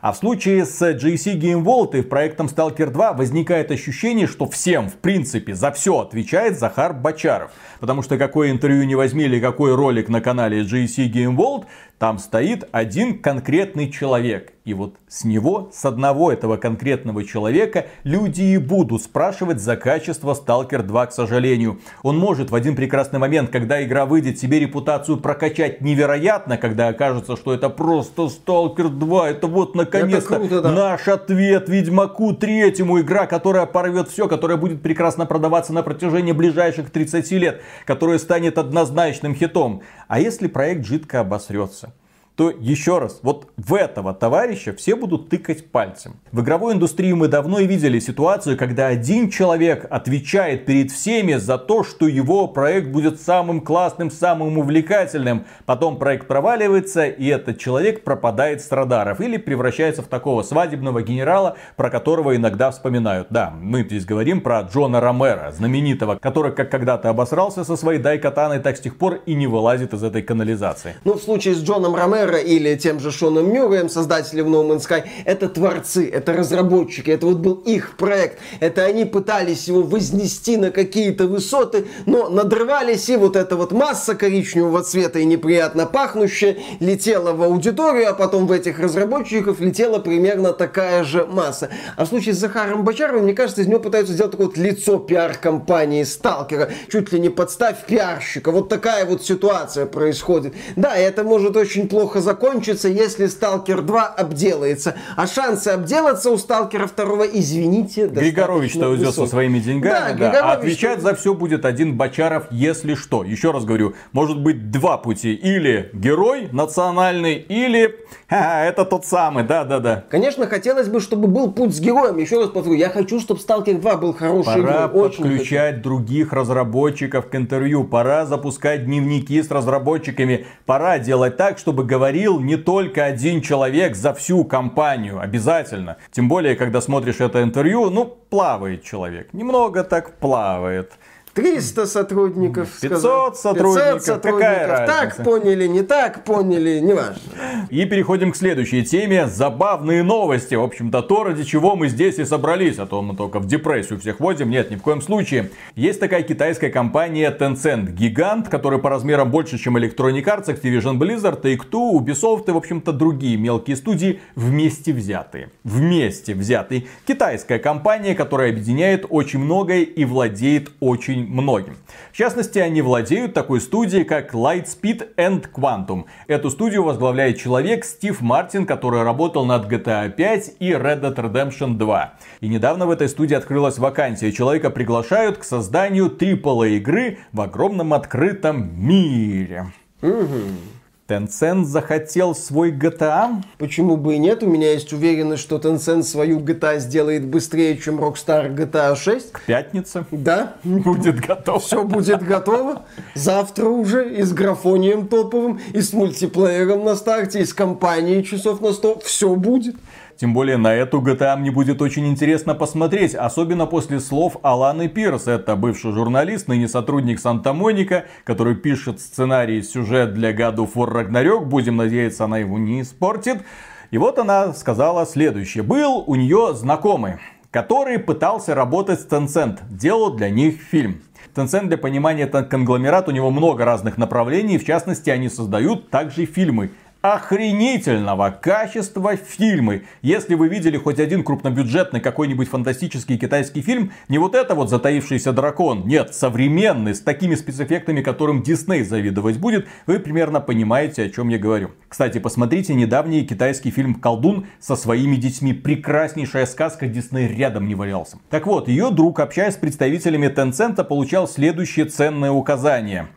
А 0.02 0.14
в 0.14 0.18
случае 0.18 0.66
с 0.66 0.82
GC 0.82 1.40
Game 1.40 1.64
World 1.64 2.00
и 2.00 2.02
проектом 2.02 2.48
Stalker 2.48 2.90
2 2.90 3.14
возникает 3.14 3.70
ощущение, 3.70 4.26
что 4.26 4.48
всем, 4.48 4.90
в 4.90 4.96
принципе, 4.96 5.54
за 5.54 5.72
все 5.72 6.00
отвечает 6.00 6.58
Захар 6.58 6.94
Бочаров. 6.94 7.52
Потому 7.80 8.02
что 8.02 8.18
какое 8.18 8.50
интервью 8.50 8.84
не 8.86 8.96
возьми 8.96 9.26
или 9.26 9.40
какой 9.40 9.76
ролик 9.76 10.10
на 10.10 10.20
канале 10.20 10.64
GC 10.64 11.12
Game 11.12 11.36
World, 11.36 11.66
там 12.02 12.18
стоит 12.18 12.68
один 12.72 13.20
конкретный 13.20 13.92
человек. 13.92 14.54
И 14.66 14.74
вот 14.74 14.96
с 15.08 15.24
него, 15.24 15.70
с 15.72 15.86
одного 15.86 16.32
этого 16.32 16.58
конкретного 16.58 17.24
человека, 17.24 17.88
люди 18.04 18.42
и 18.42 18.58
будут 18.58 19.04
спрашивать 19.04 19.60
за 19.60 19.76
качество 19.76 20.34
Stalker 20.34 20.84
2, 20.84 21.06
к 21.08 21.14
сожалению. 21.14 21.80
Он 22.02 22.18
может 22.18 22.50
в 22.52 22.56
один 22.56 22.76
прекрасный 22.76 23.20
момент, 23.20 23.52
когда 23.52 23.84
игра 23.84 24.06
выйдет, 24.06 24.40
себе 24.40 24.60
репутацию 24.60 25.18
прокачать 25.18 25.82
невероятно, 25.82 26.58
когда 26.58 26.88
окажется, 26.88 27.36
что 27.36 27.54
это 27.54 27.70
просто 27.70 28.24
Stalker 28.24 28.90
2, 28.90 29.30
это 29.30 29.48
вот 29.48 29.76
наконец-то 29.76 30.62
да. 30.62 30.72
наш 30.72 31.08
ответ 31.08 31.70
Ведьмаку 31.70 32.34
третьему, 32.34 33.00
игра, 33.02 33.28
которая 33.28 33.68
порвет 33.68 34.10
все, 34.10 34.28
которая 34.28 34.58
будет 34.58 34.82
прекрасно 34.82 35.28
продаваться 35.28 35.72
на 35.72 35.82
протяжении 35.84 36.34
ближайших 36.34 36.90
30 36.90 37.32
лет, 37.32 37.62
которая 37.86 38.18
станет 38.20 38.60
однозначным 38.60 39.36
хитом. 39.36 39.82
А 40.08 40.20
если 40.20 40.48
проект 40.48 40.86
жидко 40.86 41.22
обосрется? 41.22 41.91
То 42.36 42.50
еще 42.50 43.00
раз, 43.00 43.20
вот 43.24 43.48
в 43.58 43.74
этого 43.74 44.14
товарища 44.14 44.74
все 44.74 44.96
будут 44.96 45.30
тыкать 45.30 45.70
пальцем. 45.70 46.16
В 46.32 46.42
игровой 46.42 46.74
индустрии 46.74 47.12
мы 47.14 47.28
давно 47.28 47.60
и 47.60 47.68
видели 47.68 48.00
ситуацию, 48.00 48.58
когда 48.58 48.88
один 48.88 49.30
человек 49.30 49.86
отвечает 49.90 50.66
перед 50.66 50.92
всеми 50.92 51.34
за 51.34 51.58
то, 51.58 51.84
что 51.84 52.08
его 52.08 52.48
проект 52.48 52.88
будет 52.88 53.22
самым 53.22 53.62
классным, 53.62 54.10
самым 54.10 54.58
увлекательным. 54.58 55.46
Потом 55.66 55.98
проект 55.98 56.28
проваливается, 56.28 57.06
и 57.06 57.28
этот 57.28 57.60
человек 57.60 58.04
пропадает 58.04 58.62
с 58.62 58.72
радаров 58.72 59.20
или 59.20 59.38
превращается 59.38 60.02
в 60.02 60.08
такого 60.08 60.42
свадебного 60.42 61.02
генерала, 61.02 61.58
про 61.76 61.90
которого 61.90 62.36
иногда 62.36 62.72
вспоминают. 62.72 63.28
Да, 63.30 63.52
мы 63.52 63.84
здесь 63.84 64.06
говорим 64.06 64.42
про 64.42 64.62
Джона 64.62 65.02
Ромера, 65.02 65.52
знаменитого, 65.52 66.16
который 66.16 66.54
как 66.54 66.72
когда-то 66.72 67.10
обосрался 67.10 67.64
со 67.64 67.76
своей 67.76 68.00
дайкатаной, 68.00 68.60
так 68.60 68.78
с 68.78 68.80
тех 68.80 68.98
пор 68.98 69.20
и 69.26 69.36
не 69.36 69.48
вылазит 69.48 69.94
из 69.94 70.04
этой 70.04 70.22
канализации. 70.22 70.96
Ну, 71.04 71.16
в 71.16 71.22
случае 71.22 71.56
с 71.56 71.64
Джоном 71.64 71.96
Ромеро 71.96 72.21
Ромеро 72.22 72.38
или 72.38 72.76
тем 72.76 73.00
же 73.00 73.12
Шоном 73.12 73.52
Мюрреем, 73.52 73.90
создателем 73.90 74.54
No 74.54 74.68
Man's 74.68 74.88
Sky, 74.88 75.04
это 75.26 75.50
творцы, 75.50 76.10
это 76.10 76.34
разработчики, 76.34 77.10
это 77.12 77.26
вот 77.26 77.38
был 77.38 77.56
их 77.56 77.98
проект. 77.98 78.40
Это 78.60 78.84
они 78.84 79.06
пытались 79.06 79.68
его 79.68 79.82
вознести 79.82 80.58
на 80.58 80.72
какие-то 80.72 81.28
высоты, 81.28 81.86
но 82.06 82.30
надрывались, 82.30 83.10
и 83.10 83.18
вот 83.18 83.36
эта 83.36 83.56
вот 83.56 83.72
масса 83.72 84.16
коричневого 84.16 84.84
цвета 84.84 85.20
и 85.20 85.26
неприятно 85.26 85.86
пахнущая 85.86 86.58
летела 86.80 87.34
в 87.34 87.44
аудиторию, 87.44 88.10
а 88.10 88.14
потом 88.14 88.48
в 88.48 88.52
этих 88.52 88.80
разработчиков 88.80 89.60
летела 89.60 90.00
примерно 90.00 90.54
такая 90.54 91.04
же 91.04 91.26
масса. 91.26 91.70
А 91.98 92.06
в 92.06 92.08
случае 92.08 92.36
с 92.36 92.38
Захаром 92.38 92.84
Бочаровым, 92.84 93.24
мне 93.24 93.34
кажется, 93.34 93.62
из 93.62 93.68
него 93.68 93.80
пытаются 93.80 94.14
сделать 94.14 94.32
такое 94.32 94.48
вот 94.48 94.58
лицо 94.58 94.98
пиар-компании 94.98 96.04
Сталкера, 96.04 96.70
чуть 96.92 97.12
ли 97.12 97.20
не 97.20 97.30
подставь 97.30 97.86
пиарщика. 97.86 98.52
Вот 98.52 98.70
такая 98.70 99.06
вот 99.06 99.24
ситуация 99.24 99.86
происходит. 99.86 100.54
Да, 100.76 100.96
это 100.96 101.24
может 101.24 101.56
очень 101.56 101.88
плохо 101.88 102.11
плохо 102.12 102.22
закончится, 102.22 102.90
если 102.90 103.28
Сталкер 103.28 103.82
2 103.82 104.08
обделается. 104.08 104.96
А 105.16 105.28
шансы 105.28 105.70
обделаться 105.70 106.30
у 106.30 106.38
Сталкера 106.38 106.88
2, 106.88 107.28
извините, 107.34 108.08
Григорович-то 108.08 108.90
уйдет 108.90 109.16
со 109.16 109.28
своими 109.28 109.60
деньгами, 109.60 110.20
да, 110.20 110.32
да. 110.32 110.52
а 110.52 110.54
отвечать 110.54 111.02
за 111.02 111.16
все 111.16 111.34
будет 111.34 111.64
один 111.64 111.96
Бочаров, 111.96 112.48
если 112.52 112.96
что. 112.96 113.24
Еще 113.24 113.52
раз 113.52 113.64
говорю, 113.64 113.94
может 114.12 114.42
быть 114.42 114.72
два 114.72 114.98
пути. 114.98 115.34
Или 115.34 115.90
герой 115.94 116.50
национальный, 116.52 117.36
или 117.36 117.96
а, 118.30 118.66
это 118.66 118.84
тот 118.84 119.06
самый, 119.06 119.46
да-да-да. 119.46 120.04
Конечно, 120.10 120.48
хотелось 120.48 120.90
бы, 120.90 121.00
чтобы 121.00 121.28
был 121.28 121.52
путь 121.52 121.74
с 121.74 121.80
героем. 121.80 122.18
Еще 122.18 122.40
раз 122.40 122.50
повторю, 122.50 122.76
я 122.76 122.90
хочу, 122.90 123.20
чтобы 123.20 123.40
Сталкер 123.40 123.78
2 123.78 123.98
был 123.98 124.14
хороший 124.14 124.62
Пора 124.62 124.88
игрой. 124.88 125.10
подключать 125.10 125.76
хочу. 125.76 125.84
других 125.84 126.34
разработчиков 126.34 127.30
к 127.30 127.36
интервью. 127.36 127.86
Пора 127.86 128.26
запускать 128.26 128.86
дневники 128.86 129.42
с 129.42 129.50
разработчиками. 129.50 130.46
Пора 130.66 131.00
делать 131.00 131.38
так, 131.38 131.58
чтобы 131.58 131.86
говорить 131.86 132.01
говорил 132.02 132.40
не 132.40 132.58
только 132.58 133.06
один 133.06 133.42
человек 133.42 133.96
за 133.96 134.16
всю 134.16 134.44
компанию, 134.44 135.20
обязательно. 135.20 135.98
Тем 136.12 136.28
более, 136.28 136.56
когда 136.56 136.82
смотришь 136.82 137.20
это 137.20 137.44
интервью, 137.44 137.92
ну, 137.92 138.06
плавает 138.06 138.84
человек. 138.84 139.32
Немного 139.34 139.84
так 139.84 140.18
плавает. 140.18 140.94
300 141.34 141.86
сотрудников. 141.86 142.70
500 142.82 143.00
сказал. 143.00 143.36
сотрудников. 143.36 143.94
500 143.94 144.04
сотрудников. 144.04 144.42
Какая 144.42 144.68
разница? 144.68 144.94
Так 144.94 145.24
поняли, 145.24 145.68
не 145.68 145.82
так 145.82 146.24
поняли, 146.24 146.80
неважно. 146.80 147.22
И 147.70 147.86
переходим 147.86 148.32
к 148.32 148.36
следующей 148.36 148.84
теме. 148.84 149.28
Забавные 149.28 150.04
новости. 150.04 150.56
В 150.56 150.64
общем-то, 150.64 151.02
то, 151.02 151.24
ради 151.24 151.44
чего 151.44 151.76
мы 151.76 151.88
здесь 151.88 152.20
и 152.20 152.26
собрались. 152.26 152.80
А 152.80 152.86
то 152.86 153.02
мы 153.02 153.16
только 153.16 153.40
в 153.40 153.48
депрессию 153.48 154.00
всех 154.00 154.20
водим. 154.20 154.50
Нет, 154.50 154.72
ни 154.72 154.76
в 154.76 154.82
коем 154.82 155.02
случае. 155.02 155.52
Есть 155.76 156.00
такая 156.00 156.24
китайская 156.24 156.70
компания 156.70 157.36
Tencent. 157.38 157.92
Гигант, 157.92 158.50
который 158.50 158.80
по 158.80 158.90
размерам 158.90 159.32
больше, 159.32 159.58
чем 159.58 159.78
Electronic 159.78 160.24
Arts, 160.26 160.48
Activision 160.48 160.98
Blizzard, 160.98 161.42
Take-Two, 161.42 161.94
Ubisoft 161.94 162.46
и, 162.48 162.52
в 162.52 162.58
общем-то, 162.58 162.92
другие 162.92 163.38
мелкие 163.38 163.76
студии 163.76 164.20
вместе 164.36 164.92
взятые. 164.94 165.50
Вместе 165.64 166.34
взятые. 166.34 166.88
Китайская 167.08 167.60
компания, 167.60 168.16
которая 168.16 168.52
объединяет 168.52 169.06
очень 169.10 169.40
многое 169.40 169.82
и 169.82 170.06
владеет 170.06 170.72
очень 170.80 171.21
очень 171.22 171.32
многим. 171.32 171.78
В 172.12 172.18
частности, 172.18 172.60
они 172.60 172.82
владеют 172.82 173.34
такой 173.34 173.62
студией, 173.62 174.04
как 174.04 174.34
Lightspeed 174.34 175.16
and 175.16 175.50
Quantum. 175.52 176.06
Эту 176.28 176.50
студию 176.50 176.84
возглавляет 176.84 177.38
человек 177.38 177.86
Стив 177.86 178.22
Мартин, 178.22 178.66
который 178.66 179.04
работал 179.04 179.46
над 179.46 179.72
GTA 179.72 180.10
5 180.10 180.56
и 180.60 180.72
Red 180.72 181.02
Dead 181.02 181.16
Redemption 181.16 181.78
2. 181.78 182.14
И 182.42 182.48
недавно 182.48 182.86
в 182.86 182.92
этой 182.92 183.08
студии 183.10 183.36
открылась 183.36 183.78
вакансия. 183.78 184.32
Человека 184.32 184.70
приглашают 184.70 185.38
к 185.38 185.44
созданию 185.44 186.10
AAA 186.10 186.78
игры 186.78 187.20
в 187.32 187.42
огромном 187.42 187.94
открытом 187.94 188.72
мире. 188.76 189.72
Угу. 190.02 190.81
Tencent 191.12 191.66
захотел 191.66 192.34
свой 192.34 192.72
GTA? 192.72 193.44
Почему 193.58 193.98
бы 193.98 194.16
и 194.16 194.18
нет? 194.18 194.44
У 194.44 194.48
меня 194.48 194.72
есть 194.72 194.94
уверенность, 194.94 195.44
что 195.44 195.58
Tencent 195.58 196.04
свою 196.04 196.40
GTA 196.40 196.80
сделает 196.80 197.26
быстрее, 197.26 197.78
чем 197.78 198.00
Rockstar 198.00 198.56
GTA 198.56 198.96
6. 198.96 199.34
К 199.34 199.42
пятнице? 199.42 200.06
Да. 200.12 200.54
Будет 200.64 201.20
готово. 201.20 201.60
Все 201.60 201.84
будет 201.84 202.24
готово. 202.24 202.84
Завтра 203.14 203.66
уже 203.66 204.10
и 204.10 204.24
с 204.24 204.32
графонием 204.32 205.08
топовым, 205.10 205.60
и 205.74 205.82
с 205.82 205.92
мультиплеером 205.92 206.86
на 206.86 206.96
старте, 206.96 207.42
и 207.42 207.46
с 207.46 207.54
компанией 207.54 208.24
часов 208.24 208.62
на 208.62 208.72
100. 208.72 209.00
Все 209.00 209.36
будет. 209.36 209.76
Тем 210.22 210.36
более 210.36 210.58
на 210.58 210.72
эту 210.72 211.02
GTA 211.02 211.36
мне 211.36 211.50
будет 211.50 211.82
очень 211.82 212.06
интересно 212.06 212.54
посмотреть, 212.54 213.16
особенно 213.16 213.66
после 213.66 214.00
слов 214.00 214.38
Аланы 214.44 214.88
Пирс. 214.88 215.26
Это 215.26 215.56
бывший 215.56 215.94
журналист, 215.94 216.48
ныне 216.48 216.68
сотрудник 216.68 217.20
Санта-Моника, 217.20 218.06
который 218.24 218.54
пишет 218.54 219.02
сценарий 219.02 219.58
и 219.58 219.62
сюжет 219.64 220.14
для 220.14 220.32
God 220.32 220.58
of 220.58 220.74
War. 220.76 221.40
Будем 221.44 221.78
надеяться, 221.78 222.26
она 222.26 222.38
его 222.38 222.60
не 222.60 222.82
испортит. 222.84 223.42
И 223.90 223.98
вот 223.98 224.20
она 224.20 224.54
сказала 224.54 225.08
следующее. 225.08 225.64
Был 225.64 226.04
у 226.06 226.14
нее 226.14 226.54
знакомый, 226.54 227.14
который 227.50 227.98
пытался 227.98 228.54
работать 228.54 229.02
с 229.02 229.08
Tencent, 229.08 229.62
делал 229.72 230.14
для 230.14 230.30
них 230.30 230.62
фильм. 230.62 231.02
Tencent 231.34 231.66
для 231.66 231.80
понимания 231.80 232.24
это 232.24 232.44
конгломерат, 232.44 233.08
у 233.08 233.12
него 233.12 233.32
много 233.32 233.66
разных 233.66 233.98
направлений, 233.98 234.60
в 234.60 234.66
частности 234.68 235.10
они 235.10 235.30
создают 235.30 235.90
также 235.90 236.26
фильмы 236.26 236.70
охренительного 237.02 238.30
качества 238.30 239.16
фильмы. 239.16 239.86
Если 240.04 240.36
вы 240.36 240.48
видели 240.48 240.78
хоть 240.78 241.00
один 241.00 241.24
крупнобюджетный 241.24 242.00
какой-нибудь 242.00 242.48
фантастический 242.48 243.18
китайский 243.18 243.62
фильм, 243.62 243.92
не 244.08 244.20
вот 244.20 244.36
это 244.36 244.54
вот 244.54 244.70
затаившийся 244.70 245.34
дракон, 245.34 245.88
нет, 245.88 246.14
современный, 246.14 246.94
с 246.94 247.02
такими 247.02 247.34
спецэффектами, 247.34 248.02
которым 248.02 248.44
Дисней 248.44 248.84
завидовать 248.84 249.40
будет, 249.40 249.68
вы 249.88 250.00
примерно 250.00 250.42
понимаете, 250.42 251.04
о 251.04 251.10
чем 251.10 251.30
я 251.30 251.40
говорю. 251.40 251.72
Кстати, 251.90 252.20
посмотрите 252.20 252.76
недавний 252.76 253.26
китайский 253.26 253.72
фильм 253.72 253.96
«Колдун» 253.96 254.46
со 254.60 254.76
своими 254.76 255.16
детьми. 255.16 255.54
Прекраснейшая 255.54 256.46
сказка, 256.46 256.88
Дисней 256.88 257.28
рядом 257.28 257.68
не 257.68 257.74
валялся. 257.74 258.18
Так 258.30 258.46
вот, 258.46 258.68
ее 258.68 258.92
друг, 258.92 259.20
общаясь 259.20 259.56
с 259.56 259.58
представителями 259.58 260.28
Tencent, 260.28 260.84
получал 260.84 261.28
следующее 261.28 261.86
ценное 261.86 262.32
указание. 262.32 263.08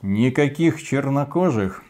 Никаких 0.00 0.82
чернокожих 0.82 1.83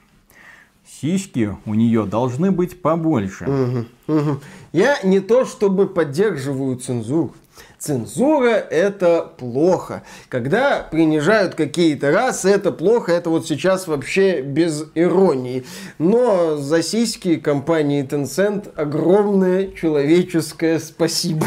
сиськи 1.04 1.56
у 1.66 1.74
нее 1.74 2.06
должны 2.06 2.50
быть 2.50 2.80
побольше. 2.80 3.44
Угу, 3.44 4.18
угу. 4.18 4.40
Я 4.72 4.98
не 5.02 5.20
то 5.20 5.44
чтобы 5.44 5.86
поддерживаю 5.86 6.76
цензуру. 6.76 7.34
Цензура 7.78 8.54
это 8.54 9.30
плохо. 9.36 10.02
Когда 10.30 10.80
принижают 10.90 11.54
какие-то 11.54 12.10
расы, 12.10 12.48
это 12.48 12.72
плохо. 12.72 13.12
Это 13.12 13.28
вот 13.28 13.46
сейчас 13.46 13.86
вообще 13.86 14.40
без 14.40 14.86
иронии. 14.94 15.64
Но 15.98 16.56
за 16.56 16.82
сиськи 16.82 17.36
компании 17.36 18.02
Tencent 18.02 18.72
огромное 18.74 19.68
человеческое 19.72 20.78
спасибо. 20.78 21.46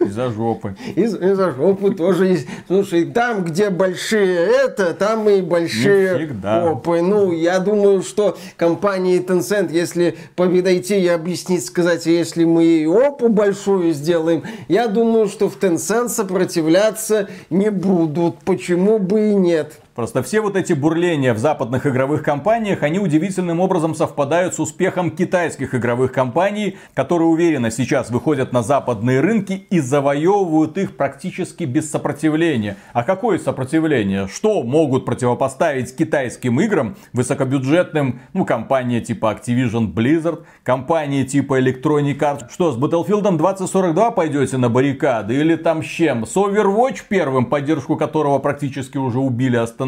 Из-за 0.00 0.30
жопы. 0.30 0.76
Из- 0.94 1.14
Из-за 1.14 1.50
жопы 1.52 1.94
тоже 1.94 2.26
есть. 2.26 2.46
Слушай, 2.66 3.06
там, 3.06 3.44
где 3.44 3.70
большие 3.70 4.36
это, 4.36 4.94
там 4.94 5.28
и 5.28 5.40
большие 5.42 6.16
попы. 6.64 7.00
Ну, 7.02 7.32
я 7.32 7.58
думаю, 7.58 8.02
что 8.02 8.36
компании 8.56 9.20
Tencent, 9.20 9.72
если 9.72 10.16
подойти 10.36 11.00
и 11.00 11.08
объяснить, 11.08 11.64
сказать, 11.64 12.06
если 12.06 12.44
мы 12.44 12.64
и 12.64 12.86
опу 12.86 13.28
большую 13.28 13.92
сделаем, 13.92 14.42
я 14.68 14.86
думаю, 14.88 15.26
что 15.28 15.48
в 15.48 15.56
Tencent 15.58 16.08
сопротивляться 16.08 17.28
не 17.50 17.70
будут. 17.70 18.38
Почему 18.44 18.98
бы 18.98 19.30
и 19.30 19.34
нет? 19.34 19.72
Просто 19.94 20.24
все 20.24 20.40
вот 20.40 20.56
эти 20.56 20.72
бурления 20.72 21.32
в 21.34 21.38
западных 21.38 21.86
игровых 21.86 22.24
компаниях, 22.24 22.82
они 22.82 22.98
удивительным 22.98 23.60
образом 23.60 23.94
совпадают 23.94 24.52
с 24.54 24.58
успехом 24.58 25.12
китайских 25.12 25.72
игровых 25.72 26.10
компаний, 26.10 26.78
которые 26.94 27.28
уверенно 27.28 27.70
сейчас 27.70 28.10
выходят 28.10 28.52
на 28.52 28.64
западные 28.64 29.20
рынки 29.20 29.66
и 29.70 29.78
завоевывают 29.78 30.76
их 30.78 30.96
практически 30.96 31.62
без 31.62 31.92
сопротивления. 31.92 32.76
А 32.92 33.04
какое 33.04 33.38
сопротивление? 33.38 34.26
Что 34.26 34.64
могут 34.64 35.04
противопоставить 35.04 35.94
китайским 35.94 36.60
играм, 36.60 36.96
высокобюджетным, 37.12 38.20
ну, 38.32 38.44
компания 38.44 39.00
типа 39.00 39.38
Activision 39.38 39.94
Blizzard, 39.94 40.42
компания 40.64 41.22
типа 41.22 41.60
Electronic 41.60 42.18
Arts? 42.18 42.50
Что, 42.52 42.72
с 42.72 42.76
Battlefield 42.76 43.36
2042 43.36 44.10
пойдете 44.10 44.56
на 44.56 44.68
баррикады? 44.68 45.36
Или 45.36 45.54
там 45.54 45.84
с 45.84 45.86
чем? 45.86 46.26
С 46.26 46.36
Overwatch 46.36 47.02
первым, 47.08 47.46
поддержку 47.46 47.96
которого 47.96 48.40
практически 48.40 48.98
уже 48.98 49.20
убили, 49.20 49.54
остановили? 49.54 49.83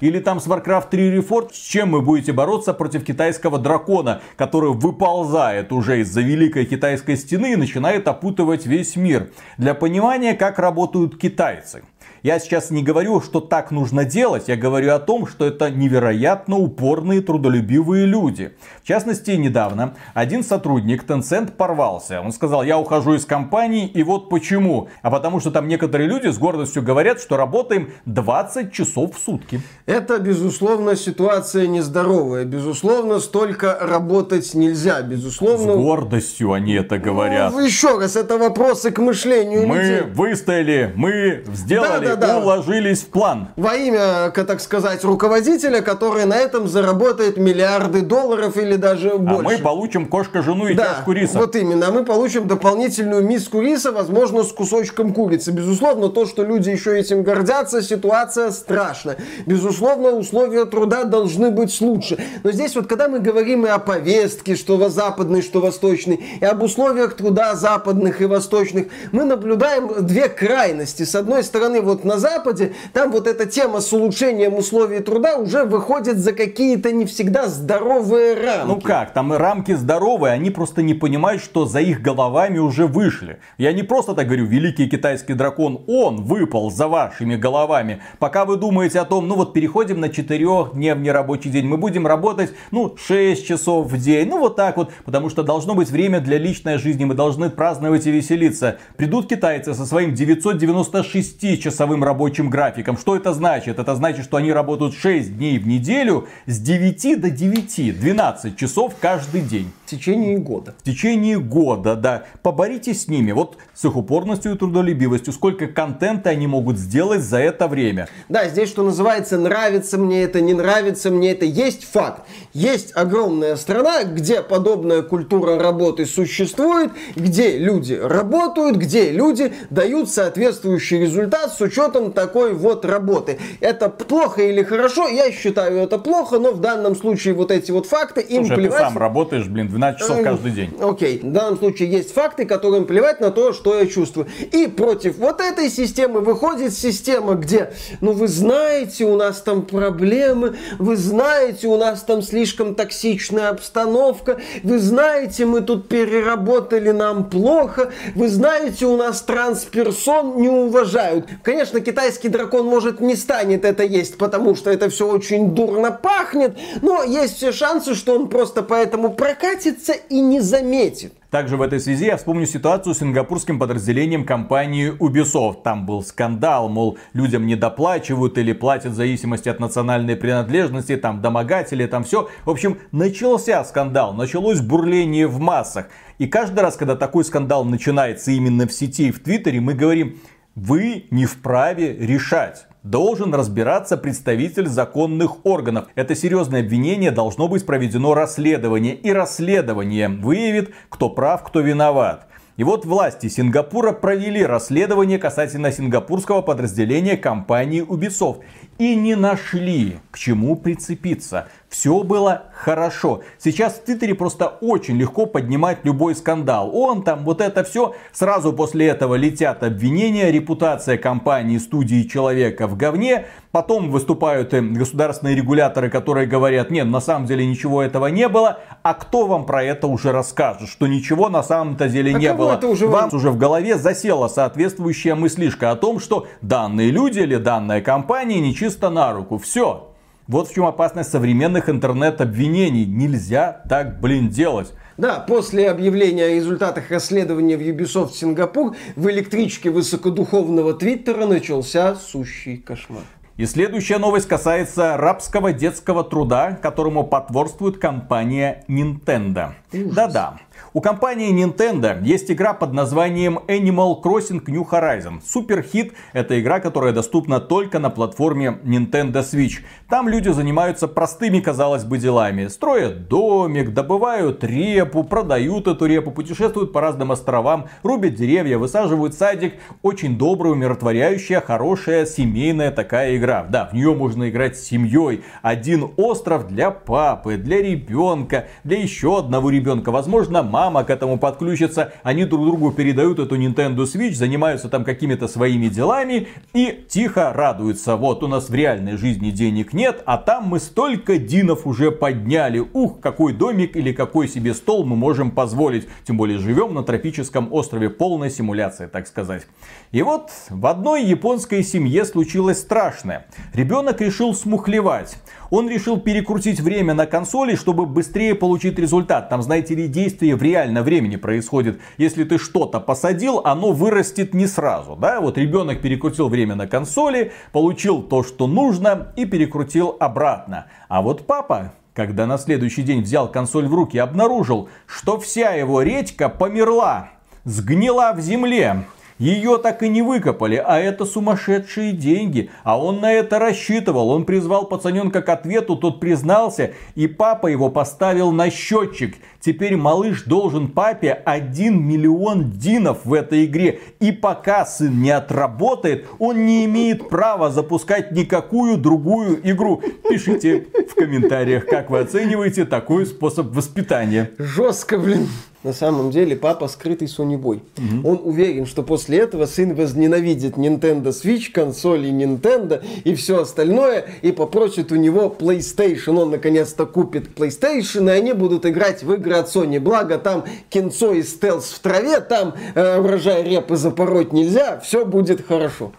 Или 0.00 0.18
там 0.20 0.40
с 0.40 0.46
Warcraft 0.46 0.90
3 0.90 1.16
Reforged? 1.18 1.52
С 1.52 1.58
чем 1.58 1.92
вы 1.92 2.00
будете 2.00 2.32
бороться 2.32 2.74
против 2.74 3.04
китайского 3.04 3.58
дракона, 3.58 4.20
который 4.36 4.72
выползает 4.72 5.72
уже 5.72 6.00
из-за 6.00 6.20
великой 6.20 6.64
китайской 6.66 7.16
стены 7.16 7.52
и 7.52 7.56
начинает 7.56 8.08
опутывать 8.08 8.66
весь 8.66 8.96
мир? 8.96 9.30
Для 9.58 9.74
понимания, 9.74 10.34
как 10.34 10.58
работают 10.58 11.18
китайцы. 11.18 11.82
Я 12.24 12.38
сейчас 12.38 12.70
не 12.70 12.82
говорю, 12.82 13.20
что 13.20 13.40
так 13.40 13.70
нужно 13.70 14.06
делать, 14.06 14.44
я 14.46 14.56
говорю 14.56 14.94
о 14.94 14.98
том, 14.98 15.26
что 15.26 15.44
это 15.44 15.68
невероятно 15.68 16.56
упорные, 16.56 17.20
трудолюбивые 17.20 18.06
люди. 18.06 18.54
В 18.82 18.88
частности, 18.88 19.32
недавно 19.32 19.94
один 20.14 20.42
сотрудник 20.42 21.04
Tencent 21.04 21.52
порвался. 21.52 22.22
Он 22.22 22.32
сказал, 22.32 22.62
я 22.62 22.78
ухожу 22.78 23.12
из 23.12 23.26
компании, 23.26 23.86
и 23.86 24.02
вот 24.02 24.30
почему. 24.30 24.88
А 25.02 25.10
потому 25.10 25.38
что 25.38 25.50
там 25.50 25.68
некоторые 25.68 26.08
люди 26.08 26.28
с 26.28 26.38
гордостью 26.38 26.82
говорят, 26.82 27.20
что 27.20 27.36
работаем 27.36 27.90
20 28.06 28.72
часов 28.72 29.16
в 29.16 29.18
сутки. 29.18 29.60
Это, 29.84 30.18
безусловно, 30.18 30.96
ситуация 30.96 31.66
нездоровая. 31.66 32.46
Безусловно, 32.46 33.20
столько 33.20 33.76
работать 33.78 34.54
нельзя. 34.54 35.02
С 35.02 35.04
Безусловно, 35.04 35.74
гордостью 35.74 36.54
они 36.54 36.72
это 36.72 36.96
говорят. 36.96 37.52
Ну, 37.52 37.60
еще 37.60 37.98
раз, 37.98 38.16
это 38.16 38.38
вопросы 38.38 38.90
к 38.92 38.98
мышлению 38.98 39.66
Мы 39.66 39.76
людей. 39.76 40.00
выстояли, 40.14 40.90
мы 40.96 41.44
сделали, 41.52 42.13
Да-да-да. 42.16 42.38
уложились 42.40 43.00
в 43.02 43.08
план. 43.08 43.48
Во 43.56 43.74
имя, 43.74 44.30
так 44.30 44.60
сказать, 44.60 45.04
руководителя, 45.04 45.80
который 45.80 46.24
на 46.24 46.36
этом 46.36 46.68
заработает 46.68 47.36
миллиарды 47.36 48.02
долларов 48.02 48.56
или 48.56 48.76
даже 48.76 49.10
А 49.10 49.18
больше. 49.18 49.42
мы 49.42 49.58
получим 49.58 50.06
кошка-жену 50.06 50.68
и 50.68 50.74
да, 50.74 50.84
чашку 50.96 51.12
риса. 51.12 51.38
вот 51.38 51.56
именно. 51.56 51.88
А 51.88 51.90
Мы 51.92 52.04
получим 52.04 52.46
дополнительную 52.46 53.24
миску 53.24 53.60
риса, 53.60 53.92
возможно, 53.92 54.42
с 54.42 54.52
кусочком 54.52 55.12
курицы. 55.12 55.50
Безусловно, 55.50 56.08
то, 56.08 56.26
что 56.26 56.42
люди 56.44 56.70
еще 56.70 56.98
этим 56.98 57.22
гордятся, 57.22 57.82
ситуация 57.82 58.50
страшная. 58.50 59.16
Безусловно, 59.46 60.10
условия 60.10 60.64
труда 60.64 61.04
должны 61.04 61.50
быть 61.50 61.80
лучше. 61.80 62.18
Но 62.42 62.52
здесь 62.52 62.74
вот, 62.76 62.86
когда 62.86 63.08
мы 63.08 63.20
говорим 63.20 63.66
и 63.66 63.68
о 63.68 63.78
повестке, 63.78 64.56
что 64.56 64.76
во 64.76 64.88
западной, 64.88 65.42
что 65.42 65.60
восточной, 65.60 66.22
и 66.40 66.44
об 66.44 66.62
условиях 66.62 67.14
труда 67.16 67.54
западных 67.54 68.20
и 68.20 68.26
восточных, 68.26 68.86
мы 69.12 69.24
наблюдаем 69.24 70.04
две 70.06 70.28
крайности. 70.28 71.04
С 71.04 71.14
одной 71.14 71.42
стороны, 71.44 71.80
вот 71.80 72.03
на 72.04 72.18
Западе, 72.18 72.72
там 72.92 73.10
вот 73.10 73.26
эта 73.26 73.46
тема 73.46 73.80
с 73.80 73.92
улучшением 73.92 74.54
условий 74.54 75.00
труда 75.00 75.36
уже 75.36 75.64
выходит 75.64 76.18
за 76.18 76.32
какие-то 76.32 76.92
не 76.92 77.04
всегда 77.04 77.46
здоровые 77.46 78.34
рамки. 78.34 78.66
Ну 78.66 78.80
как, 78.80 79.12
там 79.12 79.32
рамки 79.32 79.72
здоровые, 79.72 80.32
они 80.32 80.50
просто 80.50 80.82
не 80.82 80.94
понимают, 80.94 81.42
что 81.42 81.66
за 81.66 81.80
их 81.80 82.02
головами 82.02 82.58
уже 82.58 82.86
вышли. 82.86 83.38
Я 83.58 83.72
не 83.72 83.82
просто 83.82 84.14
так 84.14 84.26
говорю, 84.26 84.46
великий 84.46 84.88
китайский 84.88 85.34
дракон, 85.34 85.84
он 85.86 86.22
выпал 86.22 86.70
за 86.70 86.88
вашими 86.88 87.36
головами. 87.36 88.00
Пока 88.18 88.44
вы 88.44 88.56
думаете 88.56 89.00
о 89.00 89.04
том, 89.04 89.28
ну 89.28 89.34
вот 89.36 89.52
переходим 89.52 90.00
на 90.00 90.08
четырехдневный 90.08 91.12
рабочий 91.12 91.50
день, 91.50 91.66
мы 91.66 91.76
будем 91.76 92.06
работать, 92.06 92.52
ну, 92.70 92.96
6 92.96 93.46
часов 93.46 93.86
в 93.86 94.00
день, 94.00 94.28
ну 94.28 94.38
вот 94.38 94.56
так 94.56 94.76
вот, 94.76 94.92
потому 95.04 95.30
что 95.30 95.42
должно 95.42 95.74
быть 95.74 95.90
время 95.90 96.20
для 96.20 96.38
личной 96.38 96.78
жизни, 96.78 97.04
мы 97.04 97.14
должны 97.14 97.50
праздновать 97.50 98.06
и 98.06 98.10
веселиться. 98.10 98.78
Придут 98.96 99.28
китайцы 99.28 99.74
со 99.74 99.86
своим 99.86 100.14
996-часовым 100.14 101.93
рабочим 102.02 102.50
графиком. 102.50 102.96
Что 102.96 103.16
это 103.16 103.32
значит? 103.34 103.78
Это 103.78 103.94
значит, 103.94 104.24
что 104.24 104.38
они 104.38 104.52
работают 104.52 104.94
6 104.94 105.36
дней 105.36 105.58
в 105.58 105.66
неделю 105.66 106.26
с 106.46 106.58
9 106.58 107.20
до 107.20 107.30
9, 107.30 108.00
12 108.00 108.56
часов 108.56 108.94
каждый 109.00 109.42
день. 109.42 109.70
В 109.84 109.90
течение 109.90 110.38
года. 110.38 110.74
В 110.78 110.82
течение 110.82 111.38
года, 111.38 111.94
да. 111.94 112.24
Поборитесь 112.42 113.02
с 113.02 113.08
ними. 113.08 113.32
Вот 113.32 113.58
с 113.74 113.84
их 113.84 113.96
упорностью 113.96 114.54
и 114.54 114.58
трудолюбивостью. 114.58 115.32
Сколько 115.32 115.66
контента 115.66 116.30
они 116.30 116.46
могут 116.46 116.78
сделать 116.78 117.22
за 117.22 117.38
это 117.38 117.68
время. 117.68 118.08
Да, 118.28 118.48
здесь, 118.48 118.70
что 118.70 118.82
называется, 118.82 119.36
нравится 119.38 119.98
мне 119.98 120.22
это, 120.22 120.40
не 120.40 120.54
нравится 120.54 121.10
мне 121.10 121.32
это. 121.32 121.44
Есть 121.44 121.84
факт. 121.84 122.22
Есть 122.54 122.92
огромная 122.94 123.56
страна, 123.56 124.04
где 124.04 124.42
подобная 124.42 125.02
культура 125.02 125.58
работы 125.58 126.06
существует, 126.06 126.92
где 127.14 127.58
люди 127.58 127.92
работают, 127.94 128.76
где 128.76 129.10
люди 129.10 129.52
дают 129.70 130.08
соответствующий 130.08 131.00
результат 131.00 131.52
с 131.52 131.60
учетом 131.60 131.73
такой 132.12 132.54
вот 132.54 132.84
работы. 132.84 133.38
Это 133.60 133.88
плохо 133.88 134.42
или 134.42 134.62
хорошо? 134.62 135.08
Я 135.08 135.30
считаю 135.32 135.78
это 135.78 135.98
плохо, 135.98 136.38
но 136.38 136.52
в 136.52 136.60
данном 136.60 136.96
случае 136.96 137.34
вот 137.34 137.50
эти 137.50 137.70
вот 137.70 137.86
факты 137.86 138.20
им 138.20 138.46
ты 138.46 138.54
плевать. 138.54 138.80
сам 138.80 138.98
работаешь, 138.98 139.46
блин, 139.46 139.68
12 139.68 140.00
часов 140.00 140.22
каждый 140.22 140.52
день. 140.52 140.70
Окей, 140.80 141.20
в 141.22 141.32
данном 141.32 141.58
случае 141.58 141.90
есть 141.90 142.12
факты, 142.12 142.44
которым 142.44 142.84
плевать 142.86 143.20
на 143.20 143.30
то, 143.30 143.52
что 143.52 143.78
я 143.78 143.86
чувствую. 143.86 144.26
И 144.52 144.66
против 144.66 145.18
вот 145.18 145.40
этой 145.40 145.68
системы 145.70 146.20
выходит 146.20 146.74
система, 146.74 147.34
где, 147.34 147.72
ну 148.00 148.12
вы 148.12 148.28
знаете, 148.28 149.04
у 149.04 149.16
нас 149.16 149.40
там 149.40 149.62
проблемы, 149.62 150.56
вы 150.78 150.96
знаете, 150.96 151.66
у 151.68 151.76
нас 151.76 152.02
там 152.02 152.22
слишком 152.22 152.74
токсичная 152.74 153.48
обстановка, 153.50 154.40
вы 154.62 154.78
знаете, 154.78 155.46
мы 155.46 155.60
тут 155.60 155.88
переработали, 155.88 156.90
нам 156.90 157.24
плохо, 157.24 157.92
вы 158.14 158.28
знаете, 158.28 158.86
у 158.86 158.96
нас 158.96 159.22
трансперсон 159.22 160.36
не 160.36 160.48
уважают. 160.48 161.26
Конечно, 161.42 161.63
китайский 161.70 162.28
дракон 162.28 162.66
может 162.66 163.00
не 163.00 163.16
станет 163.16 163.64
это 163.64 163.82
есть, 163.82 164.18
потому 164.18 164.54
что 164.54 164.70
это 164.70 164.88
все 164.88 165.08
очень 165.08 165.54
дурно 165.54 165.90
пахнет, 165.90 166.56
но 166.82 167.02
есть 167.02 167.36
все 167.36 167.52
шансы, 167.52 167.94
что 167.94 168.14
он 168.14 168.28
просто 168.28 168.62
поэтому 168.62 169.12
прокатится 169.12 169.92
и 169.92 170.20
не 170.20 170.40
заметит. 170.40 171.12
Также 171.34 171.56
в 171.56 171.62
этой 171.62 171.80
связи 171.80 172.04
я 172.04 172.16
вспомню 172.16 172.46
ситуацию 172.46 172.94
с 172.94 172.98
сингапурским 172.98 173.58
подразделением 173.58 174.24
компании 174.24 174.92
Ubisoft. 174.96 175.62
Там 175.64 175.84
был 175.84 176.04
скандал, 176.04 176.68
мол, 176.68 176.96
людям 177.12 177.44
не 177.44 177.56
доплачивают 177.56 178.38
или 178.38 178.52
платят 178.52 178.92
в 178.92 178.94
зависимости 178.94 179.48
от 179.48 179.58
национальной 179.58 180.14
принадлежности, 180.14 180.94
там 180.94 181.20
домогатели, 181.20 181.86
там 181.86 182.04
все. 182.04 182.28
В 182.44 182.50
общем, 182.50 182.78
начался 182.92 183.64
скандал, 183.64 184.14
началось 184.14 184.60
бурление 184.60 185.26
в 185.26 185.40
массах. 185.40 185.88
И 186.18 186.28
каждый 186.28 186.60
раз, 186.60 186.76
когда 186.76 186.94
такой 186.94 187.24
скандал 187.24 187.64
начинается 187.64 188.30
именно 188.30 188.68
в 188.68 188.72
сети 188.72 189.08
и 189.08 189.10
в 189.10 189.20
Твиттере, 189.20 189.60
мы 189.60 189.74
говорим, 189.74 190.20
вы 190.54 191.06
не 191.10 191.26
вправе 191.26 191.96
решать. 191.96 192.66
Должен 192.82 193.34
разбираться 193.34 193.96
представитель 193.96 194.68
законных 194.68 195.44
органов. 195.46 195.86
Это 195.94 196.14
серьезное 196.14 196.60
обвинение, 196.60 197.10
должно 197.10 197.48
быть 197.48 197.64
проведено 197.64 198.14
расследование. 198.14 198.94
И 198.94 199.10
расследование 199.10 200.08
выявит, 200.08 200.72
кто 200.90 201.08
прав, 201.08 201.42
кто 201.42 201.60
виноват. 201.60 202.28
И 202.56 202.62
вот 202.62 202.84
власти 202.84 203.28
Сингапура 203.28 203.90
провели 203.90 204.44
расследование 204.44 205.18
касательно 205.18 205.72
сингапурского 205.72 206.40
подразделения 206.40 207.16
компании 207.16 207.82
Ubisoft. 207.82 208.42
И 208.78 208.96
не 208.96 209.14
нашли, 209.14 209.98
к 210.10 210.18
чему 210.18 210.56
прицепиться. 210.56 211.46
Все 211.68 212.02
было 212.04 212.44
хорошо. 212.54 213.22
Сейчас 213.38 213.74
в 213.74 213.84
Твиттере 213.84 214.14
просто 214.14 214.46
очень 214.60 214.96
легко 214.96 215.26
поднимать 215.26 215.78
любой 215.84 216.14
скандал. 216.14 216.70
Он 216.76 217.02
там, 217.02 217.24
вот 217.24 217.40
это 217.40 217.64
все. 217.64 217.94
Сразу 218.12 218.52
после 218.52 218.86
этого 218.88 219.14
летят 219.16 219.62
обвинения. 219.64 220.30
Репутация 220.30 220.96
компании, 220.98 221.58
студии 221.58 222.02
человека 222.04 222.66
в 222.68 222.76
говне. 222.76 223.26
Потом 223.50 223.90
выступают 223.90 224.52
э, 224.54 224.60
государственные 224.60 225.36
регуляторы, 225.36 225.88
которые 225.88 226.26
говорят, 226.26 226.70
нет, 226.70 226.86
на 226.86 227.00
самом 227.00 227.26
деле 227.26 227.46
ничего 227.46 227.82
этого 227.82 228.06
не 228.08 228.28
было. 228.28 228.58
А 228.82 228.94
кто 228.94 229.26
вам 229.26 229.46
про 229.46 229.62
это 229.62 229.86
уже 229.86 230.10
расскажет, 230.12 230.68
что 230.68 230.86
ничего 230.88 231.28
на 231.28 231.42
самом-то 231.42 231.88
деле 231.88 232.14
А 232.14 232.18
не 232.18 232.32
было? 232.34 232.54
это 232.54 232.66
уже 232.68 232.86
вам- 232.88 233.10
уже 233.12 233.30
в 233.30 233.36
голове 233.38 233.78
засела 233.78 234.26
соответствующая 234.28 235.14
мыслишка 235.14 235.70
о 235.70 235.76
том, 235.76 236.00
что 236.00 236.26
данные 236.40 236.90
люди 236.90 237.20
или 237.20 237.36
данная 237.36 237.80
компания 237.80 238.40
нечисто 238.40 238.64
на 238.82 239.12
руку. 239.12 239.38
Все. 239.38 239.90
Вот 240.26 240.48
в 240.48 240.54
чем 240.54 240.64
опасность 240.66 241.10
современных 241.10 241.68
интернет-обвинений. 241.68 242.86
Нельзя 242.86 243.62
так, 243.68 244.00
блин, 244.00 244.28
делать. 244.28 244.72
Да, 244.96 245.18
после 245.20 245.70
объявления 245.70 246.26
о 246.26 246.34
результатах 246.34 246.90
расследования 246.90 247.56
в 247.56 247.60
Ubisoft 247.60 248.12
Сингапур 248.12 248.76
в 248.94 249.10
электричке 249.10 249.70
высокодуховного 249.70 250.74
твиттера 250.74 251.26
начался 251.26 251.96
сущий 251.96 252.56
кошмар. 252.56 253.02
И 253.36 253.46
следующая 253.46 253.98
новость 253.98 254.28
касается 254.28 254.96
рабского 254.96 255.52
детского 255.52 256.04
труда, 256.04 256.52
которому 256.52 257.02
потворствует 257.02 257.78
компания 257.78 258.64
Nintendo. 258.68 259.54
Да-да. 259.72 260.38
У 260.72 260.80
компании 260.80 261.32
Nintendo 261.32 262.02
есть 262.02 262.30
игра 262.30 262.52
под 262.52 262.72
названием 262.72 263.38
Animal 263.46 264.02
Crossing 264.02 264.42
New 264.46 264.68
Horizon. 264.68 265.20
Супер 265.24 265.62
хит– 265.62 265.92
это 266.12 266.40
игра, 266.40 266.60
которая 266.60 266.92
доступна 266.92 267.40
только 267.40 267.78
на 267.78 267.90
платформе 267.90 268.58
Nintendo 268.64 269.22
Switch. 269.22 269.62
Там 269.88 270.08
люди 270.08 270.30
занимаются 270.30 270.88
простыми, 270.88 271.40
казалось 271.40 271.84
бы, 271.84 271.98
делами. 271.98 272.48
Строят 272.48 273.08
домик, 273.08 273.72
добывают 273.72 274.42
репу, 274.44 275.04
продают 275.04 275.66
эту 275.68 275.86
репу, 275.86 276.10
путешествуют 276.10 276.72
по 276.72 276.80
разным 276.80 277.12
островам, 277.12 277.66
рубят 277.82 278.14
деревья, 278.14 278.58
высаживают 278.58 279.14
садик. 279.14 279.54
Очень 279.82 280.18
добрая, 280.18 280.52
умиротворяющая, 280.52 281.40
хорошая, 281.40 282.06
семейная 282.06 282.70
такая 282.70 283.16
игра. 283.16 283.44
Да, 283.44 283.66
в 283.66 283.74
нее 283.74 283.94
можно 283.94 284.28
играть 284.28 284.56
с 284.56 284.64
семьей. 284.64 285.22
Один 285.42 285.90
остров 285.96 286.46
для 286.48 286.70
папы, 286.70 287.36
для 287.36 287.62
ребенка, 287.62 288.46
для 288.64 288.78
еще 288.78 289.18
одного 289.18 289.50
ребенка. 289.50 289.90
Возможно, 289.90 290.42
мама 290.44 290.84
к 290.84 290.90
этому 290.90 291.18
подключится, 291.18 291.92
они 292.02 292.24
друг 292.24 292.44
другу 292.46 292.70
передают 292.70 293.18
эту 293.18 293.36
Nintendo 293.36 293.84
Switch, 293.84 294.14
занимаются 294.14 294.68
там 294.68 294.84
какими-то 294.84 295.28
своими 295.28 295.68
делами 295.68 296.28
и 296.52 296.84
тихо 296.88 297.32
радуются. 297.32 297.96
Вот 297.96 298.22
у 298.22 298.28
нас 298.28 298.48
в 298.48 298.54
реальной 298.54 298.96
жизни 298.96 299.30
денег 299.30 299.72
нет, 299.72 300.02
а 300.06 300.18
там 300.18 300.44
мы 300.48 300.60
столько 300.60 301.18
динов 301.18 301.66
уже 301.66 301.90
подняли. 301.90 302.62
Ух, 302.72 303.00
какой 303.00 303.32
домик 303.32 303.76
или 303.76 303.92
какой 303.92 304.28
себе 304.28 304.54
стол 304.54 304.84
мы 304.84 304.96
можем 304.96 305.30
позволить. 305.30 305.88
Тем 306.06 306.16
более 306.16 306.38
живем 306.38 306.74
на 306.74 306.82
тропическом 306.82 307.52
острове, 307.52 307.90
полная 307.90 308.30
симуляция, 308.30 308.88
так 308.88 309.06
сказать. 309.06 309.46
И 309.90 310.02
вот 310.02 310.30
в 310.50 310.66
одной 310.66 311.04
японской 311.04 311.62
семье 311.62 312.04
случилось 312.04 312.60
страшное. 312.60 313.26
Ребенок 313.54 314.00
решил 314.00 314.34
смухлевать 314.34 315.16
он 315.54 315.68
решил 315.68 316.00
перекрутить 316.00 316.60
время 316.60 316.94
на 316.94 317.06
консоли, 317.06 317.54
чтобы 317.54 317.86
быстрее 317.86 318.34
получить 318.34 318.78
результат. 318.78 319.28
Там, 319.28 319.40
знаете 319.40 319.74
ли, 319.74 319.86
действие 319.86 320.33
в 320.34 320.42
реальном 320.42 320.84
времени 320.84 321.16
происходит. 321.16 321.80
Если 321.98 322.24
ты 322.24 322.38
что-то 322.38 322.80
посадил, 322.80 323.40
оно 323.44 323.72
вырастет 323.72 324.34
не 324.34 324.46
сразу. 324.46 324.96
Да? 324.96 325.20
Вот 325.20 325.38
ребенок 325.38 325.80
перекрутил 325.80 326.28
время 326.28 326.54
на 326.54 326.66
консоли, 326.66 327.32
получил 327.52 328.02
то, 328.02 328.22
что 328.22 328.46
нужно 328.46 329.12
и 329.16 329.24
перекрутил 329.24 329.96
обратно. 329.98 330.66
А 330.88 331.02
вот 331.02 331.26
папа 331.26 331.72
когда 331.94 332.26
на 332.26 332.38
следующий 332.38 332.82
день 332.82 333.02
взял 333.02 333.30
консоль 333.30 333.68
в 333.68 333.74
руки, 333.74 333.98
обнаружил, 333.98 334.68
что 334.86 335.18
вся 335.20 335.52
его 335.52 335.80
редька 335.80 336.28
померла, 336.28 337.10
сгнила 337.44 338.12
в 338.16 338.20
земле. 338.20 338.84
Ее 339.24 339.56
так 339.56 339.82
и 339.82 339.88
не 339.88 340.02
выкопали, 340.02 340.62
а 340.62 340.78
это 340.78 341.06
сумасшедшие 341.06 341.92
деньги. 341.92 342.50
А 342.62 342.78
он 342.78 343.00
на 343.00 343.10
это 343.10 343.38
рассчитывал. 343.38 344.10
Он 344.10 344.26
призвал 344.26 344.66
пацаненка 344.66 345.22
к 345.22 345.30
ответу, 345.30 345.76
тот 345.76 345.98
признался, 345.98 346.72
и 346.94 347.06
папа 347.06 347.46
его 347.46 347.70
поставил 347.70 348.32
на 348.32 348.50
счетчик. 348.50 349.16
Теперь 349.40 349.78
малыш 349.78 350.24
должен 350.24 350.68
папе 350.68 351.10
1 351.12 351.82
миллион 351.82 352.50
динов 352.50 353.06
в 353.06 353.14
этой 353.14 353.46
игре. 353.46 353.80
И 353.98 354.12
пока 354.12 354.66
сын 354.66 355.00
не 355.00 355.10
отработает, 355.10 356.06
он 356.18 356.44
не 356.44 356.66
имеет 356.66 357.08
права 357.08 357.48
запускать 357.48 358.12
никакую 358.12 358.76
другую 358.76 359.40
игру. 359.50 359.82
Пишите 360.06 360.66
в 360.86 360.94
комментариях, 360.94 361.64
как 361.64 361.88
вы 361.88 362.00
оцениваете 362.00 362.66
такой 362.66 363.06
способ 363.06 363.46
воспитания. 363.56 364.32
Жестко, 364.36 364.98
блин 364.98 365.28
на 365.64 365.72
самом 365.72 366.10
деле 366.10 366.36
папа 366.36 366.68
скрытый 366.68 367.08
сонебой. 367.08 367.62
Угу. 367.76 368.08
Он 368.08 368.20
уверен, 368.22 368.66
что 368.66 368.82
после 368.82 369.18
этого 369.18 369.46
сын 369.46 369.74
возненавидит 369.74 370.56
Nintendo 370.56 371.08
Switch, 371.08 371.50
консоли 371.50 372.10
Nintendo 372.10 372.84
и 373.02 373.14
все 373.14 373.40
остальное, 373.40 374.04
и 374.22 374.30
попросит 374.30 374.92
у 374.92 374.96
него 374.96 375.34
PlayStation. 375.36 376.20
Он 376.20 376.30
наконец-то 376.30 376.86
купит 376.86 377.36
PlayStation, 377.36 378.06
и 378.08 378.16
они 378.16 378.34
будут 378.34 378.66
играть 378.66 379.02
в 379.02 379.12
игры 379.12 379.34
от 379.34 379.48
Sony. 379.48 379.80
Благо 379.80 380.18
там 380.18 380.44
кинцо 380.68 381.12
и 381.12 381.22
стелс 381.22 381.70
в 381.70 381.78
траве, 381.80 382.20
там 382.20 382.54
э, 382.74 383.00
урожай 383.00 383.42
репы 383.42 383.76
запороть 383.76 384.32
нельзя, 384.32 384.78
все 384.80 385.04
будет 385.04 385.46
хорошо. 385.46 385.92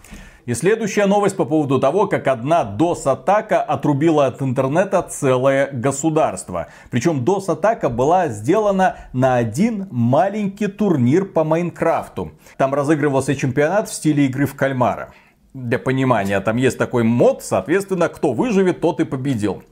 И 0.46 0.54
следующая 0.54 1.08
новость 1.08 1.36
по 1.36 1.46
поводу 1.46 1.80
того, 1.80 2.06
как 2.06 2.28
одна 2.28 2.64
DOS-атака 2.64 3.62
отрубила 3.62 4.28
от 4.28 4.44
интернета 4.44 5.02
целое 5.02 5.72
государство. 5.72 6.68
Причем 6.92 7.24
DOS-атака 7.24 7.90
была 7.90 8.28
сделана 8.28 8.98
на 9.12 9.38
один 9.38 9.88
маленький 9.90 10.68
турнир 10.68 11.26
по 11.26 11.44
Майнкрафту. 11.44 12.34
Там 12.58 12.76
разыгрывался 12.76 13.36
чемпионат 13.36 13.90
в 13.90 13.94
стиле 13.94 14.28
игры 14.28 14.46
в 14.46 14.56
кальмара. 14.56 15.14
Для 15.56 15.80
понимания, 15.80 16.40
там 16.42 16.58
есть 16.58 16.78
такой 16.78 17.04
мод, 17.04 17.42
соответственно, 17.42 18.08
кто 18.08 18.34
выживет, 18.34 18.82
тот 18.82 19.00
и 19.00 19.04
победил. 19.04 19.64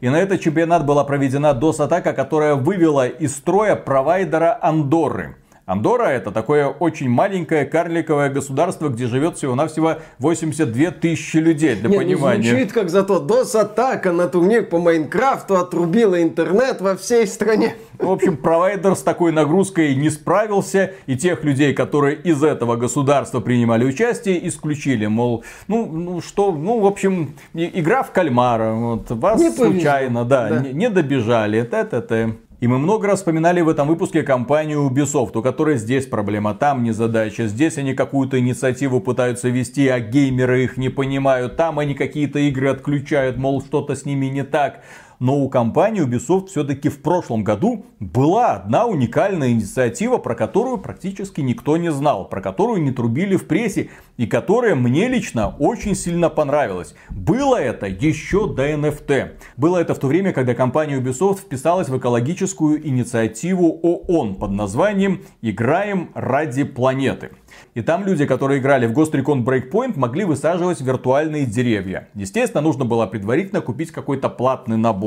И 0.00 0.08
на 0.08 0.16
этот 0.16 0.40
чемпионат 0.40 0.86
была 0.86 1.04
проведена 1.04 1.52
DOS-атака, 1.52 2.14
которая 2.14 2.54
вывела 2.54 3.06
из 3.06 3.36
строя 3.36 3.76
провайдера 3.76 4.58
Андорры. 4.62 5.36
Андора 5.66 6.04
это 6.04 6.30
такое 6.30 6.68
очень 6.68 7.08
маленькое 7.08 7.64
карликовое 7.64 8.30
государство, 8.30 8.88
где 8.88 9.08
живет 9.08 9.36
всего-навсего 9.36 9.96
82 10.20 10.92
тысячи 10.92 11.38
людей, 11.38 11.74
для 11.74 11.88
Не, 11.88 11.96
ну, 11.96 12.02
понимания. 12.02 12.52
Ну, 12.52 12.56
звучит 12.56 12.72
как 12.72 12.88
зато 12.88 13.20
DOS-атака 13.20 14.12
на 14.12 14.28
турнир 14.28 14.64
по 14.64 14.78
Майнкрафту 14.78 15.56
отрубила 15.56 16.22
интернет 16.22 16.80
во 16.80 16.96
всей 16.96 17.26
стране. 17.26 17.74
В 17.98 18.08
общем, 18.08 18.36
провайдер 18.36 18.94
с 18.94 19.02
такой 19.02 19.32
нагрузкой 19.32 19.96
не 19.96 20.08
справился, 20.08 20.92
и 21.06 21.16
тех 21.16 21.42
людей, 21.42 21.74
которые 21.74 22.14
из 22.14 22.44
этого 22.44 22.76
государства 22.76 23.40
принимали 23.40 23.84
участие, 23.84 24.46
исключили. 24.46 25.06
Мол, 25.06 25.42
ну, 25.66 25.86
ну 25.86 26.20
что, 26.20 26.52
ну, 26.52 26.78
в 26.78 26.86
общем, 26.86 27.34
игра 27.54 28.04
в 28.04 28.12
кальмара, 28.12 28.72
вот, 28.72 29.10
вас 29.10 29.40
не 29.40 29.50
случайно, 29.50 30.24
да, 30.24 30.48
да. 30.48 30.60
Не, 30.60 30.72
не 30.72 30.90
добежали, 30.90 31.62
т-т-т. 31.62 32.36
И 32.58 32.66
мы 32.68 32.78
много 32.78 33.06
раз 33.06 33.18
вспоминали 33.18 33.60
в 33.60 33.68
этом 33.68 33.86
выпуске 33.86 34.22
компанию 34.22 34.88
Ubisoft, 34.88 35.36
у 35.36 35.42
которой 35.42 35.76
здесь 35.76 36.06
проблема, 36.06 36.54
там 36.54 36.82
не 36.82 36.92
задача. 36.92 37.48
Здесь 37.48 37.76
они 37.76 37.92
какую-то 37.92 38.38
инициативу 38.38 39.02
пытаются 39.02 39.50
вести, 39.50 39.86
а 39.88 40.00
геймеры 40.00 40.64
их 40.64 40.78
не 40.78 40.88
понимают. 40.88 41.58
Там 41.58 41.78
они 41.78 41.94
какие-то 41.94 42.38
игры 42.38 42.70
отключают, 42.70 43.36
мол, 43.36 43.60
что-то 43.60 43.94
с 43.94 44.06
ними 44.06 44.26
не 44.26 44.42
так. 44.42 44.80
Но 45.18 45.38
у 45.38 45.48
компании 45.48 46.04
Ubisoft 46.04 46.48
все-таки 46.48 46.88
в 46.88 47.00
прошлом 47.00 47.42
году 47.42 47.86
была 48.00 48.52
одна 48.52 48.86
уникальная 48.86 49.50
инициатива, 49.50 50.18
про 50.18 50.34
которую 50.34 50.78
практически 50.78 51.40
никто 51.40 51.76
не 51.76 51.90
знал, 51.90 52.28
про 52.28 52.40
которую 52.40 52.82
не 52.82 52.90
трубили 52.90 53.36
в 53.36 53.46
прессе 53.46 53.90
и 54.16 54.26
которая 54.26 54.74
мне 54.74 55.08
лично 55.08 55.54
очень 55.58 55.94
сильно 55.94 56.28
понравилась. 56.28 56.94
Было 57.10 57.56
это 57.56 57.86
еще 57.86 58.52
до 58.52 58.70
NFT. 58.70 59.36
Было 59.56 59.78
это 59.78 59.94
в 59.94 59.98
то 59.98 60.06
время, 60.06 60.32
когда 60.32 60.54
компания 60.54 60.98
Ubisoft 61.00 61.38
вписалась 61.38 61.88
в 61.88 61.96
экологическую 61.96 62.86
инициативу 62.86 63.80
ООН 63.82 64.36
под 64.36 64.50
названием 64.50 65.22
«Играем 65.40 66.10
ради 66.14 66.64
планеты». 66.64 67.30
И 67.74 67.80
там 67.80 68.04
люди, 68.04 68.26
которые 68.26 68.60
играли 68.60 68.86
в 68.86 68.92
Ghost 68.92 69.12
Recon 69.12 69.44
Breakpoint, 69.44 69.98
могли 69.98 70.24
высаживать 70.24 70.80
виртуальные 70.80 71.46
деревья. 71.46 72.08
Естественно, 72.14 72.60
нужно 72.60 72.84
было 72.84 73.06
предварительно 73.06 73.60
купить 73.60 73.90
какой-то 73.90 74.28
платный 74.28 74.76
набор. 74.76 75.05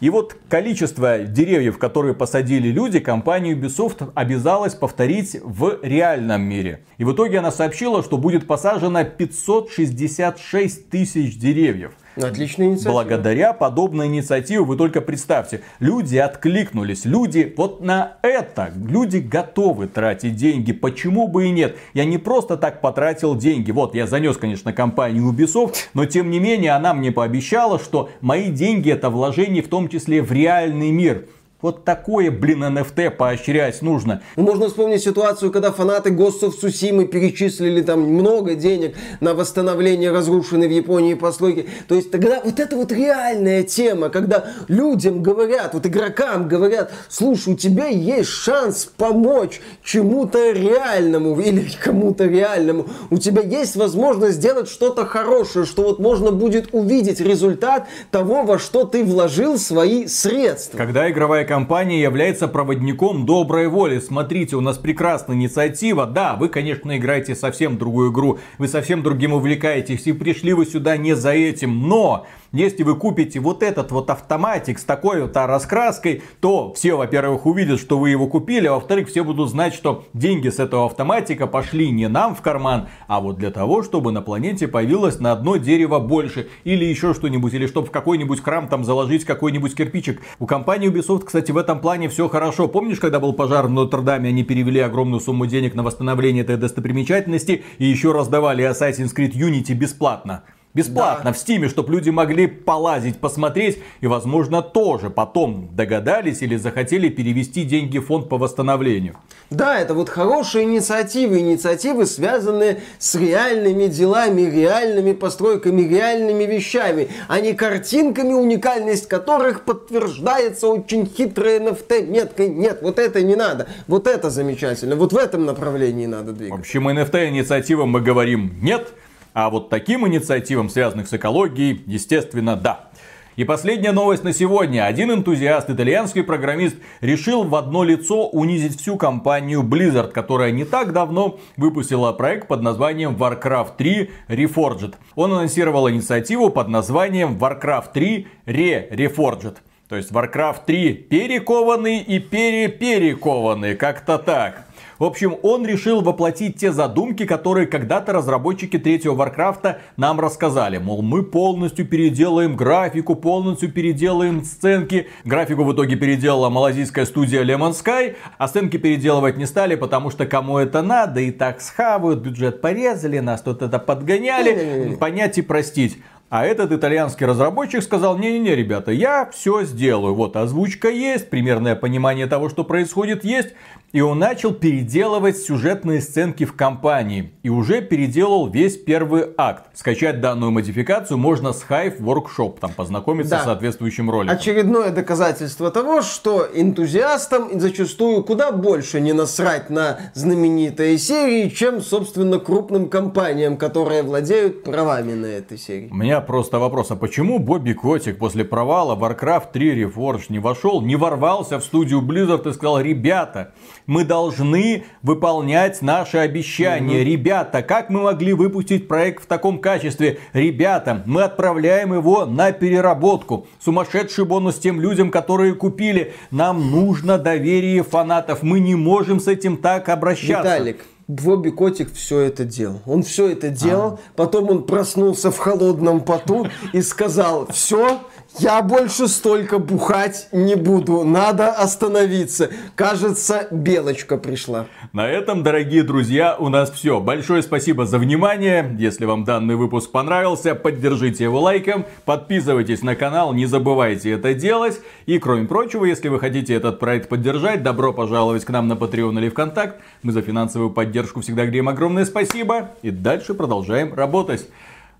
И 0.00 0.10
вот 0.10 0.36
количество 0.48 1.20
деревьев, 1.20 1.78
которые 1.78 2.14
посадили 2.14 2.68
люди, 2.68 3.00
компания 3.00 3.54
Ubisoft 3.54 4.12
обязалась 4.14 4.74
повторить 4.74 5.38
в 5.42 5.78
реальном 5.82 6.42
мире. 6.42 6.84
И 6.98 7.04
в 7.04 7.12
итоге 7.12 7.38
она 7.38 7.50
сообщила, 7.50 8.02
что 8.02 8.18
будет 8.18 8.46
посажено 8.46 9.04
566 9.04 10.90
тысяч 10.90 11.38
деревьев. 11.38 11.92
Отличная 12.16 12.68
инициатива. 12.68 12.92
Благодаря 12.92 13.52
подобной 13.52 14.06
инициативе, 14.06 14.60
вы 14.60 14.76
только 14.76 15.00
представьте, 15.00 15.62
люди 15.80 16.16
откликнулись, 16.16 17.04
люди 17.04 17.52
вот 17.56 17.82
на 17.82 18.16
это, 18.22 18.72
люди 18.74 19.18
готовы 19.18 19.86
тратить 19.86 20.36
деньги, 20.36 20.72
почему 20.72 21.28
бы 21.28 21.46
и 21.46 21.50
нет. 21.50 21.76
Я 21.92 22.04
не 22.04 22.18
просто 22.18 22.56
так 22.56 22.80
потратил 22.80 23.36
деньги, 23.36 23.70
вот 23.70 23.94
я 23.94 24.06
занес, 24.06 24.36
конечно, 24.36 24.72
компанию 24.72 25.30
Ubisoft, 25.30 25.74
но 25.94 26.06
тем 26.06 26.30
не 26.30 26.40
менее 26.40 26.72
она 26.72 26.94
мне 26.94 27.12
пообещала, 27.12 27.78
что 27.78 28.10
мои 28.20 28.50
деньги 28.50 28.90
это 28.90 29.10
вложение 29.10 29.62
в 29.62 29.68
том 29.68 29.88
числе 29.88 30.22
в 30.22 30.32
реальный 30.32 30.90
мир. 30.90 31.26
Вот 31.66 31.82
такое, 31.82 32.30
блин, 32.30 32.62
NFT 32.62 33.10
поощрять 33.10 33.82
нужно. 33.82 34.22
Ну, 34.36 34.44
можно 34.44 34.68
вспомнить 34.68 35.02
ситуацию, 35.02 35.50
когда 35.50 35.72
фанаты 35.72 36.10
of 36.10 36.52
Tsushima 36.62 37.06
перечислили 37.06 37.82
там 37.82 38.02
много 38.02 38.54
денег 38.54 38.94
на 39.18 39.34
восстановление 39.34 40.12
разрушенной 40.12 40.68
в 40.68 40.70
Японии 40.70 41.14
постройки. 41.14 41.66
То 41.88 41.96
есть 41.96 42.12
тогда 42.12 42.40
вот 42.44 42.60
это 42.60 42.76
вот 42.76 42.92
реальная 42.92 43.64
тема, 43.64 44.10
когда 44.10 44.44
людям 44.68 45.24
говорят, 45.24 45.74
вот 45.74 45.84
игрокам 45.86 46.46
говорят, 46.46 46.92
слушай, 47.08 47.54
у 47.54 47.56
тебя 47.56 47.88
есть 47.88 48.28
шанс 48.30 48.88
помочь 48.96 49.60
чему-то 49.82 50.52
реальному 50.52 51.40
или 51.40 51.68
кому-то 51.82 52.26
реальному. 52.26 52.86
У 53.10 53.18
тебя 53.18 53.42
есть 53.42 53.74
возможность 53.74 54.36
сделать 54.36 54.68
что-то 54.68 55.04
хорошее, 55.04 55.64
что 55.64 55.82
вот 55.82 55.98
можно 55.98 56.30
будет 56.30 56.68
увидеть 56.70 57.18
результат 57.18 57.88
того, 58.12 58.44
во 58.44 58.60
что 58.60 58.84
ты 58.84 59.02
вложил 59.02 59.58
свои 59.58 60.06
средства. 60.06 60.78
Когда 60.78 61.10
игровая 61.10 61.44
компания 61.44 61.55
является 62.00 62.48
проводником 62.48 63.24
доброй 63.24 63.68
воли. 63.68 63.98
Смотрите, 63.98 64.56
у 64.56 64.60
нас 64.60 64.76
прекрасная 64.76 65.36
инициатива. 65.36 66.04
Да, 66.04 66.34
вы, 66.34 66.48
конечно, 66.48 66.96
играете 66.96 67.34
совсем 67.34 67.78
другую 67.78 68.12
игру, 68.12 68.38
вы 68.58 68.68
совсем 68.68 69.02
другим 69.02 69.32
увлекаетесь, 69.32 70.06
и 70.06 70.12
пришли 70.12 70.52
вы 70.52 70.66
сюда 70.66 70.96
не 70.96 71.14
за 71.14 71.32
этим, 71.32 71.88
но 71.88 72.26
если 72.56 72.82
вы 72.82 72.96
купите 72.96 73.40
вот 73.40 73.62
этот 73.62 73.92
вот 73.92 74.10
автоматик 74.10 74.78
с 74.78 74.84
такой 74.84 75.22
вот 75.22 75.36
раскраской, 75.36 76.22
то 76.40 76.72
все, 76.74 76.94
во-первых, 76.94 77.46
увидят, 77.46 77.78
что 77.80 77.98
вы 77.98 78.10
его 78.10 78.26
купили, 78.26 78.66
а 78.66 78.74
во-вторых, 78.74 79.08
все 79.08 79.22
будут 79.22 79.50
знать, 79.50 79.74
что 79.74 80.04
деньги 80.14 80.48
с 80.48 80.58
этого 80.58 80.86
автоматика 80.86 81.46
пошли 81.46 81.90
не 81.90 82.08
нам 82.08 82.34
в 82.34 82.42
карман, 82.42 82.88
а 83.06 83.20
вот 83.20 83.38
для 83.38 83.50
того, 83.50 83.82
чтобы 83.82 84.12
на 84.12 84.22
планете 84.22 84.68
появилось 84.68 85.20
на 85.20 85.32
одно 85.32 85.56
дерево 85.56 85.98
больше, 85.98 86.48
или 86.64 86.84
еще 86.84 87.14
что-нибудь, 87.14 87.54
или 87.54 87.66
чтобы 87.66 87.88
в 87.88 87.90
какой-нибудь 87.90 88.42
храм 88.42 88.68
там 88.68 88.84
заложить 88.84 89.24
какой-нибудь 89.24 89.74
кирпичик. 89.74 90.22
У 90.38 90.46
компании 90.46 90.90
Ubisoft, 90.90 91.24
кстати, 91.26 91.52
в 91.52 91.58
этом 91.58 91.80
плане 91.80 92.08
все 92.08 92.28
хорошо. 92.28 92.68
Помнишь, 92.68 92.98
когда 92.98 93.20
был 93.20 93.32
пожар 93.32 93.66
в 93.66 93.70
Нотр-Даме, 93.70 94.30
они 94.30 94.42
перевели 94.44 94.80
огромную 94.80 95.20
сумму 95.20 95.46
денег 95.46 95.74
на 95.74 95.82
восстановление 95.82 96.42
этой 96.42 96.56
достопримечательности 96.56 97.64
и 97.78 97.86
еще 97.86 98.12
раздавали 98.12 98.64
Assassin's 98.68 99.14
Creed 99.14 99.32
Unity 99.32 99.74
бесплатно? 99.74 100.42
Бесплатно 100.76 101.30
да. 101.30 101.32
в 101.32 101.38
Стиме, 101.38 101.70
чтобы 101.70 101.90
люди 101.94 102.10
могли 102.10 102.46
полазить, 102.46 103.16
посмотреть 103.18 103.78
и, 104.02 104.06
возможно, 104.06 104.60
тоже 104.60 105.08
потом 105.08 105.70
догадались 105.72 106.42
или 106.42 106.56
захотели 106.56 107.08
перевести 107.08 107.64
деньги 107.64 107.96
в 107.96 108.04
фонд 108.04 108.28
по 108.28 108.36
восстановлению. 108.36 109.16
Да, 109.48 109.80
это 109.80 109.94
вот 109.94 110.10
хорошие 110.10 110.64
инициативы, 110.64 111.38
инициативы, 111.38 112.04
связанные 112.04 112.82
с 112.98 113.14
реальными 113.14 113.86
делами, 113.86 114.42
реальными 114.42 115.14
постройками, 115.14 115.80
реальными 115.80 116.44
вещами, 116.44 117.08
а 117.26 117.40
не 117.40 117.54
картинками, 117.54 118.34
уникальность 118.34 119.08
которых 119.08 119.62
подтверждается 119.62 120.68
очень 120.68 121.06
хитрой 121.06 121.58
NFT 121.58 122.06
меткой. 122.06 122.50
Нет, 122.50 122.80
вот 122.82 122.98
это 122.98 123.22
не 123.22 123.34
надо, 123.34 123.66
вот 123.86 124.06
это 124.06 124.28
замечательно, 124.28 124.94
вот 124.96 125.14
в 125.14 125.16
этом 125.16 125.46
направлении 125.46 126.04
надо 126.04 126.32
двигаться. 126.32 126.58
В 126.58 126.60
общем, 126.60 126.86
NFT 126.86 127.28
инициативам 127.28 127.88
мы 127.88 128.02
говорим 128.02 128.52
нет, 128.60 128.92
а 129.36 129.50
вот 129.50 129.68
таким 129.68 130.08
инициативам, 130.08 130.70
связанных 130.70 131.08
с 131.08 131.12
экологией, 131.12 131.82
естественно, 131.84 132.56
да. 132.56 132.88
И 133.36 133.44
последняя 133.44 133.92
новость 133.92 134.24
на 134.24 134.32
сегодня. 134.32 134.86
Один 134.86 135.12
энтузиаст, 135.12 135.68
итальянский 135.68 136.22
программист, 136.22 136.76
решил 137.02 137.44
в 137.44 137.54
одно 137.54 137.84
лицо 137.84 138.28
унизить 138.28 138.80
всю 138.80 138.96
компанию 138.96 139.60
Blizzard, 139.60 140.12
которая 140.12 140.52
не 140.52 140.64
так 140.64 140.94
давно 140.94 141.38
выпустила 141.58 142.14
проект 142.14 142.48
под 142.48 142.62
названием 142.62 143.14
Warcraft 143.14 143.76
3 143.76 144.10
Reforged. 144.28 144.94
Он 145.16 145.34
анонсировал 145.34 145.90
инициативу 145.90 146.48
под 146.48 146.68
названием 146.68 147.36
Warcraft 147.38 147.92
3 147.92 148.26
Re-Reforged. 148.46 149.56
То 149.90 149.96
есть 149.96 150.12
Warcraft 150.12 150.60
3 150.64 150.94
перекованный 150.94 151.98
и 151.98 152.20
переперекованный, 152.20 153.76
как-то 153.76 154.16
так. 154.16 154.65
В 154.98 155.04
общем, 155.04 155.36
он 155.42 155.66
решил 155.66 156.00
воплотить 156.00 156.56
те 156.56 156.72
задумки, 156.72 157.26
которые 157.26 157.66
когда-то 157.66 158.14
разработчики 158.14 158.78
третьего 158.78 159.14
Варкрафта 159.14 159.80
нам 159.98 160.18
рассказали. 160.20 160.78
Мол, 160.78 161.02
мы 161.02 161.22
полностью 161.22 161.86
переделаем 161.86 162.56
графику, 162.56 163.14
полностью 163.14 163.70
переделаем 163.70 164.42
сценки. 164.42 165.08
Графику 165.24 165.64
в 165.64 165.74
итоге 165.74 165.96
переделала 165.96 166.48
малазийская 166.48 167.04
студия 167.04 167.44
Lemon 167.44 167.72
Sky, 167.72 168.14
а 168.38 168.48
сценки 168.48 168.78
переделывать 168.78 169.36
не 169.36 169.44
стали, 169.44 169.74
потому 169.74 170.10
что 170.10 170.24
кому 170.24 170.58
это 170.58 170.80
надо, 170.80 171.20
и 171.20 171.30
так 171.30 171.60
схавают, 171.60 172.20
бюджет 172.20 172.62
порезали, 172.62 173.18
нас 173.18 173.42
тут 173.42 173.60
это 173.60 173.78
подгоняли. 173.78 174.96
Понять 174.98 175.36
и 175.36 175.42
простить. 175.42 175.98
А 176.28 176.44
этот 176.44 176.72
итальянский 176.72 177.24
разработчик 177.24 177.82
сказал, 177.82 178.18
не-не-не, 178.18 178.56
ребята, 178.56 178.90
я 178.90 179.30
все 179.32 179.62
сделаю. 179.62 180.12
Вот 180.14 180.34
озвучка 180.34 180.90
есть, 180.90 181.30
примерное 181.30 181.76
понимание 181.76 182.26
того, 182.26 182.48
что 182.48 182.64
происходит 182.64 183.22
есть. 183.24 183.50
И 183.92 184.00
он 184.00 184.18
начал 184.18 184.52
переделывать 184.52 185.38
сюжетные 185.38 186.00
сценки 186.00 186.44
в 186.44 186.54
компании. 186.54 187.32
И 187.42 187.48
уже 187.48 187.80
переделал 187.80 188.50
весь 188.50 188.76
первый 188.76 189.28
акт. 189.38 189.70
Скачать 189.74 190.20
данную 190.20 190.50
модификацию 190.50 191.16
можно 191.16 191.52
с 191.52 191.64
Hive 191.68 192.00
Workshop, 192.00 192.58
там 192.60 192.72
познакомиться 192.72 193.30
да. 193.30 193.40
с 193.40 193.44
соответствующим 193.44 194.10
роликом. 194.10 194.36
Очередное 194.36 194.90
доказательство 194.90 195.70
того, 195.70 196.02
что 196.02 196.46
энтузиастам 196.52 197.60
зачастую 197.60 198.24
куда 198.24 198.50
больше 198.50 199.00
не 199.00 199.12
насрать 199.12 199.70
на 199.70 199.98
знаменитые 200.14 200.98
серии, 200.98 201.48
чем, 201.48 201.80
собственно, 201.80 202.38
крупным 202.38 202.88
компаниям, 202.88 203.56
которые 203.56 204.02
владеют 204.02 204.64
правами 204.64 205.14
на 205.14 205.26
этой 205.26 205.58
серии. 205.58 205.88
У 205.90 205.96
меня 205.96 206.20
просто 206.20 206.58
вопрос, 206.58 206.90
а 206.90 206.96
почему 206.96 207.38
Бобби 207.38 207.72
Котик 207.72 208.18
после 208.18 208.44
провала 208.44 208.96
Warcraft 208.96 209.52
3 209.52 209.84
Reforged 209.84 210.26
не 210.28 210.40
вошел, 210.40 210.82
не 210.82 210.96
ворвался 210.96 211.58
в 211.60 211.64
студию 211.64 212.00
Blizzard 212.00 212.48
и 212.48 212.52
сказал, 212.52 212.80
ребята, 212.80 213.52
мы 213.86 214.04
должны 214.04 214.84
выполнять 215.02 215.82
наши 215.82 216.18
обещания. 216.18 217.00
Mm-hmm. 217.00 217.04
Ребята, 217.04 217.62
как 217.62 217.90
мы 217.90 218.02
могли 218.02 218.32
выпустить 218.32 218.88
проект 218.88 219.24
в 219.24 219.26
таком 219.26 219.58
качестве? 219.58 220.18
Ребята, 220.32 221.02
мы 221.06 221.22
отправляем 221.22 221.94
его 221.94 222.26
на 222.26 222.52
переработку. 222.52 223.46
Сумасшедший 223.60 224.24
бонус 224.24 224.58
тем 224.58 224.80
людям, 224.80 225.10
которые 225.10 225.54
купили. 225.54 226.14
Нам 226.30 226.70
нужно 226.70 227.18
доверие 227.18 227.82
фанатов. 227.82 228.42
Мы 228.42 228.60
не 228.60 228.74
можем 228.74 229.20
с 229.20 229.28
этим 229.28 229.56
так 229.56 229.88
обращаться. 229.88 230.54
Виталик, 230.54 230.84
Бобби 231.08 231.50
Котик 231.50 231.92
все 231.92 232.20
это 232.20 232.44
делал. 232.44 232.80
Он 232.84 233.04
все 233.04 233.28
это 233.28 233.48
делал, 233.50 233.92
а. 233.92 233.98
потом 234.16 234.50
он 234.50 234.64
проснулся 234.64 235.30
в 235.30 235.38
холодном 235.38 236.00
поту 236.00 236.48
и 236.72 236.82
сказал, 236.82 237.46
все, 237.52 238.00
я 238.38 238.62
больше 238.62 239.08
столько 239.08 239.58
бухать 239.58 240.28
не 240.32 240.54
буду. 240.54 241.04
Надо 241.04 241.50
остановиться. 241.50 242.50
Кажется, 242.74 243.48
белочка 243.50 244.16
пришла. 244.18 244.66
На 244.92 245.08
этом, 245.08 245.42
дорогие 245.42 245.82
друзья, 245.82 246.36
у 246.38 246.48
нас 246.48 246.70
все. 246.70 247.00
Большое 247.00 247.42
спасибо 247.42 247.86
за 247.86 247.98
внимание. 247.98 248.74
Если 248.78 249.04
вам 249.04 249.24
данный 249.24 249.56
выпуск 249.56 249.90
понравился, 249.90 250.54
поддержите 250.54 251.24
его 251.24 251.40
лайком. 251.40 251.86
Подписывайтесь 252.04 252.82
на 252.82 252.94
канал, 252.94 253.32
не 253.32 253.46
забывайте 253.46 254.10
это 254.10 254.34
делать. 254.34 254.80
И, 255.06 255.18
кроме 255.18 255.46
прочего, 255.46 255.84
если 255.84 256.08
вы 256.08 256.18
хотите 256.20 256.54
этот 256.54 256.78
проект 256.78 257.08
поддержать, 257.08 257.62
добро 257.62 257.92
пожаловать 257.92 258.44
к 258.44 258.50
нам 258.50 258.68
на 258.68 258.74
Patreon 258.74 259.18
или 259.18 259.28
ВКонтакт. 259.28 259.80
Мы 260.02 260.12
за 260.12 260.22
финансовую 260.22 260.70
поддержку 260.70 261.20
всегда 261.20 261.42
говорим 261.42 261.68
огромное 261.68 262.04
спасибо. 262.04 262.70
И 262.82 262.90
дальше 262.90 263.34
продолжаем 263.34 263.94
работать. 263.94 264.48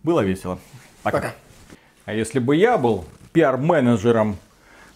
Было 0.03 0.21
весело. 0.21 0.59
Пока. 1.03 1.19
Пока. 1.19 1.35
А 2.07 2.15
если 2.15 2.39
бы 2.39 2.55
я 2.55 2.79
был 2.79 3.05
пиар-менеджером 3.37 4.39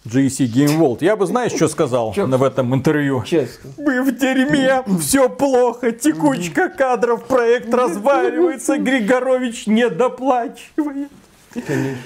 GC 0.03 0.47
Game 0.47 0.79
World. 0.79 0.97
Я 1.01 1.15
бы, 1.15 1.27
знаешь, 1.27 1.51
что 1.51 1.67
сказал 1.67 2.11
Чё? 2.13 2.25
в 2.25 2.43
этом 2.43 2.73
интервью? 2.73 3.23
Честно. 3.23 3.69
Мы 3.77 4.01
в 4.01 4.17
дерьме, 4.17 4.83
все 4.99 5.29
плохо, 5.29 5.91
текучка 5.91 6.69
кадров, 6.69 7.25
проект 7.25 7.71
разваливается, 7.71 8.79
Григорович 8.79 9.67
не 9.67 9.87
доплачивает. 9.89 11.09
Конечно. 11.53 11.97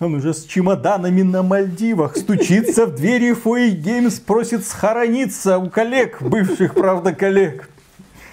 Он 0.00 0.14
уже 0.14 0.34
с 0.34 0.44
чемоданами 0.44 1.22
на 1.22 1.42
Мальдивах 1.42 2.16
стучится 2.16 2.86
в 2.86 2.94
двери 2.94 3.32
Фуэй 3.32 3.70
Геймс, 3.70 4.20
просит 4.20 4.64
схорониться 4.64 5.58
у 5.58 5.70
коллег, 5.70 6.20
бывших, 6.20 6.74
правда, 6.74 7.14
коллег. 7.14 7.68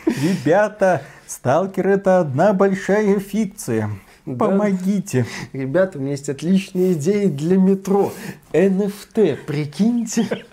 Ребята, 0.06 1.02
Сталкер 1.26 1.88
это 1.88 2.20
одна 2.20 2.54
большая 2.54 3.20
фикция. 3.20 3.90
Помогите. 4.26 5.26
Да. 5.54 5.60
Ребята, 5.60 6.00
у 6.00 6.02
меня 6.02 6.12
есть 6.12 6.30
отличные 6.30 6.94
идеи 6.94 7.28
для 7.28 7.58
метро. 7.58 8.12
NFT, 8.54 9.38
прикиньте. 9.46 10.46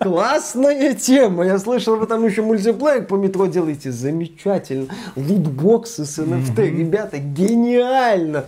Классная 0.00 0.94
тема. 0.94 1.44
Я 1.44 1.58
слышал, 1.58 1.96
вы 1.96 2.06
там 2.06 2.24
еще 2.24 2.42
мультиплеер 2.42 3.04
по 3.04 3.16
метро 3.16 3.46
делаете. 3.46 3.92
Замечательно. 3.92 4.86
Лутбоксы 5.16 6.06
с 6.06 6.18
NFT. 6.18 6.78
Ребята, 6.78 7.18
гениально. 7.18 8.46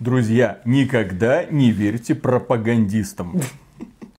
Друзья, 0.00 0.60
никогда 0.64 1.44
не 1.44 1.70
верьте 1.70 2.14
пропагандистам. 2.14 3.40